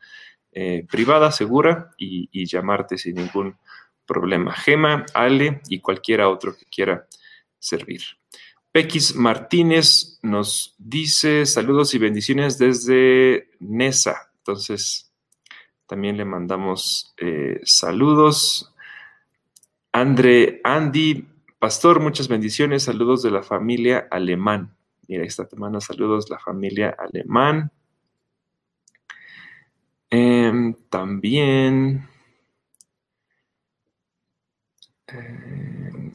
eh, 0.51 0.85
privada, 0.87 1.31
segura 1.31 1.89
y, 1.97 2.29
y, 2.31 2.45
llamarte 2.45 2.99
sin 2.99 3.15
ningún 3.15 3.57
problema. 4.05 4.53
Gema, 4.53 5.03
Ale 5.15 5.61
y 5.67 5.79
cualquiera 5.79 6.29
otro 6.29 6.55
que 6.55 6.65
quiera 6.65 7.07
servir. 7.57 8.03
Pequis 8.73 9.15
Martínez 9.15 10.17
nos 10.23 10.73
dice 10.79 11.45
saludos 11.45 11.93
y 11.93 11.99
bendiciones 11.99 12.57
desde 12.57 13.51
Nesa. 13.59 14.31
Entonces, 14.39 15.13
también 15.85 16.17
le 16.17 16.25
mandamos 16.25 17.13
eh, 17.17 17.61
saludos. 17.65 18.73
Andre, 19.91 20.59
Andy, 20.63 21.27
Pastor, 21.59 21.99
muchas 21.99 22.27
bendiciones. 22.27 22.81
Saludos 22.81 23.21
de 23.21 23.29
la 23.29 23.43
familia 23.43 24.07
alemán. 24.09 24.75
Mira, 25.07 25.23
esta 25.23 25.45
semana 25.45 25.79
saludos 25.79 26.31
la 26.31 26.39
familia 26.39 26.95
alemán. 26.97 27.71
Em, 30.09 30.73
también. 30.89 32.09
Eh, 35.07 35.62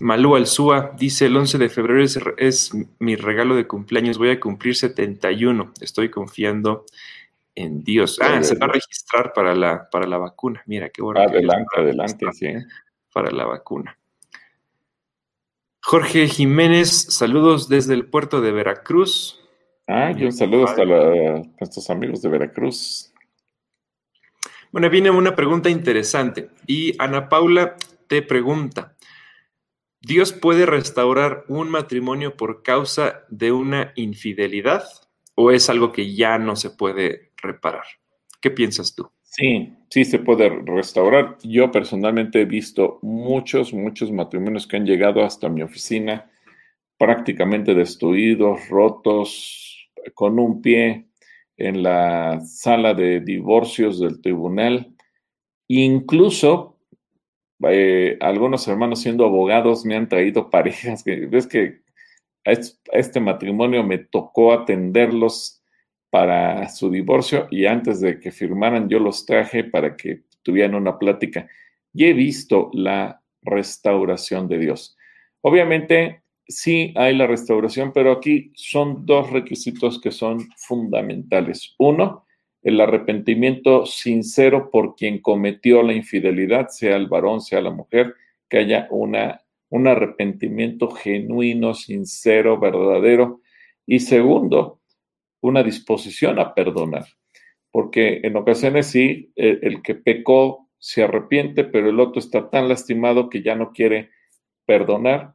Malú 0.00 0.36
Alzúa 0.36 0.92
dice, 0.96 1.26
el 1.26 1.36
11 1.36 1.58
de 1.58 1.68
febrero 1.68 2.02
es, 2.36 2.70
mi 2.98 3.16
regalo 3.16 3.56
de 3.56 3.66
cumpleaños, 3.66 4.18
voy 4.18 4.30
a 4.30 4.40
cumplir 4.40 4.76
71, 4.76 5.72
estoy 5.80 6.10
confiando 6.10 6.84
en 7.54 7.82
Dios. 7.82 8.18
Ah, 8.22 8.42
se 8.42 8.56
va 8.56 8.66
a 8.66 8.72
registrar 8.72 9.32
para 9.32 9.54
la, 9.54 9.88
para 9.90 10.06
la 10.06 10.18
vacuna, 10.18 10.62
mira, 10.66 10.90
qué 10.90 11.02
bueno. 11.02 11.20
Adelante, 11.20 11.68
adelante, 11.76 12.26
sí. 12.32 12.46
Para 13.12 13.30
la 13.30 13.46
vacuna. 13.46 13.98
Jorge 15.80 16.28
Jiménez, 16.28 16.90
saludos 16.90 17.68
desde 17.68 17.94
el 17.94 18.06
puerto 18.06 18.40
de 18.40 18.52
Veracruz. 18.52 19.40
Ah, 19.86 20.12
y 20.14 20.22
un 20.24 20.32
saludo 20.32 20.66
hasta 20.66 20.84
nuestros 20.84 21.88
amigos 21.88 22.20
de 22.20 22.28
Veracruz. 22.28 23.12
Bueno, 24.70 24.90
viene 24.90 25.10
una 25.10 25.34
pregunta 25.34 25.70
interesante 25.70 26.50
y 26.66 26.94
Ana 27.02 27.30
Paula 27.30 27.76
te 28.06 28.20
pregunta, 28.20 28.96
¿Dios 30.00 30.32
puede 30.32 30.64
restaurar 30.64 31.44
un 31.48 31.70
matrimonio 31.70 32.36
por 32.36 32.62
causa 32.62 33.24
de 33.30 33.50
una 33.52 33.92
infidelidad 33.96 34.84
o 35.34 35.50
es 35.50 35.68
algo 35.68 35.92
que 35.92 36.14
ya 36.14 36.38
no 36.38 36.54
se 36.56 36.70
puede 36.70 37.32
reparar? 37.36 37.84
¿Qué 38.40 38.50
piensas 38.50 38.94
tú? 38.94 39.10
Sí, 39.22 39.72
sí 39.90 40.04
se 40.04 40.20
puede 40.20 40.48
restaurar. 40.48 41.36
Yo 41.42 41.70
personalmente 41.70 42.40
he 42.40 42.44
visto 42.44 42.98
muchos, 43.02 43.72
muchos 43.74 44.12
matrimonios 44.12 44.66
que 44.66 44.76
han 44.76 44.86
llegado 44.86 45.24
hasta 45.24 45.48
mi 45.48 45.62
oficina 45.62 46.30
prácticamente 46.96 47.74
destruidos, 47.74 48.68
rotos, 48.68 49.90
con 50.14 50.38
un 50.38 50.62
pie 50.62 51.08
en 51.56 51.82
la 51.82 52.40
sala 52.40 52.94
de 52.94 53.20
divorcios 53.20 54.00
del 54.00 54.20
tribunal. 54.20 54.94
Incluso 55.68 56.77
eh, 57.68 58.16
algunos 58.20 58.66
hermanos 58.68 59.00
siendo 59.00 59.24
abogados 59.24 59.84
me 59.84 59.96
han 59.96 60.08
traído 60.08 60.50
parejas 60.50 61.02
que 61.02 61.26
ves 61.26 61.46
que 61.46 61.80
a 62.44 62.52
este 62.92 63.20
matrimonio 63.20 63.82
me 63.82 63.98
tocó 63.98 64.52
atenderlos 64.52 65.62
para 66.10 66.68
su 66.70 66.90
divorcio 66.90 67.46
y 67.50 67.66
antes 67.66 68.00
de 68.00 68.18
que 68.18 68.30
firmaran 68.30 68.88
yo 68.88 68.98
los 68.98 69.26
traje 69.26 69.64
para 69.64 69.96
que 69.96 70.22
tuvieran 70.42 70.74
una 70.74 70.98
plática 70.98 71.48
y 71.92 72.06
he 72.06 72.12
visto 72.14 72.70
la 72.72 73.22
restauración 73.42 74.48
de 74.48 74.58
Dios. 74.58 74.96
Obviamente 75.42 76.22
sí 76.46 76.94
hay 76.96 77.14
la 77.14 77.26
restauración, 77.26 77.92
pero 77.92 78.12
aquí 78.12 78.52
son 78.54 79.04
dos 79.04 79.30
requisitos 79.30 80.00
que 80.00 80.10
son 80.10 80.48
fundamentales. 80.56 81.74
Uno, 81.78 82.26
el 82.62 82.80
arrepentimiento 82.80 83.86
sincero 83.86 84.70
por 84.70 84.94
quien 84.96 85.20
cometió 85.20 85.82
la 85.82 85.92
infidelidad, 85.92 86.68
sea 86.68 86.96
el 86.96 87.06
varón, 87.06 87.40
sea 87.40 87.60
la 87.60 87.70
mujer, 87.70 88.14
que 88.48 88.58
haya 88.58 88.88
una, 88.90 89.40
un 89.70 89.86
arrepentimiento 89.86 90.90
genuino, 90.90 91.74
sincero, 91.74 92.58
verdadero. 92.58 93.40
Y 93.86 94.00
segundo, 94.00 94.80
una 95.40 95.62
disposición 95.62 96.38
a 96.38 96.54
perdonar, 96.54 97.06
porque 97.70 98.20
en 98.22 98.36
ocasiones 98.36 98.86
sí, 98.88 99.32
el, 99.36 99.60
el 99.62 99.82
que 99.82 99.94
pecó 99.94 100.68
se 100.78 101.02
arrepiente, 101.02 101.64
pero 101.64 101.90
el 101.90 102.00
otro 102.00 102.18
está 102.20 102.50
tan 102.50 102.68
lastimado 102.68 103.28
que 103.28 103.42
ya 103.42 103.54
no 103.54 103.72
quiere 103.72 104.10
perdonar 104.66 105.34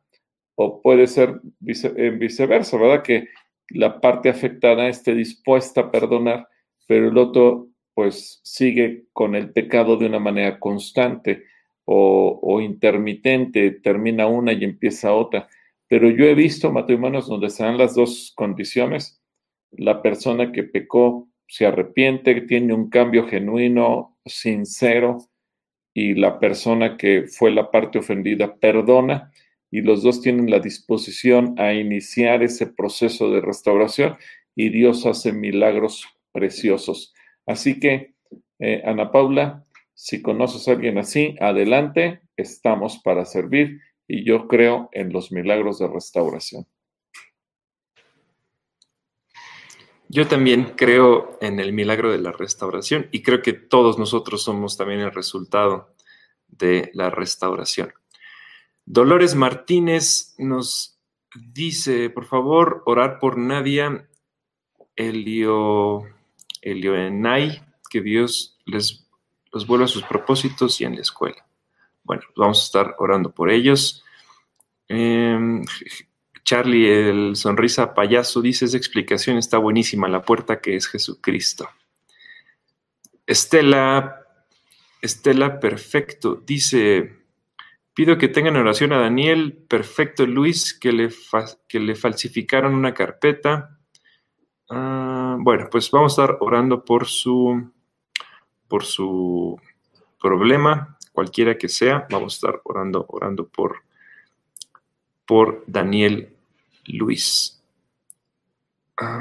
o 0.55 0.81
puede 0.81 1.07
ser 1.07 1.41
viceversa, 1.59 2.77
¿verdad? 2.77 3.03
Que 3.03 3.29
la 3.69 3.99
parte 3.99 4.29
afectada 4.29 4.87
esté 4.87 5.15
dispuesta 5.15 5.81
a 5.81 5.91
perdonar, 5.91 6.47
pero 6.87 7.09
el 7.09 7.17
otro 7.17 7.69
pues 7.93 8.39
sigue 8.43 9.05
con 9.13 9.35
el 9.35 9.51
pecado 9.51 9.97
de 9.97 10.07
una 10.07 10.19
manera 10.19 10.59
constante 10.59 11.43
o, 11.85 12.61
intermitente, 12.61 13.71
termina 13.71 14.27
una 14.27 14.53
y 14.53 14.63
empieza 14.63 15.13
otra. 15.13 15.47
Pero 15.87 16.09
yo 16.09 16.25
he 16.25 16.33
visto 16.33 16.71
matrimonios 16.71 17.27
donde 17.27 17.49
se 17.49 17.63
dan 17.63 17.77
las 17.77 17.93
dos 17.93 18.31
condiciones. 18.35 19.21
La 19.71 20.01
persona 20.01 20.51
que 20.51 20.63
pecó 20.63 21.27
se 21.47 21.65
arrepiente, 21.65 22.41
tiene 22.41 22.73
un 22.73 22.89
cambio 22.89 23.27
genuino, 23.27 24.17
sincero, 24.25 25.17
y 25.93 26.15
la 26.15 26.39
persona 26.39 26.97
que 26.97 27.25
fue 27.27 27.51
la 27.51 27.69
parte 27.69 27.99
ofendida 27.99 28.55
perdona 28.55 29.31
y 29.69 29.81
los 29.81 30.03
dos 30.03 30.21
tienen 30.21 30.49
la 30.49 30.59
disposición 30.59 31.55
a 31.57 31.73
iniciar 31.73 32.43
ese 32.43 32.67
proceso 32.67 33.29
de 33.31 33.41
restauración 33.41 34.17
y 34.55 34.69
Dios 34.69 35.05
hace 35.05 35.33
milagros 35.33 36.07
preciosos. 36.33 37.13
Así 37.45 37.79
que, 37.79 38.15
eh, 38.59 38.81
Ana 38.85 39.11
Paula, 39.11 39.65
si 39.93 40.21
conoces 40.21 40.67
a 40.67 40.71
alguien 40.71 40.97
así, 40.97 41.35
adelante, 41.39 42.21
estamos 42.35 42.99
para 43.03 43.25
servir 43.25 43.79
y 44.07 44.25
yo 44.25 44.47
creo 44.47 44.89
en 44.91 45.13
los 45.13 45.31
milagros 45.31 45.79
de 45.79 45.87
restauración. 45.87 46.67
Yo 50.09 50.27
también 50.27 50.73
creo 50.75 51.37
en 51.41 51.59
el 51.59 51.73
milagro 51.73 52.11
de 52.11 52.19
la 52.19 52.31
restauración 52.31 53.07
y 53.11 53.23
creo 53.23 53.41
que 53.41 53.53
todos 53.53 53.97
nosotros 53.97 54.43
somos 54.43 54.77
también 54.77 54.99
el 54.99 55.11
resultado 55.11 55.95
de 56.47 56.91
la 56.93 57.09
restauración. 57.09 57.93
Dolores 58.85 59.33
Martínez 59.33 60.35
nos 60.37 60.99
dice, 61.35 62.09
por 62.09 62.25
favor, 62.25 62.83
orar 62.85 63.17
por 63.19 63.37
Nadia 63.37 64.07
Elio, 64.95 66.03
Elioenay, 66.63 67.61
que 67.89 68.01
Dios 68.01 68.57
les 68.65 69.03
los 69.51 69.67
vuelva 69.67 69.85
a 69.85 69.87
sus 69.87 70.03
propósitos 70.03 70.81
y 70.81 70.85
en 70.85 70.95
la 70.95 71.01
escuela. 71.01 71.45
Bueno, 72.03 72.23
vamos 72.35 72.59
a 72.59 72.65
estar 72.65 72.95
orando 72.97 73.31
por 73.31 73.51
ellos. 73.51 74.03
Em, 74.87 75.63
Charlie, 76.43 76.91
el 76.91 77.35
sonrisa 77.35 77.93
payaso, 77.93 78.41
dice, 78.41 78.65
esa 78.65 78.77
explicación 78.77 79.37
está 79.37 79.59
buenísima, 79.59 80.09
la 80.09 80.23
puerta 80.23 80.59
que 80.59 80.75
es 80.75 80.87
Jesucristo. 80.87 81.69
Estela, 83.27 84.25
Estela 85.01 85.59
Perfecto, 85.59 86.41
dice, 86.43 87.23
Pido 87.93 88.17
que 88.17 88.27
tengan 88.27 88.55
oración 88.55 88.91
a 88.91 88.97
Daniel, 88.97 89.53
perfecto 89.67 90.25
Luis, 90.25 90.73
que 90.73 90.91
le, 90.91 91.09
que 91.67 91.79
le 91.79 91.93
falsificaron 91.93 92.73
una 92.73 92.95
carpeta. 92.95 93.72
Ah, 94.69 95.37
bueno, 95.39 95.67
pues 95.71 95.89
vamos 95.91 96.17
a 96.17 96.23
estar 96.23 96.37
orando 96.39 96.83
por 96.83 97.07
su, 97.07 97.71
por 98.67 98.83
su 98.85 99.59
problema, 100.21 100.97
cualquiera 101.11 101.57
que 101.57 101.69
sea. 101.69 102.07
Vamos 102.09 102.33
a 102.33 102.35
estar 102.35 102.61
orando, 102.63 103.05
orando 103.09 103.47
por, 103.47 103.83
por 105.25 105.63
Daniel 105.67 106.35
Luis. 106.85 107.61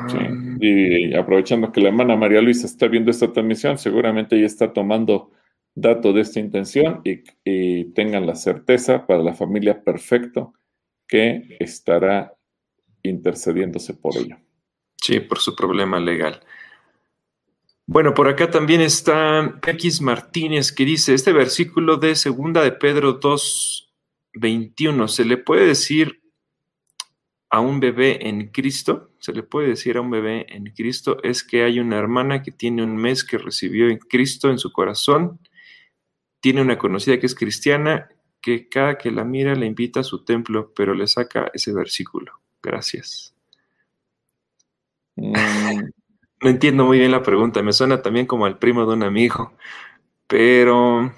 Sí, 0.09 0.18
y 0.61 1.14
aprovechando 1.14 1.72
que 1.72 1.80
la 1.80 1.88
hermana 1.88 2.14
María 2.14 2.43
Luisa 2.43 2.66
está 2.66 2.88
viendo 2.88 3.11
esta 3.11 3.32
transmisión, 3.32 3.78
seguramente 3.78 4.36
ella 4.36 4.47
está 4.47 4.72
tomando 4.72 5.30
dato 5.74 6.12
de 6.12 6.20
esta 6.20 6.40
intención 6.40 7.01
y, 7.05 7.84
tengan 7.95 8.26
la 8.26 8.34
certeza 8.34 9.07
para 9.07 9.22
la 9.22 9.34
familia 9.34 9.82
perfecto 9.82 10.55
que 11.07 11.57
estará 11.61 12.34
intercediéndose 13.03 13.95
por 13.95 14.16
ello. 14.16 14.36
Sí, 14.97 15.20
por 15.20 15.38
su 15.38 15.55
problema 15.57 15.99
legal. 15.99 16.40
Bueno, 17.86 18.14
por 18.14 18.28
acá 18.28 18.51
también 18.51 18.80
está 18.80 19.59
X 19.66 20.01
Martínez 20.01 20.72
que 20.72 20.84
dice, 20.84 21.14
este 21.14 21.32
versículo 21.32 21.97
de 21.97 22.14
segunda 22.14 22.62
de 22.62 22.72
Pedro 22.72 23.14
2, 23.14 23.93
21, 24.34 25.09
¿se 25.09 25.24
le 25.24 25.36
puede 25.36 25.66
decir 25.66 26.22
a 27.51 27.61
un 27.61 27.80
bebé 27.80 28.28
en 28.28 28.49
Cristo? 28.49 29.11
¿Se 29.18 29.32
le 29.32 29.43
puede 29.43 29.68
decir 29.68 29.97
a 29.97 30.01
un 30.01 30.11
bebé 30.11 30.47
en 30.49 30.72
Cristo? 30.72 31.18
Es 31.22 31.43
que 31.43 31.64
hay 31.64 31.80
una 31.80 31.99
hermana 31.99 32.43
que 32.43 32.53
tiene 32.53 32.82
un 32.82 32.97
mes 32.97 33.24
que 33.24 33.38
recibió 33.38 33.88
en 33.88 33.99
Cristo 33.99 34.49
en 34.49 34.59
su 34.59 34.72
corazón 34.72 35.40
tiene 36.43 36.61
una 36.61 36.76
conocida 36.76 37.20
que 37.20 37.26
es 37.26 37.36
cristiana, 37.36 38.09
que 38.40 38.68
cada 38.68 38.99
que 38.99 39.12
la 39.12 39.24
mira 39.24 39.55
le 39.55 39.64
invita 39.64 40.01
a 40.01 40.03
su 40.03 40.24
templo, 40.24 40.72
pero 40.74 40.93
le 40.93 41.07
saca 41.07 41.53
ese 41.55 41.72
versículo. 41.72 42.40
Gracias. 42.61 43.32
Mm. 45.16 45.32
no 46.40 46.50
entiendo 46.50 46.84
muy 46.84 46.98
bien 46.98 47.10
la 47.10 47.22
pregunta, 47.22 47.62
me 47.62 47.72
suena 47.72 48.02
también 48.02 48.26
como 48.26 48.46
al 48.46 48.58
primo 48.58 48.86
de 48.86 48.94
un 48.94 49.02
amigo, 49.02 49.52
pero... 50.26 51.12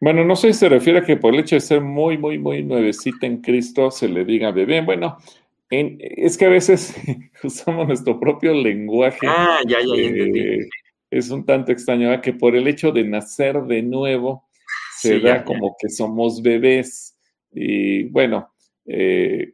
Bueno, 0.00 0.24
no 0.24 0.34
sé 0.34 0.52
si 0.52 0.58
se 0.58 0.68
refiere 0.68 0.98
a 0.98 1.04
que 1.04 1.16
por 1.16 1.32
el 1.32 1.40
hecho 1.40 1.54
de 1.54 1.60
ser 1.60 1.80
muy, 1.80 2.18
muy, 2.18 2.36
muy 2.36 2.64
nuevecita 2.64 3.24
en 3.24 3.40
Cristo 3.40 3.92
se 3.92 4.08
le 4.08 4.24
diga 4.24 4.50
bebé. 4.50 4.80
Bueno, 4.80 5.16
es 5.70 6.36
que 6.36 6.46
a 6.46 6.48
veces 6.48 6.96
usamos 7.44 7.86
nuestro 7.86 8.18
propio 8.18 8.52
lenguaje. 8.52 9.28
Ah, 9.28 9.60
ya, 9.64 9.78
ya, 9.78 9.94
ya 9.94 10.02
entendí 10.02 10.68
es 11.12 11.28
un 11.28 11.44
tanto 11.44 11.72
extraño 11.72 12.18
que 12.22 12.32
por 12.32 12.56
el 12.56 12.66
hecho 12.66 12.90
de 12.90 13.04
nacer 13.04 13.62
de 13.64 13.82
nuevo 13.82 14.48
se 14.96 15.20
da 15.20 15.44
como 15.44 15.76
que 15.78 15.90
somos 15.90 16.40
bebés 16.40 17.18
y 17.52 18.04
bueno, 18.04 18.50
eh, 18.86 19.52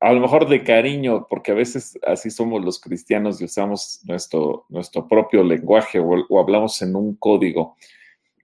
a 0.00 0.12
lo 0.12 0.20
mejor 0.20 0.48
de 0.48 0.62
cariño, 0.62 1.26
porque 1.28 1.52
a 1.52 1.54
veces 1.54 1.98
así 2.06 2.30
somos 2.30 2.64
los 2.64 2.80
cristianos 2.80 3.40
y 3.40 3.44
usamos 3.44 4.00
nuestro, 4.04 4.66
nuestro 4.68 5.08
propio 5.08 5.42
lenguaje 5.42 5.98
o, 5.98 6.38
hablamos 6.38 6.80
en 6.82 6.96
un 6.96 7.16
código. 7.16 7.76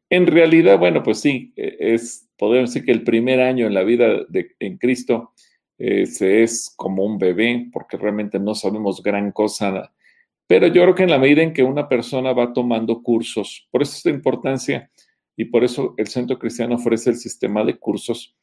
En 0.09 0.27
realidad, 0.27 0.79
bueno, 0.79 1.03
pues 1.03 1.21
sí, 1.21 1.53
e, 1.57 1.77
es, 1.95 2.29
podemos 2.37 2.71
decir 2.71 2.85
que 2.85 2.93
el 2.93 3.05
primer 3.05 3.41
año 3.41 3.67
en 3.67 3.75
la 3.75 3.83
vida 3.83 4.25
de, 4.29 4.55
en 4.59 4.79
Cristo 4.79 5.33
eh, 5.79 6.07
se 6.07 6.43
es 6.43 6.73
como 6.77 7.05
un 7.05 7.19
bebé, 7.19 7.69
porque 7.73 7.97
realmente 7.97 8.39
no 8.39 8.55
sabemos 8.55 9.03
gran 9.03 9.33
cosa 9.33 9.93
pero 10.51 10.67
yo 10.67 10.83
creo 10.83 10.95
que 10.97 11.05
en 11.05 11.11
la 11.11 11.19
medida 11.21 11.43
en 11.43 11.53
que 11.53 11.63
una 11.63 11.89
persona 11.89 12.33
va 12.33 12.53
tomando 12.53 13.05
cursos, 13.05 13.69
por 13.71 13.83
eso 13.83 13.97
es 13.97 14.05
la 14.05 14.11
importancia 14.11 14.91
y 15.37 15.45
por 15.45 15.63
eso 15.63 15.95
el 15.97 16.09
Centro 16.09 16.41
Cristiano 16.41 16.75
ofrece 16.75 17.11
el 17.11 17.17
sistema 17.19 17.63
de 17.63 17.79
cursos, 17.79 18.35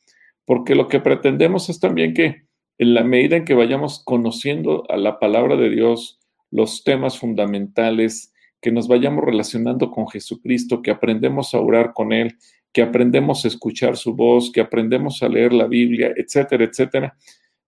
porque 0.46 0.74
lo 0.74 0.88
que 0.88 1.02
pretendemos 1.02 1.68
es 1.68 1.82
también 1.82 2.14
que 2.14 2.47
en 2.78 2.94
la 2.94 3.04
medida 3.04 3.38
en 3.38 3.46
que 3.46 3.54
vayamos 3.54 4.04
conociendo 4.04 4.84
a 4.90 4.98
la 4.98 5.20
palabra 5.20 5.56
de 5.56 5.70
Dios, 5.70 6.20
los 6.52 6.84
temas 6.84 7.18
fundamentales, 7.18 8.34
que 8.62 8.72
nos 8.72 8.88
vayamos 8.88 9.24
relacionando 9.24 9.92
con 9.92 10.08
Jesucristo, 10.08 10.82
que 10.82 10.92
aprendemos 10.92 11.54
a 11.54 11.60
orar 11.60 11.94
con 11.94 12.12
Él, 12.12 12.38
que 12.74 12.82
aprendemos 12.82 13.46
a 13.46 13.48
escuchar 13.48 13.98
su 13.98 14.16
voz, 14.16 14.52
que 14.52 14.62
aprendemos 14.62 15.22
a 15.24 15.30
leer 15.30 15.54
la 15.54 15.68
Biblia, 15.68 16.14
etcétera, 16.16 16.66
etcétera, 16.66 17.18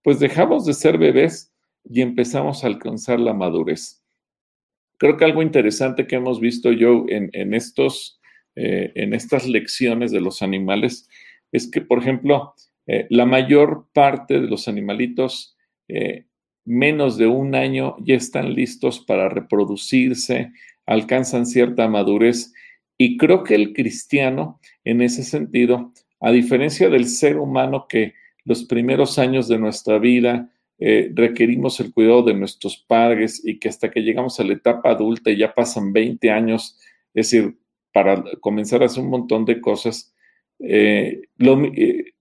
pues 0.03 0.19
dejamos 0.19 0.65
de 0.65 0.73
ser 0.73 0.97
bebés 0.97 1.53
y 1.83 2.01
empezamos 2.01 2.63
a 2.63 2.67
alcanzar 2.67 3.19
la 3.19 3.33
madurez. 3.33 4.03
Creo 4.97 5.17
que 5.17 5.25
algo 5.25 5.41
interesante 5.41 6.07
que 6.07 6.17
hemos 6.17 6.39
visto 6.39 6.71
yo 6.71 7.05
en, 7.07 7.53
estos, 7.53 8.19
eh, 8.55 8.91
en 8.95 9.13
estas 9.13 9.47
lecciones 9.47 10.11
de 10.11 10.19
los 10.19 10.41
animales 10.41 11.07
es 11.51 11.69
que, 11.71 11.81
por 11.81 11.99
ejemplo, 11.99 12.53
eh, 12.91 13.05
la 13.11 13.27
mayor 13.27 13.85
parte 13.93 14.41
de 14.41 14.47
los 14.47 14.67
animalitos, 14.67 15.55
eh, 15.87 16.25
menos 16.65 17.17
de 17.17 17.27
un 17.27 17.53
año, 17.53 17.95
ya 17.99 18.15
están 18.15 18.55
listos 18.55 18.99
para 18.99 19.29
reproducirse, 19.29 20.51
alcanzan 20.87 21.45
cierta 21.45 21.87
madurez. 21.87 22.51
Y 22.97 23.17
creo 23.17 23.43
que 23.43 23.53
el 23.53 23.73
cristiano, 23.73 24.59
en 24.83 25.03
ese 25.03 25.23
sentido, 25.23 25.93
a 26.19 26.31
diferencia 26.31 26.89
del 26.89 27.05
ser 27.05 27.37
humano 27.37 27.85
que 27.87 28.15
los 28.43 28.63
primeros 28.63 29.19
años 29.19 29.47
de 29.47 29.59
nuestra 29.59 29.99
vida 29.99 30.49
eh, 30.79 31.11
requerimos 31.13 31.79
el 31.81 31.93
cuidado 31.93 32.23
de 32.23 32.33
nuestros 32.33 32.77
padres 32.77 33.39
y 33.45 33.59
que 33.59 33.69
hasta 33.69 33.91
que 33.91 34.01
llegamos 34.01 34.39
a 34.39 34.43
la 34.43 34.53
etapa 34.53 34.89
adulta 34.89 35.29
y 35.29 35.37
ya 35.37 35.53
pasan 35.53 35.93
20 35.93 36.31
años, 36.31 36.79
es 37.13 37.29
decir, 37.29 37.55
para 37.93 38.23
comenzar 38.41 38.81
a 38.81 38.87
hacer 38.87 39.03
un 39.03 39.11
montón 39.11 39.45
de 39.45 39.61
cosas, 39.61 40.11
eh, 40.57 41.21
eh, 41.37 42.13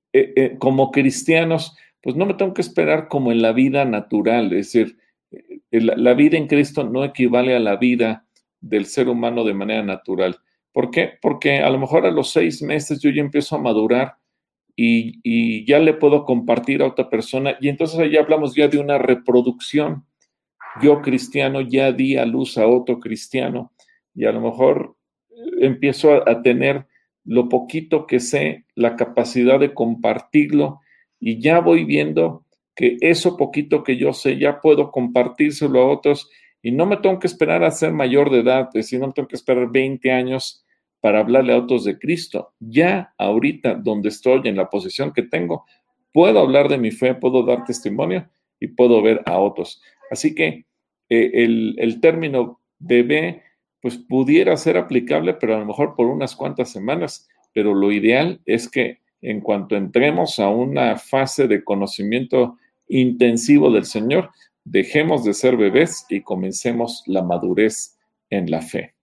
como 0.58 0.90
cristianos, 0.90 1.76
pues 2.02 2.16
no 2.16 2.26
me 2.26 2.34
tengo 2.34 2.54
que 2.54 2.62
esperar 2.62 3.08
como 3.08 3.32
en 3.32 3.42
la 3.42 3.52
vida 3.52 3.84
natural, 3.84 4.52
es 4.52 4.72
decir, 4.72 4.98
eh, 5.30 5.60
la 5.70 6.14
vida 6.14 6.36
en 6.36 6.46
Cristo 6.46 6.84
no 6.84 7.04
equivale 7.04 7.54
a 7.54 7.60
la 7.60 7.76
vida 7.76 8.26
del 8.60 8.86
ser 8.86 9.08
humano 9.08 9.44
de 9.44 9.54
manera 9.54 9.82
natural. 9.82 10.38
¿Por 10.72 10.90
qué? 10.90 11.12
Porque 11.20 11.58
a 11.58 11.70
lo 11.70 11.78
mejor 11.78 12.06
a 12.06 12.10
los 12.10 12.30
seis 12.30 12.62
meses 12.62 13.00
yo 13.00 13.10
ya 13.10 13.20
empiezo 13.20 13.56
a 13.56 13.60
madurar 13.60 14.16
y, 14.76 15.64
ya 15.66 15.80
le 15.80 15.92
puedo 15.92 16.24
compartir 16.24 16.82
a 16.82 16.86
otra 16.86 17.10
persona 17.10 17.56
y 17.60 17.68
entonces 17.68 17.98
ahí 17.98 18.16
hablamos 18.16 18.54
ya 18.54 18.68
de 18.68 18.78
una 18.78 18.96
reproducción. 18.96 20.04
Yo 20.80 21.02
cristiano 21.02 21.60
ya 21.60 21.90
di 21.90 22.16
a 22.16 22.24
luz 22.24 22.56
a 22.58 22.66
otro 22.68 23.00
cristiano 23.00 23.72
y 24.14 24.24
a 24.24 24.32
lo 24.32 24.40
mejor 24.40 24.96
eh, 25.30 25.66
empiezo 25.66 26.28
a 26.28 26.42
tener 26.42 26.86
lo 27.28 27.50
poquito 27.50 28.06
que 28.06 28.20
sé, 28.20 28.64
la 28.74 28.96
capacidad 28.96 29.60
de 29.60 29.74
compartirlo 29.74 30.80
y 31.20 31.40
ya 31.40 31.60
voy 31.60 31.84
viendo 31.84 32.46
que 32.74 32.96
eso 33.02 33.36
poquito 33.36 33.84
que 33.84 33.98
yo 33.98 34.14
sé 34.14 34.38
ya 34.38 34.60
puedo 34.62 34.90
compartírselo 34.90 35.82
a 35.82 35.92
otros 35.92 36.30
y 36.62 36.72
no 36.72 36.86
me 36.86 36.96
tengo 36.96 37.18
que 37.18 37.26
esperar 37.26 37.64
a 37.64 37.70
ser 37.70 37.92
mayor 37.92 38.30
de 38.30 38.40
edad, 38.40 38.68
es 38.68 38.86
decir, 38.86 38.98
no 38.98 39.12
tengo 39.12 39.28
que 39.28 39.36
esperar 39.36 39.70
20 39.70 40.10
años 40.10 40.64
para 41.00 41.20
hablarle 41.20 41.52
a 41.52 41.58
otros 41.58 41.84
de 41.84 41.98
Cristo. 41.98 42.54
Ya 42.60 43.12
ahorita, 43.18 43.74
donde 43.74 44.08
estoy, 44.08 44.40
en 44.44 44.56
la 44.56 44.70
posición 44.70 45.12
que 45.12 45.22
tengo, 45.22 45.66
puedo 46.12 46.40
hablar 46.40 46.68
de 46.68 46.78
mi 46.78 46.90
fe, 46.90 47.14
puedo 47.14 47.42
dar 47.44 47.64
testimonio 47.64 48.28
y 48.58 48.68
puedo 48.68 49.02
ver 49.02 49.22
a 49.26 49.38
otros. 49.38 49.82
Así 50.10 50.34
que 50.34 50.64
eh, 51.10 51.30
el, 51.34 51.76
el 51.78 52.00
término 52.00 52.60
bebé 52.78 53.42
pues 53.80 53.96
pudiera 53.96 54.56
ser 54.56 54.76
aplicable, 54.76 55.34
pero 55.34 55.54
a 55.54 55.58
lo 55.58 55.66
mejor 55.66 55.94
por 55.94 56.06
unas 56.06 56.34
cuantas 56.34 56.70
semanas, 56.70 57.28
pero 57.52 57.74
lo 57.74 57.92
ideal 57.92 58.40
es 58.46 58.68
que 58.68 59.00
en 59.20 59.40
cuanto 59.40 59.76
entremos 59.76 60.38
a 60.38 60.48
una 60.48 60.96
fase 60.96 61.48
de 61.48 61.64
conocimiento 61.64 62.56
intensivo 62.88 63.70
del 63.70 63.84
Señor, 63.84 64.30
dejemos 64.64 65.24
de 65.24 65.34
ser 65.34 65.56
bebés 65.56 66.06
y 66.08 66.22
comencemos 66.22 67.02
la 67.06 67.22
madurez 67.22 67.98
en 68.30 68.50
la 68.50 68.62
fe. 68.62 68.94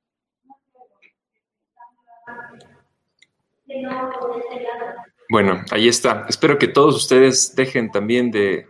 Bueno, 5.30 5.62
ahí 5.72 5.88
está. 5.88 6.26
Espero 6.30 6.58
que 6.58 6.68
todos 6.68 6.96
ustedes 6.96 7.56
dejen 7.56 7.92
también 7.92 8.32
de, 8.32 8.68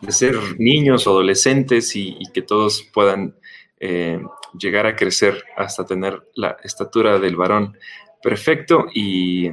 de 0.00 0.12
ser 0.12 0.34
niños 0.58 1.06
o 1.06 1.10
adolescentes 1.10 1.94
y, 1.94 2.18
que 2.32 2.42
todos 2.42 2.88
puedan 2.92 3.36
eh, 3.80 4.20
llegar 4.58 4.86
a 4.86 4.96
crecer 4.96 5.44
hasta 5.56 5.84
tener 5.84 6.22
la 6.34 6.56
estatura 6.62 7.18
del 7.18 7.36
varón 7.36 7.76
perfecto 8.22 8.86
y, 8.94 9.50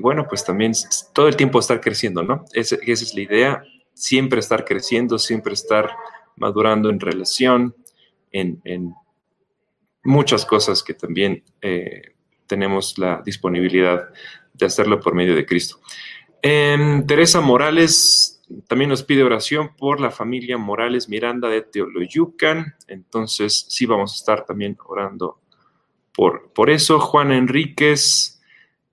bueno, 0.00 0.26
pues 0.28 0.44
también 0.44 0.72
todo 1.12 1.28
el 1.28 1.36
tiempo 1.36 1.58
estar 1.58 1.80
creciendo, 1.80 2.22
¿no? 2.22 2.44
esa 2.52 2.76
es 2.82 3.14
la 3.14 3.20
idea, 3.20 3.64
siempre 3.94 4.40
estar 4.40 4.64
creciendo, 4.64 5.18
siempre 5.18 5.54
estar 5.54 5.90
madurando 6.36 6.90
en 6.90 7.00
relación, 7.00 7.74
en, 8.30 8.94
muchas 10.04 10.44
cosas 10.44 10.82
que 10.82 10.94
también 10.94 11.44
eh, 11.60 12.16
tenemos 12.48 12.98
la 12.98 13.22
disponibilidad 13.24 14.08
de 14.52 14.66
hacerlo 14.66 14.98
por 14.98 15.14
medio 15.14 15.36
de 15.36 15.46
Cristo. 15.46 15.78
Em, 16.42 17.06
Teresa 17.06 17.40
Morales 17.40 18.31
también 18.68 18.90
nos 18.90 19.02
pide 19.02 19.22
oración 19.22 19.74
por 19.76 20.00
la 20.00 20.10
familia 20.10 20.58
Morales 20.58 21.08
Miranda 21.08 21.48
de 21.48 21.62
Teoloyucan. 21.62 22.74
Entonces, 22.86 23.66
sí 23.68 23.86
vamos 23.86 24.12
a 24.12 24.16
estar 24.16 24.44
también 24.44 24.76
orando 24.84 25.38
por, 26.14 26.52
por 26.52 26.70
eso. 26.70 27.00
Juan 27.00 27.32
Enríquez 27.32 28.42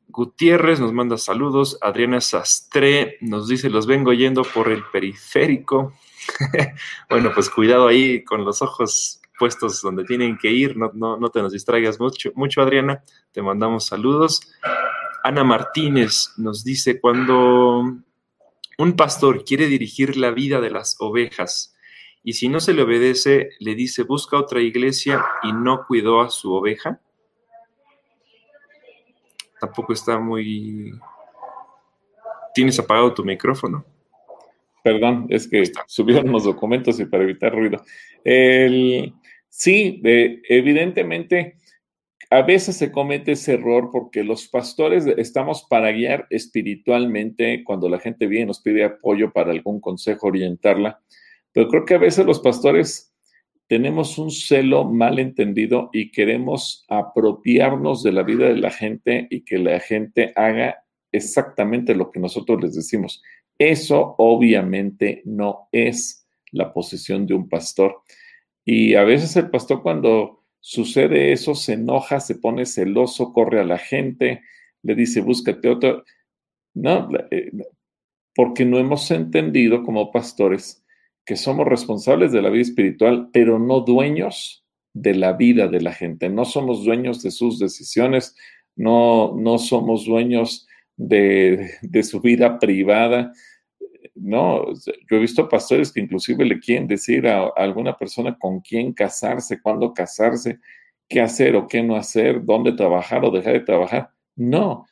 Gutiérrez 0.07 0.79
nos 0.79 0.93
manda 0.93 1.17
saludos. 1.17 1.77
Adriana 1.81 2.21
Sastre 2.21 3.17
nos 3.21 3.47
dice, 3.47 3.69
los 3.69 3.85
vengo 3.87 4.13
yendo 4.13 4.43
por 4.43 4.69
el 4.69 4.83
periférico. 4.91 5.93
bueno, 7.09 7.31
pues 7.33 7.49
cuidado 7.49 7.87
ahí 7.87 8.23
con 8.23 8.45
los 8.45 8.61
ojos 8.61 9.21
puestos 9.37 9.81
donde 9.81 10.03
tienen 10.03 10.37
que 10.37 10.51
ir. 10.51 10.77
No, 10.77 10.91
no, 10.93 11.17
no 11.17 11.29
te 11.29 11.41
nos 11.41 11.53
distraigas 11.53 11.99
mucho, 11.99 12.31
mucho, 12.35 12.61
Adriana. 12.61 13.03
Te 13.31 13.41
mandamos 13.41 13.85
saludos. 13.85 14.41
Ana 15.23 15.43
Martínez 15.43 16.33
nos 16.37 16.63
dice, 16.63 16.99
cuando 16.99 17.99
un 18.79 18.95
pastor 18.95 19.43
quiere 19.43 19.67
dirigir 19.67 20.15
la 20.15 20.31
vida 20.31 20.61
de 20.61 20.71
las 20.71 20.95
ovejas 20.99 21.75
y 22.23 22.33
si 22.33 22.47
no 22.47 22.61
se 22.61 22.73
le 22.73 22.81
obedece, 22.81 23.49
le 23.59 23.75
dice, 23.75 24.03
busca 24.03 24.37
otra 24.37 24.61
iglesia 24.61 25.23
y 25.43 25.51
no 25.51 25.85
cuidó 25.85 26.21
a 26.21 26.29
su 26.29 26.53
oveja. 26.53 26.99
Tampoco 29.59 29.93
está 29.93 30.17
muy... 30.17 30.93
¿Tienes 32.53 32.79
apagado 32.79 33.13
tu 33.13 33.23
micrófono? 33.25 33.85
Perdón, 34.81 35.27
es 35.29 35.47
que 35.47 35.63
subieron 35.85 36.31
los 36.31 36.45
documentos 36.45 36.99
y 37.01 37.05
para 37.05 37.23
evitar 37.23 37.53
ruido. 37.53 37.83
sí, 39.49 40.01
evidentemente 40.03 41.57
a 42.31 42.43
veces 42.43 42.77
se 42.77 42.91
comete 42.91 43.31
ese 43.31 43.53
error 43.53 43.89
porque 43.91 44.23
los 44.23 44.47
pastores 44.47 45.07
estamos 45.07 45.65
para 45.67 45.91
guiar 45.91 46.27
espiritualmente 46.29 47.63
cuando 47.63 47.89
la 47.89 47.99
gente 47.99 48.27
viene 48.27 48.43
y 48.43 48.47
nos 48.47 48.61
pide 48.61 48.83
apoyo 48.83 49.31
para 49.31 49.51
algún 49.51 49.79
consejo, 49.79 50.27
orientarla. 50.27 51.01
Pero 51.51 51.67
creo 51.69 51.85
que 51.85 51.95
a 51.95 51.99
veces 51.99 52.25
los 52.27 52.39
pastores 52.39 53.13
tenemos 53.67 54.17
un 54.19 54.29
celo 54.29 54.85
mal 54.85 55.17
entendido 55.17 55.89
y 55.91 56.11
queremos 56.11 56.85
apropiarnos 56.87 58.03
de 58.03 58.11
la 58.11 58.23
vida 58.23 58.47
de 58.47 58.57
la 58.57 58.71
gente 58.71 59.27
y 59.31 59.41
que 59.41 59.57
la 59.57 59.79
gente 59.79 60.31
haga 60.35 60.83
exactamente 61.11 61.95
lo 61.95 62.11
que 62.11 62.19
nosotros 62.19 62.61
les 62.61 62.75
decimos. 62.75 63.23
Eso 63.57 64.15
obviamente 64.19 65.23
no 65.25 65.67
es 65.71 66.27
la 66.51 66.73
posición 66.73 67.25
de 67.25 67.33
un 67.33 67.49
pastor. 67.49 68.01
Y 68.65 68.93
a 68.93 69.03
veces 69.03 69.35
el 69.35 69.49
pastor 69.49 69.81
cuando 69.81 70.38
Sucede 70.61 71.31
eso, 71.31 71.55
se 71.55 71.73
enoja, 71.73 72.19
se 72.19 72.35
pone 72.35 72.65
celoso, 72.65 73.31
corre 73.33 73.61
a 73.61 73.65
la 73.65 73.77
gente, 73.77 74.41
le 74.83 74.95
dice, 74.95 75.21
búscate 75.21 75.69
otro. 75.69 76.03
No, 76.73 77.09
eh, 77.31 77.51
porque 78.35 78.65
no 78.65 78.77
hemos 78.77 79.09
entendido 79.11 79.83
como 79.83 80.11
pastores 80.11 80.83
que 81.25 81.35
somos 81.35 81.67
responsables 81.67 82.31
de 82.31 82.41
la 82.41 82.49
vida 82.49 82.63
espiritual, 82.63 83.29
pero 83.31 83.59
no 83.59 83.81
dueños 83.81 84.65
de 84.93 85.13
la 85.13 85.33
vida 85.33 85.67
de 85.67 85.81
la 85.81 85.93
gente. 85.93 86.29
No 86.29 86.45
somos 86.45 86.83
dueños 86.83 87.21
de 87.21 87.31
sus 87.31 87.59
decisiones, 87.59 88.35
no, 88.75 89.35
no 89.37 89.57
somos 89.57 90.05
dueños 90.05 90.67
de, 90.97 91.71
de 91.81 92.03
su 92.03 92.21
vida 92.21 92.59
privada. 92.59 93.31
No, 94.21 94.73
yo 94.73 95.17
he 95.17 95.19
visto 95.19 95.47
pastores 95.47 95.91
que 95.91 96.01
inclusive 96.01 96.43
le 96.43 96.59
quieren 96.59 96.87
decir 96.87 97.27
a, 97.27 97.47
alguna 97.55 97.97
persona 97.97 98.37
con 98.37 98.59
quién 98.59 98.93
casarse, 98.93 99.61
cuándo 99.61 99.93
casarse, 99.93 100.59
qué 101.07 101.21
hacer 101.21 101.55
o 101.55 101.67
qué 101.67 101.81
no 101.81 101.95
hacer, 101.95 102.43
dónde 102.43 102.73
trabajar 102.73 103.23
o 103.23 103.31
dejar 103.31 103.53
de 103.53 103.59
trabajar. 103.61 104.11
No, 104.35 104.85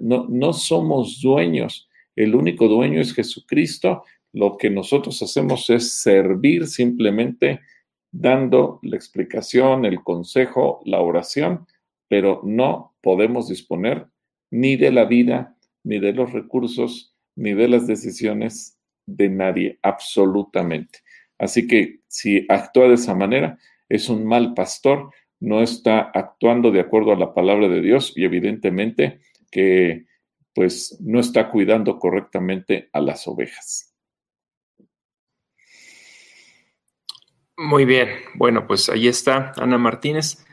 no, 0.00 0.26
no 0.28 0.52
somos 0.52 1.20
dueños. 1.20 1.88
El 2.14 2.34
único 2.34 2.68
dueño 2.68 3.00
es 3.00 3.12
Jesucristo. 3.14 4.04
Lo 4.32 4.56
que 4.56 4.70
nosotros 4.70 5.20
hacemos 5.22 5.68
es 5.70 5.92
servir 5.92 6.66
simplemente 6.66 7.60
dando 8.10 8.78
la 8.82 8.96
explicación, 8.96 9.84
el 9.84 10.02
consejo, 10.02 10.80
la 10.84 11.00
oración, 11.00 11.66
pero 12.08 12.40
no 12.44 12.94
podemos 13.02 13.48
disponer 13.48 14.06
ni 14.50 14.76
de 14.76 14.92
la 14.92 15.04
vida, 15.04 15.56
ni 15.84 15.98
de 15.98 16.12
los 16.12 16.32
recursos, 16.32 17.14
ni 17.38 17.54
de 17.54 17.68
las 17.68 17.86
decisiones 17.86 18.76
de 19.06 19.28
nadie, 19.28 19.78
absolutamente. 19.82 21.00
Así 21.38 21.68
que 21.68 22.00
si 22.08 22.44
actúa 22.48 22.88
de 22.88 22.94
esa 22.94 23.14
manera, 23.14 23.58
es 23.88 24.08
un 24.08 24.26
mal 24.26 24.54
pastor, 24.54 25.10
no 25.40 25.62
está 25.62 26.10
actuando 26.12 26.72
de 26.72 26.80
acuerdo 26.80 27.12
a 27.12 27.16
la 27.16 27.32
palabra 27.32 27.68
de 27.68 27.80
Dios 27.80 28.12
y 28.16 28.24
evidentemente 28.24 29.20
que 29.50 30.06
pues 30.52 30.98
no 31.00 31.20
está 31.20 31.50
cuidando 31.50 31.98
correctamente 32.00 32.90
a 32.92 33.00
las 33.00 33.28
ovejas. 33.28 33.94
Muy 37.56 37.84
bien, 37.84 38.08
bueno, 38.34 38.66
pues 38.66 38.88
ahí 38.88 39.06
está 39.06 39.52
Ana 39.56 39.78
Martínez. 39.78 40.44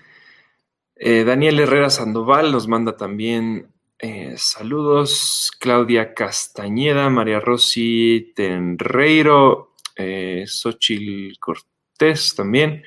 Eh, 0.96 1.24
Daniel 1.24 1.60
Herrera 1.60 1.90
Sandoval 1.90 2.52
nos 2.52 2.68
manda 2.68 2.96
también 2.96 3.75
eh, 4.00 4.36
saludos, 4.38 5.52
Claudia 5.60 6.14
Castañeda, 6.14 7.10
María 7.10 7.40
Rosy 7.40 8.34
Tenreiro, 8.36 9.74
eh, 9.96 10.44
Xochil 10.48 11.38
Cortés 11.40 12.36
también. 12.36 12.84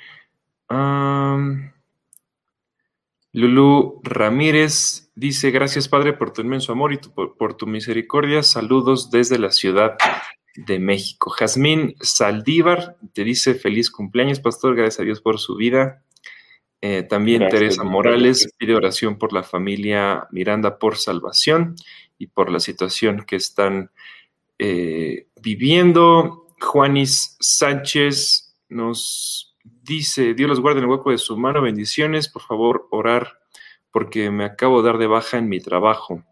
Lulu 3.32 4.00
Ramírez 4.02 5.10
dice, 5.14 5.50
gracias 5.50 5.88
Padre 5.88 6.12
por 6.12 6.32
tu 6.32 6.42
inmenso 6.42 6.72
amor 6.72 6.92
y 6.92 6.98
por, 6.98 7.54
tu 7.54 7.66
misericordia. 7.66 8.42
Saludos 8.42 9.10
desde 9.10 9.38
la 9.38 9.50
Ciudad 9.50 9.96
de 10.56 10.78
México. 10.78 11.30
Jazmín 11.30 11.94
Saldívar 12.00 12.96
te 13.12 13.24
dice, 13.24 13.54
feliz 13.54 13.90
cumpleaños, 13.90 14.40
Pastor, 14.40 14.74
gracias 14.74 15.00
a 15.00 15.04
Dios 15.04 15.20
por 15.20 15.38
su 15.38 15.56
vida. 15.56 16.02
Eh, 16.80 17.02
también 17.02 17.48
Teresa 17.48 17.82
Morales 17.82 18.52
pide 18.56 18.74
oración 18.74 19.18
por 19.18 19.32
la 19.32 19.42
familia 19.42 20.28
Miranda 20.30 20.78
por 20.78 20.96
salvación 20.96 21.74
y 22.18 22.28
por 22.28 22.50
la 22.50 22.60
situación 22.60 23.24
que 23.26 23.36
están 23.36 23.90
eh, 24.58 25.26
viviendo. 25.42 26.46
Juanis 26.60 27.36
Sánchez 27.40 28.54
nos 28.68 29.56
dice, 29.64 30.34
Dios 30.34 30.48
los 30.48 30.60
guarde 30.60 30.78
en 30.78 30.84
el 30.84 30.90
hueco 30.90 31.10
de 31.10 31.18
su 31.18 31.36
mano, 31.36 31.62
bendiciones, 31.62 32.28
por 32.28 32.42
favor 32.42 32.86
orar 32.90 33.38
porque 33.90 34.30
me 34.30 34.44
acabo 34.44 34.82
de 34.82 34.88
dar 34.88 34.98
de 34.98 35.06
baja 35.06 35.38
en 35.38 35.48
mi 35.48 35.60
trabajo 35.60 36.22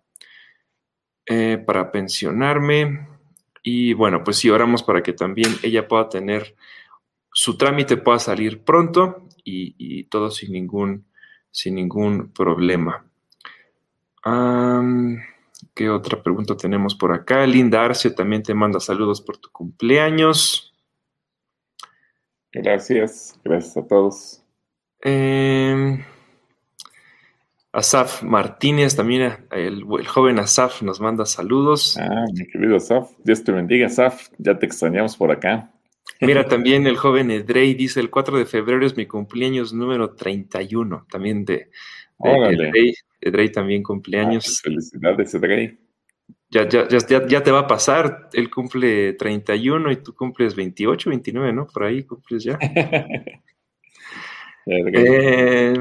eh, 1.27 1.63
para 1.65 1.91
pensionarme. 1.91 3.09
Y 3.63 3.95
bueno, 3.95 4.23
pues 4.23 4.37
sí, 4.37 4.51
oramos 4.51 4.83
para 4.83 5.03
que 5.03 5.13
también 5.13 5.53
ella 5.63 5.89
pueda 5.89 6.09
tener 6.09 6.55
su 7.37 7.59
trámite, 7.59 7.99
pueda 7.99 8.19
salir 8.19 8.65
pronto 8.65 9.29
y, 9.45 10.05
todo 10.05 10.31
sin 10.31 10.53
ningún, 10.53 11.05
sin 11.51 11.75
ningún 11.75 12.33
problema. 12.33 13.05
¿Qué 15.75 15.91
otra 15.91 16.23
pregunta 16.23 16.57
tenemos 16.57 16.95
por 16.95 17.13
acá? 17.13 17.47
Linda 17.47 17.85
Arce 17.85 18.11
también 18.11 18.43
te 18.43 18.55
manda 18.55 18.81
saludos 18.81 19.21
por 19.21 19.37
tu 19.37 19.51
cumpleaños. 19.51 20.75
Gracias, 22.53 23.39
gracias 23.45 23.77
a 23.77 23.87
todos. 23.87 24.43
Eh, 25.05 26.03
Asaf 27.71 28.23
Martínez, 28.23 28.97
también 28.97 29.47
el, 29.51 29.85
joven 30.07 30.39
Asaf 30.39 30.81
nos 30.81 31.03
manda 31.03 31.27
saludos. 31.27 31.99
Ah, 31.99 32.25
mi 32.33 32.47
querido 32.47 32.77
Asaf, 32.77 33.11
Dios 33.23 33.45
te 33.45 33.53
bendiga, 33.53 33.89
Asaf, 33.89 34.29
ya 34.39 34.59
te 34.59 34.65
extrañamos 34.65 35.19
por 35.19 35.31
acá. 35.31 35.71
Mira, 36.21 36.47
también 36.47 36.87
el 36.87 36.97
joven 36.97 37.31
Edrey 37.31 37.75
dice, 37.75 38.01
el 38.01 38.11
4 38.11 38.39
de 38.39 38.47
febrero 38.47 38.87
es 38.87 38.97
mi 38.97 39.07
cumpleaños 39.07 39.73
número 39.73 40.15
31, 40.15 41.07
también 41.11 41.45
de, 41.45 41.71
de 42.19 42.95
Edrey, 43.21 43.53
también 43.53 43.83
cumpleaños. 43.83 44.47
Ah, 44.47 44.61
felicidades, 44.65 45.35
Edrey. 45.35 45.79
Ya, 46.49 46.69
ya, 46.69 46.87
ya, 46.89 47.27
ya, 47.27 47.43
te 47.43 47.51
va 47.51 47.61
a 47.61 47.67
pasar, 47.67 48.29
él 48.33 48.49
cumple 48.51 49.15
31 49.15 49.91
y 49.91 49.97
tú 49.97 50.15
cumples 50.15 50.55
28, 50.55 51.11
29, 51.11 51.53
¿no? 51.53 51.67
Por 51.67 51.85
ahí 51.85 52.05
cumples 52.05 52.45
ya. 52.45 52.57
eh. 54.67 55.75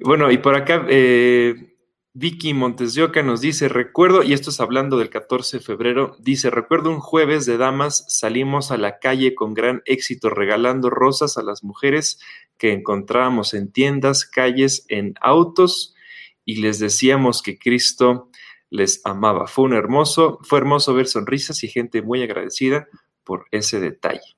Bueno, 0.00 0.30
y 0.30 0.38
por 0.38 0.54
acá 0.54 0.86
eh, 0.88 1.76
Vicky 2.20 2.52
Montes 2.52 2.94
de 2.94 3.04
Oca 3.04 3.22
nos 3.22 3.40
dice, 3.40 3.68
recuerdo, 3.68 4.24
y 4.24 4.32
esto 4.32 4.50
es 4.50 4.58
hablando 4.58 4.98
del 4.98 5.08
14 5.08 5.58
de 5.58 5.62
febrero, 5.62 6.16
dice, 6.18 6.50
recuerdo 6.50 6.90
un 6.90 6.98
jueves 6.98 7.46
de 7.46 7.58
damas, 7.58 8.04
salimos 8.08 8.72
a 8.72 8.76
la 8.76 8.98
calle 8.98 9.36
con 9.36 9.54
gran 9.54 9.82
éxito 9.84 10.28
regalando 10.28 10.90
rosas 10.90 11.38
a 11.38 11.44
las 11.44 11.62
mujeres 11.62 12.18
que 12.56 12.72
encontrábamos 12.72 13.54
en 13.54 13.70
tiendas, 13.70 14.24
calles, 14.24 14.84
en 14.88 15.14
autos, 15.20 15.94
y 16.44 16.56
les 16.56 16.80
decíamos 16.80 17.40
que 17.40 17.56
Cristo 17.56 18.30
les 18.68 19.00
amaba. 19.04 19.46
Fue 19.46 19.66
un 19.66 19.74
hermoso, 19.74 20.40
fue 20.42 20.58
hermoso 20.58 20.94
ver 20.94 21.06
sonrisas 21.06 21.62
y 21.62 21.68
gente 21.68 22.02
muy 22.02 22.24
agradecida 22.24 22.88
por 23.22 23.46
ese 23.52 23.78
detalle 23.78 24.37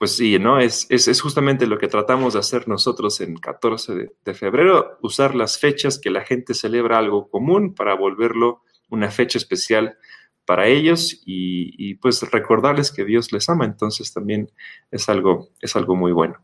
pues 0.00 0.16
sí, 0.16 0.38
¿no? 0.38 0.58
Es, 0.58 0.86
es, 0.88 1.20
justamente 1.20 1.66
lo 1.66 1.76
que 1.76 1.86
tratamos 1.86 2.32
de 2.32 2.40
hacer 2.40 2.66
nosotros 2.66 3.20
en 3.20 3.36
14 3.36 4.12
de, 4.24 4.34
febrero, 4.34 4.96
usar 5.02 5.34
las 5.34 5.58
fechas 5.58 5.98
que 5.98 6.08
la 6.08 6.22
gente 6.22 6.54
celebra 6.54 6.96
algo 6.96 7.28
común 7.28 7.74
para 7.74 7.92
volverlo 7.92 8.62
una 8.88 9.10
fecha 9.10 9.36
especial 9.36 9.98
para 10.46 10.68
ellos 10.68 11.20
y, 11.26 11.96
pues 11.96 12.22
recordarles 12.32 12.90
que 12.90 13.04
Dios 13.04 13.30
les 13.30 13.50
ama. 13.50 13.66
Entonces 13.66 14.10
también 14.10 14.50
es 14.90 15.10
algo, 15.10 15.50
es 15.60 15.76
algo 15.76 15.94
muy 15.96 16.12
bueno. 16.12 16.42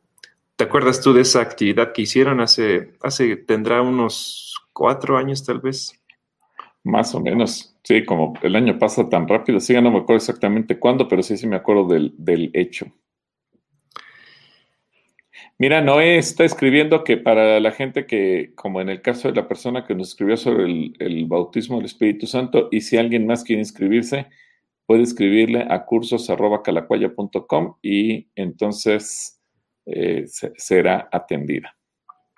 ¿Te 0.56 0.64
acuerdas 0.64 1.00
tú 1.00 1.14
de 1.14 1.22
esa 1.22 1.40
actividad 1.40 1.94
que 1.94 2.02
hicieron 2.02 2.40
hace, 2.40 2.92
hace, 3.00 3.36
tendrá 3.36 3.80
unos 3.80 4.54
cuatro 4.74 5.16
años 5.16 5.42
tal 5.46 5.60
vez? 5.60 5.98
Más 6.84 7.14
o 7.14 7.20
menos, 7.20 7.74
sí, 7.84 8.04
como 8.04 8.34
el 8.42 8.54
año 8.54 8.78
pasa 8.78 9.08
tan 9.08 9.26
rápido, 9.26 9.60
sí, 9.60 9.72
no 9.80 9.90
me 9.90 10.00
acuerdo 10.00 10.16
exactamente 10.18 10.78
cuándo, 10.78 11.08
pero 11.08 11.22
sí, 11.22 11.38
sí 11.38 11.46
me 11.46 11.56
acuerdo 11.56 11.86
del, 11.86 12.12
del 12.18 12.50
hecho. 12.52 12.92
Mira, 15.58 15.80
Noé 15.80 16.18
está 16.18 16.44
escribiendo 16.44 17.02
que 17.02 17.16
para 17.16 17.58
la 17.60 17.72
gente 17.72 18.06
que, 18.06 18.52
como 18.54 18.82
en 18.82 18.90
el 18.90 19.00
caso 19.00 19.28
de 19.28 19.34
la 19.34 19.48
persona 19.48 19.86
que 19.86 19.94
nos 19.94 20.08
escribió 20.08 20.36
sobre 20.36 20.64
el, 20.64 21.24
bautismo 21.26 21.76
del 21.76 21.86
Espíritu 21.86 22.26
Santo, 22.26 22.68
y 22.70 22.82
si 22.82 22.98
alguien 22.98 23.26
más 23.26 23.42
quiere 23.42 23.62
inscribirse, 23.62 24.26
puede 24.84 25.02
escribirle 25.02 25.66
a 25.68 25.86
cursos.calacuaya.com 25.86 27.76
y 27.80 28.28
entonces 28.34 29.40
eh, 29.86 30.26
será 30.56 31.08
atendida. 31.10 31.74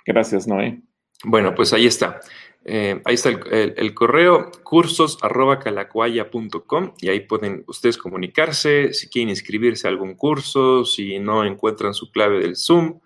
Gracias, 0.07 0.47
Noé. 0.47 0.81
Bueno, 1.25 1.57
pues 1.57 1.73
ahí 1.73 1.87
está. 1.87 2.21
Eh, 2.65 3.01
ahí 3.05 3.15
está 3.15 3.31
el, 3.31 3.95
correo 3.95 4.53
cursos.calacuaya.com 4.63 6.93
y 7.01 7.09
ahí 7.09 7.19
pueden 7.21 7.65
ustedes 7.67 7.97
comunicarse 7.97 8.93
si 8.93 9.09
quieren 9.09 9.31
inscribirse 9.31 9.89
a 9.89 9.91
algún 9.91 10.15
curso, 10.15 10.85
si 10.85 11.19
no 11.19 11.45
encuentran 11.45 11.95
su 11.95 12.13
clave 12.13 12.39
del 12.41 12.57
Zoom, 12.57 13.01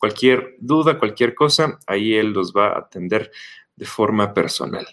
cualquier 0.00 0.56
duda, 0.58 0.98
cualquier 0.98 1.34
cosa, 1.34 1.78
ahí 1.86 2.14
él 2.14 2.32
los 2.32 2.52
va 2.54 2.68
a 2.68 2.78
atender 2.78 3.30
de 3.76 3.84
forma 3.84 4.32
personal. 4.32 4.86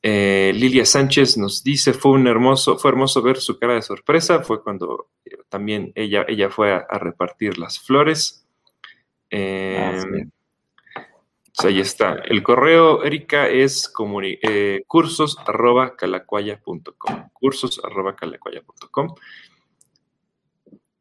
Eh, 0.00 0.52
Lilia 0.54 0.86
Sánchez 0.86 1.36
nos 1.36 1.64
dice, 1.64 1.92
fue 1.92 2.12
un 2.12 2.28
hermoso, 2.28 2.78
fue 2.78 2.92
hermoso 2.92 3.20
ver 3.20 3.38
su 3.38 3.58
cara 3.58 3.74
de 3.74 3.82
sorpresa, 3.82 4.42
fue 4.44 4.62
cuando 4.62 5.08
eh, 5.24 5.38
también 5.48 5.92
ella, 5.96 6.24
ella 6.28 6.50
fue 6.50 6.72
a, 6.72 6.86
repartir 6.98 7.58
las 7.58 7.80
flores. 7.80 8.46
Eh, 9.28 10.28
pues 10.94 11.64
ahí 11.64 11.80
está. 11.80 12.14
El 12.26 12.42
correo, 12.44 13.02
Erika, 13.02 13.48
es 13.48 13.92
cursos 14.86 15.36
arroba 15.46 15.96
calacuaya.com. 15.96 17.28
Cursos 17.32 17.80
arroba 17.82 18.14
calacuaya.com. 18.14 19.14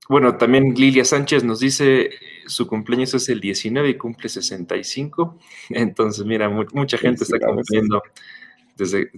Bueno, 0.09 0.37
también 0.37 0.73
Lilia 0.75 1.05
Sánchez 1.05 1.43
nos 1.43 1.59
dice, 1.59 2.09
su 2.45 2.67
cumpleaños 2.67 3.13
es 3.13 3.29
el 3.29 3.39
19 3.39 3.89
y 3.89 3.97
cumple 3.97 4.29
65. 4.29 5.39
Entonces, 5.69 6.25
mira, 6.25 6.49
mucha 6.49 6.97
gente 6.97 7.23
está 7.23 7.39
cumpliendo, 7.39 8.01
desde, 8.75 9.09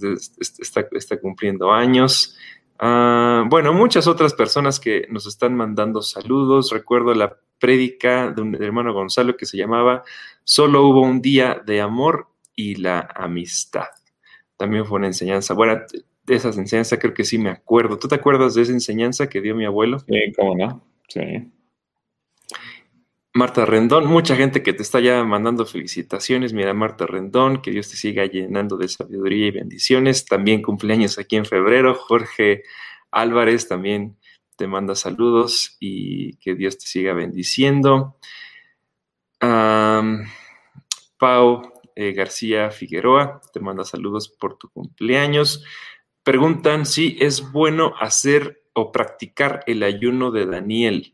está, 0.59 1.17
cumpliendo 1.19 1.71
años. 1.71 2.37
Ah, 2.77 3.45
bueno, 3.49 3.73
muchas 3.73 4.07
otras 4.07 4.33
personas 4.33 4.79
que 4.79 5.07
nos 5.09 5.25
están 5.25 5.55
mandando 5.55 6.01
saludos. 6.01 6.71
Recuerdo 6.71 7.13
la 7.13 7.35
prédica 7.59 8.31
de 8.31 8.41
un 8.41 8.61
hermano 8.61 8.93
Gonzalo 8.93 9.37
que 9.37 9.45
se 9.45 9.57
llamaba 9.57 10.03
Solo 10.43 10.87
hubo 10.87 11.01
un 11.01 11.21
día 11.21 11.61
de 11.65 11.81
amor 11.81 12.27
y 12.55 12.75
la 12.75 13.09
amistad. 13.15 13.87
También 14.57 14.85
fue 14.85 14.97
una 14.97 15.07
enseñanza. 15.07 15.53
Bueno, 15.53 15.81
de 16.25 16.35
esas 16.35 16.57
enseñanzas 16.57 16.99
creo 16.99 17.13
que 17.13 17.23
sí 17.23 17.37
me 17.37 17.49
acuerdo. 17.49 17.99
¿Tú 17.99 18.07
te 18.07 18.15
acuerdas 18.15 18.55
de 18.55 18.63
esa 18.63 18.71
enseñanza 18.71 19.29
que 19.29 19.41
dio 19.41 19.55
mi 19.55 19.65
abuelo? 19.65 19.99
Sí, 19.99 20.33
cómo 20.35 20.55
no. 20.55 20.83
Sí. 21.07 21.51
Marta 23.33 23.65
Rendón, 23.65 24.07
mucha 24.07 24.35
gente 24.35 24.63
que 24.63 24.71
te 24.71 24.81
está 24.81 25.01
ya 25.01 25.23
mandando 25.25 25.65
felicitaciones. 25.65 26.53
Mira, 26.53 26.73
Marta 26.73 27.05
Rendón, 27.05 27.61
que 27.61 27.69
Dios 27.71 27.89
te 27.89 27.97
siga 27.97 28.25
llenando 28.25 28.77
de 28.77 28.87
sabiduría 28.87 29.47
y 29.47 29.51
bendiciones. 29.51 30.25
También 30.25 30.61
cumpleaños 30.61 31.19
aquí 31.19 31.35
en 31.35 31.45
febrero. 31.45 31.95
Jorge 31.95 32.63
Álvarez 33.11 33.67
también 33.67 34.17
te 34.55 34.67
manda 34.67 34.95
saludos 34.95 35.75
y 35.81 36.37
que 36.37 36.55
Dios 36.55 36.77
te 36.77 36.85
siga 36.85 37.13
bendiciendo. 37.13 38.17
Pau 41.19 41.73
eh, 41.95 42.13
García 42.13 42.71
Figueroa 42.71 43.41
te 43.53 43.59
manda 43.59 43.83
saludos 43.83 44.29
por 44.29 44.57
tu 44.57 44.69
cumpleaños. 44.69 45.63
Preguntan 46.25 46.87
si 46.87 47.17
es 47.21 47.51
bueno 47.51 47.93
hacer 47.99 48.63
o 48.73 48.91
practicar 48.91 49.63
el 49.67 49.83
ayuno 49.83 50.31
de 50.31 50.47
Daniel. 50.47 51.13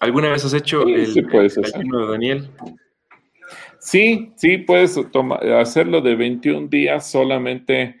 ¿Alguna 0.00 0.28
vez 0.30 0.44
has 0.44 0.54
hecho 0.54 0.82
el, 0.82 1.04
ayuno 1.06 2.00
de 2.00 2.10
Daniel? 2.10 2.50
Sí, 3.78 4.32
sí, 4.34 4.58
puedes 4.58 4.98
hacerlo 4.98 6.00
de 6.00 6.16
21 6.16 6.66
días 6.66 7.08
solamente 7.08 7.94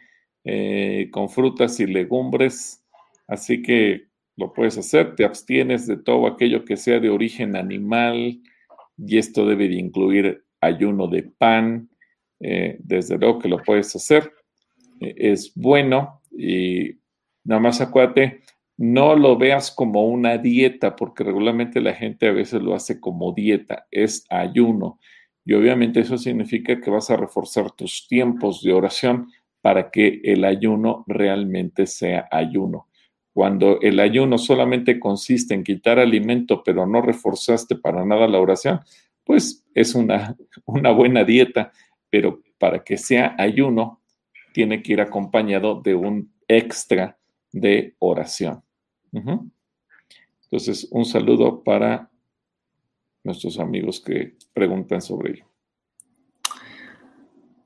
eh, 0.44 1.08
con 1.12 1.28
frutas 1.28 1.78
y 1.78 1.86
legumbres, 1.86 2.84
así 3.28 3.62
que 3.62 4.08
lo 4.36 4.52
puedes 4.52 4.76
hacer, 4.76 5.14
te 5.14 5.24
abstienes 5.24 5.86
de 5.86 5.98
todo 5.98 6.26
aquello 6.26 6.64
que 6.64 6.76
sea 6.76 6.98
de 6.98 7.10
origen 7.10 7.54
animal 7.54 8.42
y 8.98 9.18
esto 9.18 9.46
debe 9.46 9.68
de 9.68 9.76
incluir 9.76 10.44
ayuno 10.60 11.06
de 11.06 11.22
pan, 11.22 11.88
eh, 12.40 12.76
desde 12.80 13.16
luego 13.18 13.38
que 13.38 13.48
lo 13.48 13.62
puedes 13.62 13.94
hacer, 13.94 14.32
es 15.00 15.52
bueno 15.54 16.22
y 16.30 16.98
nada 17.44 17.60
más 17.60 17.80
acuérdate, 17.80 18.42
no 18.76 19.16
lo 19.16 19.38
veas 19.38 19.70
como 19.70 20.06
una 20.06 20.36
dieta, 20.38 20.96
porque 20.96 21.24
regularmente 21.24 21.80
la 21.80 21.94
gente 21.94 22.28
a 22.28 22.32
veces 22.32 22.60
lo 22.60 22.74
hace 22.74 23.00
como 23.00 23.32
dieta, 23.32 23.86
es 23.90 24.26
ayuno. 24.28 24.98
Y 25.44 25.54
obviamente 25.54 26.00
eso 26.00 26.18
significa 26.18 26.80
que 26.80 26.90
vas 26.90 27.10
a 27.10 27.16
reforzar 27.16 27.70
tus 27.70 28.06
tiempos 28.08 28.62
de 28.62 28.72
oración 28.72 29.30
para 29.62 29.90
que 29.90 30.20
el 30.24 30.44
ayuno 30.44 31.04
realmente 31.06 31.86
sea 31.86 32.28
ayuno. 32.30 32.88
Cuando 33.32 33.80
el 33.80 34.00
ayuno 34.00 34.38
solamente 34.38 34.98
consiste 34.98 35.54
en 35.54 35.62
quitar 35.62 35.98
alimento, 35.98 36.62
pero 36.64 36.86
no 36.86 37.00
reforzaste 37.00 37.76
para 37.76 38.04
nada 38.04 38.26
la 38.28 38.40
oración, 38.40 38.80
pues 39.24 39.64
es 39.74 39.94
una, 39.94 40.36
una 40.66 40.90
buena 40.90 41.24
dieta, 41.24 41.72
pero 42.10 42.42
para 42.58 42.82
que 42.82 42.96
sea 42.96 43.34
ayuno, 43.38 44.00
tiene 44.56 44.82
que 44.82 44.94
ir 44.94 45.02
acompañado 45.02 45.82
de 45.82 45.94
un 45.94 46.32
extra 46.48 47.18
de 47.52 47.94
oración. 47.98 48.62
Entonces, 50.44 50.88
un 50.90 51.04
saludo 51.04 51.62
para 51.62 52.10
nuestros 53.22 53.58
amigos 53.58 54.00
que 54.00 54.34
preguntan 54.54 55.02
sobre 55.02 55.32
ello. 55.32 55.44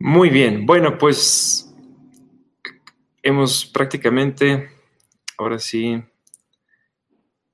Muy 0.01 0.30
bien, 0.30 0.66
bueno, 0.66 0.99
pues 0.99 1.72
hemos 3.22 3.66
prácticamente, 3.66 4.70
ahora 5.38 5.61
sí, 5.61 6.03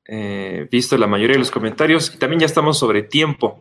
eh, 0.07 0.67
visto 0.73 0.97
la 0.97 1.07
mayoría 1.07 1.35
de 1.35 1.41
los 1.41 1.51
comentarios 1.51 2.19
también 2.19 2.41
ya 2.41 2.47
estamos 2.47 2.79
sobre 2.79 3.03
tiempo. 3.03 3.61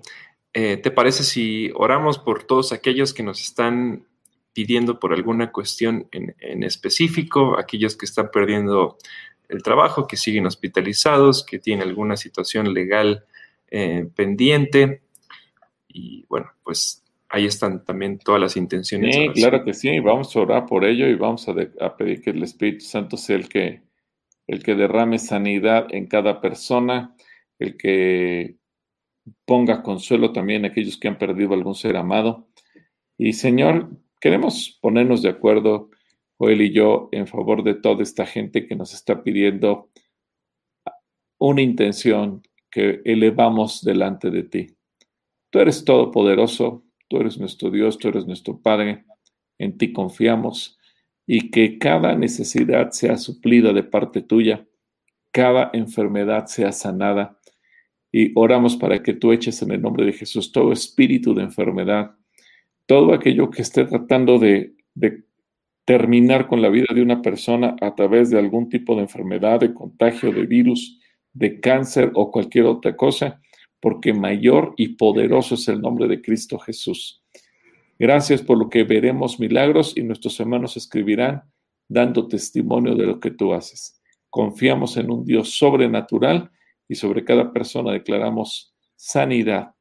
Eh, 0.53 0.77
¿Te 0.77 0.89
parece 0.89 1.25
si 1.25 1.69
oramos 1.75 2.17
por 2.17 2.43
todos 2.43 2.71
aquellos 2.71 3.13
que 3.13 3.23
nos 3.23 3.41
están 3.41 4.07
pidiendo 4.55 5.01
por 5.01 5.13
alguna 5.13 5.51
cuestión 5.51 6.07
en, 6.13 6.63
específico, 6.63 7.59
aquellos 7.59 7.97
que 7.97 8.05
están 8.05 8.31
perdiendo 8.31 8.97
el 9.49 9.61
trabajo, 9.61 10.07
que 10.07 10.15
siguen 10.15 10.45
hospitalizados, 10.45 11.45
que 11.45 11.59
tienen 11.59 11.85
alguna 11.85 12.15
situación 12.15 12.73
legal 12.73 13.25
eh, 13.69 14.07
pendiente? 14.15 15.01
Y 15.89 16.25
bueno, 16.29 16.53
pues 16.63 17.03
ahí 17.27 17.45
están 17.45 17.83
también 17.83 18.17
todas 18.17 18.39
las 18.39 18.55
intenciones. 18.55 19.13
Sí, 19.13 19.27
claro 19.33 19.65
que 19.65 19.73
sí, 19.73 19.99
vamos 19.99 20.33
a 20.33 20.39
orar 20.39 20.65
por 20.65 20.85
ello 20.85 21.05
y 21.05 21.15
vamos 21.15 21.45
a, 21.49 21.97
pedir 21.97 22.21
que 22.21 22.29
el 22.29 22.41
Espíritu 22.41 22.85
Santo 22.85 23.17
sea 23.17 23.35
el 23.35 23.49
que, 23.49 23.81
el 24.47 24.63
que 24.63 24.73
derrame 24.75 25.19
sanidad 25.19 25.87
en 25.91 26.07
cada 26.07 26.39
persona, 26.39 27.13
el 27.59 27.75
que 27.75 28.55
ponga 29.43 29.83
consuelo 29.83 30.31
también 30.31 30.63
a 30.63 30.69
aquellos 30.69 30.97
que 30.97 31.09
han 31.09 31.17
perdido 31.17 31.53
algún 31.53 31.75
ser 31.75 31.97
amado. 31.97 32.47
Y 33.17 33.33
Señor, 33.33 33.89
queremos 34.25 34.79
ponernos 34.81 35.21
de 35.21 35.29
acuerdo, 35.29 35.91
Joel 36.39 36.59
y 36.63 36.73
yo, 36.73 37.09
en 37.11 37.27
favor 37.27 37.61
de 37.61 37.75
toda 37.75 38.01
esta 38.01 38.25
gente 38.25 38.65
que 38.65 38.75
nos 38.75 38.91
está 38.95 39.21
pidiendo 39.21 39.91
una 41.37 41.61
intención 41.61 42.41
que 42.71 43.03
elevamos 43.05 43.83
delante 43.83 44.31
de 44.31 44.41
ti. 44.41 44.67
Tú 45.51 45.59
eres 45.59 45.85
todopoderoso, 45.85 46.85
Tú 47.07 47.17
eres 47.17 47.37
nuestro 47.37 47.69
Dios, 47.69 47.97
tú 47.99 48.07
eres 48.07 48.25
nuestro 48.25 48.59
Padre, 48.59 49.05
en 49.59 49.77
ti 49.77 49.93
confiamos 49.93 50.79
y 51.27 51.51
que 51.51 51.77
cada 51.77 52.15
necesidad 52.15 52.91
sea 52.91 53.17
suplida 53.17 53.73
de 53.73 53.83
parte 53.83 54.23
tuya, 54.23 54.67
cada 55.31 55.69
enfermedad 55.73 56.47
sea 56.47 56.71
sanada 56.71 57.39
y 58.11 58.31
oramos 58.35 58.75
para 58.75 59.03
que 59.03 59.13
tú 59.13 59.33
eches 59.33 59.61
en 59.61 59.71
el 59.71 59.81
nombre 59.81 60.03
de 60.03 60.13
Jesús 60.13 60.51
todo 60.51 60.71
espíritu 60.71 61.35
de 61.35 61.43
enfermedad, 61.43 62.15
todo 62.85 63.13
aquello 63.13 63.49
que 63.49 63.61
esté 63.61 63.85
tratando 63.85 64.39
de, 64.39 64.73
terminar 65.85 66.47
con 66.47 66.63
la 66.63 66.69
vida 66.69 66.87
de 66.95 67.03
una 67.03 67.21
persona 67.21 67.75
a 67.79 67.93
través 67.93 68.31
de 68.31 68.39
algún 68.39 68.69
tipo 68.69 68.95
de 68.95 69.03
enfermedad, 69.03 69.59
de 69.59 69.71
contagio, 69.71 70.31
de 70.31 70.47
virus, 70.47 70.99
de 71.31 71.59
cáncer 71.59 72.11
o 72.15 72.31
cualquier 72.31 72.65
otra 72.65 72.95
cosa 72.95 73.39
porque 73.85 74.15
mayor 74.15 74.73
y 74.77 74.95
poderoso 74.95 75.53
es 75.53 75.67
el 75.67 75.79
nombre 75.79 76.07
de 76.07 76.19
Cristo 76.19 76.57
Jesús. 76.57 77.21
Gracias 77.99 78.41
por 78.41 78.57
lo 78.57 78.67
que 78.67 78.83
veremos 78.83 79.39
milagros 79.39 79.93
y 79.95 80.01
nuestros 80.01 80.39
hermanos 80.39 80.75
escribirán 80.75 81.43
dando 81.87 82.27
testimonio 82.27 82.95
de 82.95 83.05
lo 83.05 83.19
que 83.19 83.29
tú 83.29 83.53
haces. 83.53 84.01
Confiamos 84.31 84.97
en 84.97 85.11
un 85.11 85.23
Dios 85.23 85.51
sobrenatural 85.51 86.49
y 86.87 86.95
sobre 86.95 87.23
cada 87.23 87.53
persona 87.53 87.91
declaramos 87.91 88.73
sanidad. 88.95 89.74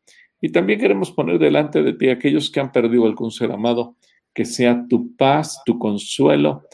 Y 0.45 0.51
también 0.51 0.79
queremos 0.79 1.11
poner 1.11 1.39
delante 1.39 1.83
de 1.83 1.95
ti 1.95 2.11
a 2.11 2.13
aquellos 2.13 2.51
que 2.51 2.61
han 2.61 2.71
perdido 2.71 3.07
algún 3.07 3.31
ser 3.31 3.51
amado, 3.51 3.97
que 4.35 4.45
sea 4.45 4.87
tu 4.87 5.17
paz, 5.17 5.63
tu 5.65 5.79
consuelo, 5.79 6.65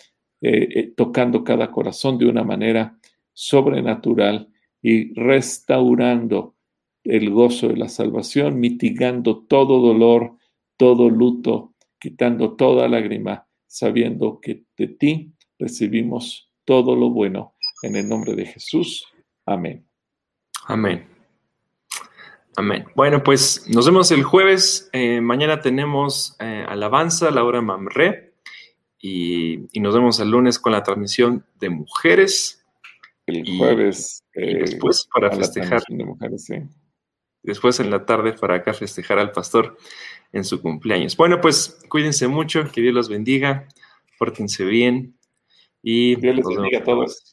eh, 0.40 0.68
eh, 0.74 0.92
tocando 0.96 1.44
cada 1.44 1.70
corazón 1.70 2.18
de 2.18 2.26
una 2.26 2.42
manera 2.42 2.98
sobrenatural 3.32 4.48
y 4.82 5.14
restaurando 5.14 6.56
el 7.04 7.30
gozo 7.30 7.68
de 7.68 7.76
la 7.76 7.88
salvación, 7.88 8.58
mitigando 8.58 9.44
todo 9.44 9.78
dolor, 9.78 10.34
todo 10.76 11.08
luto, 11.08 11.76
quitando 12.00 12.56
toda 12.56 12.88
lágrima, 12.88 13.46
sabiendo 13.68 14.40
que 14.40 14.64
de 14.76 14.88
ti 14.88 15.32
recibimos 15.60 16.50
todo 16.64 16.96
lo 16.96 17.10
bueno. 17.10 17.54
En 17.84 17.94
el 17.94 18.08
nombre 18.08 18.34
de 18.34 18.46
Jesús. 18.46 19.06
Amén. 19.46 19.86
Amén. 20.66 21.09
Amén. 22.60 22.84
Bueno, 22.94 23.22
pues 23.22 23.64
nos 23.70 23.86
vemos 23.86 24.10
el 24.10 24.22
jueves. 24.22 24.90
Eh, 24.92 25.22
mañana 25.22 25.62
tenemos 25.62 26.36
eh, 26.40 26.62
alabanza, 26.68 27.30
la 27.30 27.42
hora 27.42 27.62
Mamre. 27.62 28.34
Y, 28.98 29.66
nos 29.80 29.94
vemos 29.94 30.20
el 30.20 30.30
lunes 30.30 30.58
con 30.58 30.72
la 30.72 30.82
transmisión 30.82 31.46
de 31.58 31.70
mujeres. 31.70 32.62
El 33.24 33.56
jueves. 33.56 34.22
Eh, 34.34 34.58
después 34.60 35.08
para 35.10 35.30
festejar. 35.30 35.80
De 35.88 36.04
mujeres, 36.04 36.44
sí 36.44 36.56
después 37.42 37.80
en 37.80 37.90
la 37.90 38.04
tarde 38.04 38.34
para 38.34 38.56
acá 38.56 38.74
festejar 38.74 39.18
al 39.18 39.32
pastor 39.32 39.78
en 40.30 40.44
su 40.44 40.60
cumpleaños. 40.60 41.16
Bueno, 41.16 41.40
pues 41.40 41.80
cuídense 41.88 42.28
mucho, 42.28 42.70
que 42.70 42.82
Dios 42.82 42.94
los 42.94 43.08
bendiga, 43.08 43.66
pórtense 44.18 44.66
bien 44.66 45.16
y 45.82 46.16
Dios 46.16 46.36
les 46.36 46.46
bendiga 46.46 46.80
a 46.80 46.84
todos. 46.84 47.32